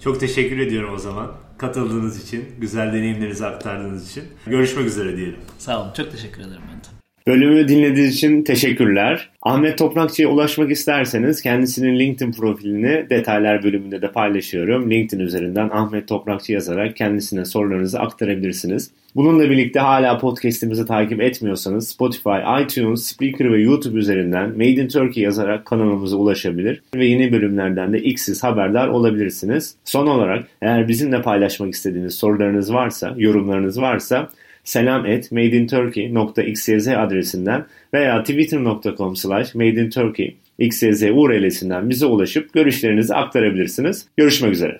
Çok 0.00 0.20
teşekkür 0.20 0.58
ediyorum 0.58 0.94
o 0.94 0.98
zaman. 0.98 1.32
Katıldığınız 1.58 2.24
için, 2.24 2.44
güzel 2.58 2.92
deneyimlerinizi 2.92 3.46
aktardığınız 3.46 4.10
için. 4.10 4.24
Görüşmek 4.46 4.86
üzere 4.86 5.16
diyelim. 5.16 5.40
Sağ 5.58 5.82
olun. 5.82 5.92
Çok 5.92 6.10
teşekkür 6.12 6.40
ederim 6.40 6.62
ben 6.72 6.78
de. 6.80 6.93
Bölümü 7.26 7.68
dinlediğiniz 7.68 8.14
için 8.14 8.42
teşekkürler. 8.42 9.30
Ahmet 9.42 9.78
Toprakçı'ya 9.78 10.28
ulaşmak 10.28 10.70
isterseniz 10.70 11.42
kendisinin 11.42 11.98
LinkedIn 11.98 12.32
profilini 12.32 13.10
detaylar 13.10 13.62
bölümünde 13.62 14.02
de 14.02 14.12
paylaşıyorum. 14.12 14.90
LinkedIn 14.90 15.22
üzerinden 15.22 15.70
Ahmet 15.72 16.08
Toprakçı 16.08 16.52
yazarak 16.52 16.96
kendisine 16.96 17.44
sorularınızı 17.44 18.00
aktarabilirsiniz. 18.00 18.90
Bununla 19.16 19.50
birlikte 19.50 19.80
hala 19.80 20.18
podcast'imizi 20.18 20.86
takip 20.86 21.22
etmiyorsanız 21.22 21.88
Spotify, 21.88 22.62
iTunes, 22.62 23.02
Spreaker 23.02 23.52
ve 23.52 23.60
YouTube 23.60 23.98
üzerinden 23.98 24.48
Made 24.50 24.70
in 24.70 24.88
Turkey 24.88 25.24
yazarak 25.24 25.66
kanalımıza 25.66 26.16
ulaşabilir 26.16 26.82
ve 26.94 27.06
yeni 27.06 27.32
bölümlerden 27.32 27.92
de 27.92 28.02
ilk 28.02 28.20
siz 28.20 28.44
haberdar 28.44 28.88
olabilirsiniz. 28.88 29.74
Son 29.84 30.06
olarak 30.06 30.46
eğer 30.62 30.88
bizimle 30.88 31.22
paylaşmak 31.22 31.74
istediğiniz 31.74 32.14
sorularınız 32.14 32.72
varsa, 32.72 33.14
yorumlarınız 33.16 33.80
varsa 33.80 34.28
selam 34.64 35.06
et 35.06 35.32
madeinturkey.xyz 35.32 36.88
adresinden 36.88 37.64
veya 37.94 38.22
twitter.com 38.22 39.16
slash 39.16 39.54
madeinturkey 39.54 40.36
xyz 40.58 41.02
URL'sinden 41.02 41.90
bize 41.90 42.06
ulaşıp 42.06 42.52
görüşlerinizi 42.52 43.14
aktarabilirsiniz. 43.14 44.06
Görüşmek 44.16 44.52
üzere. 44.52 44.72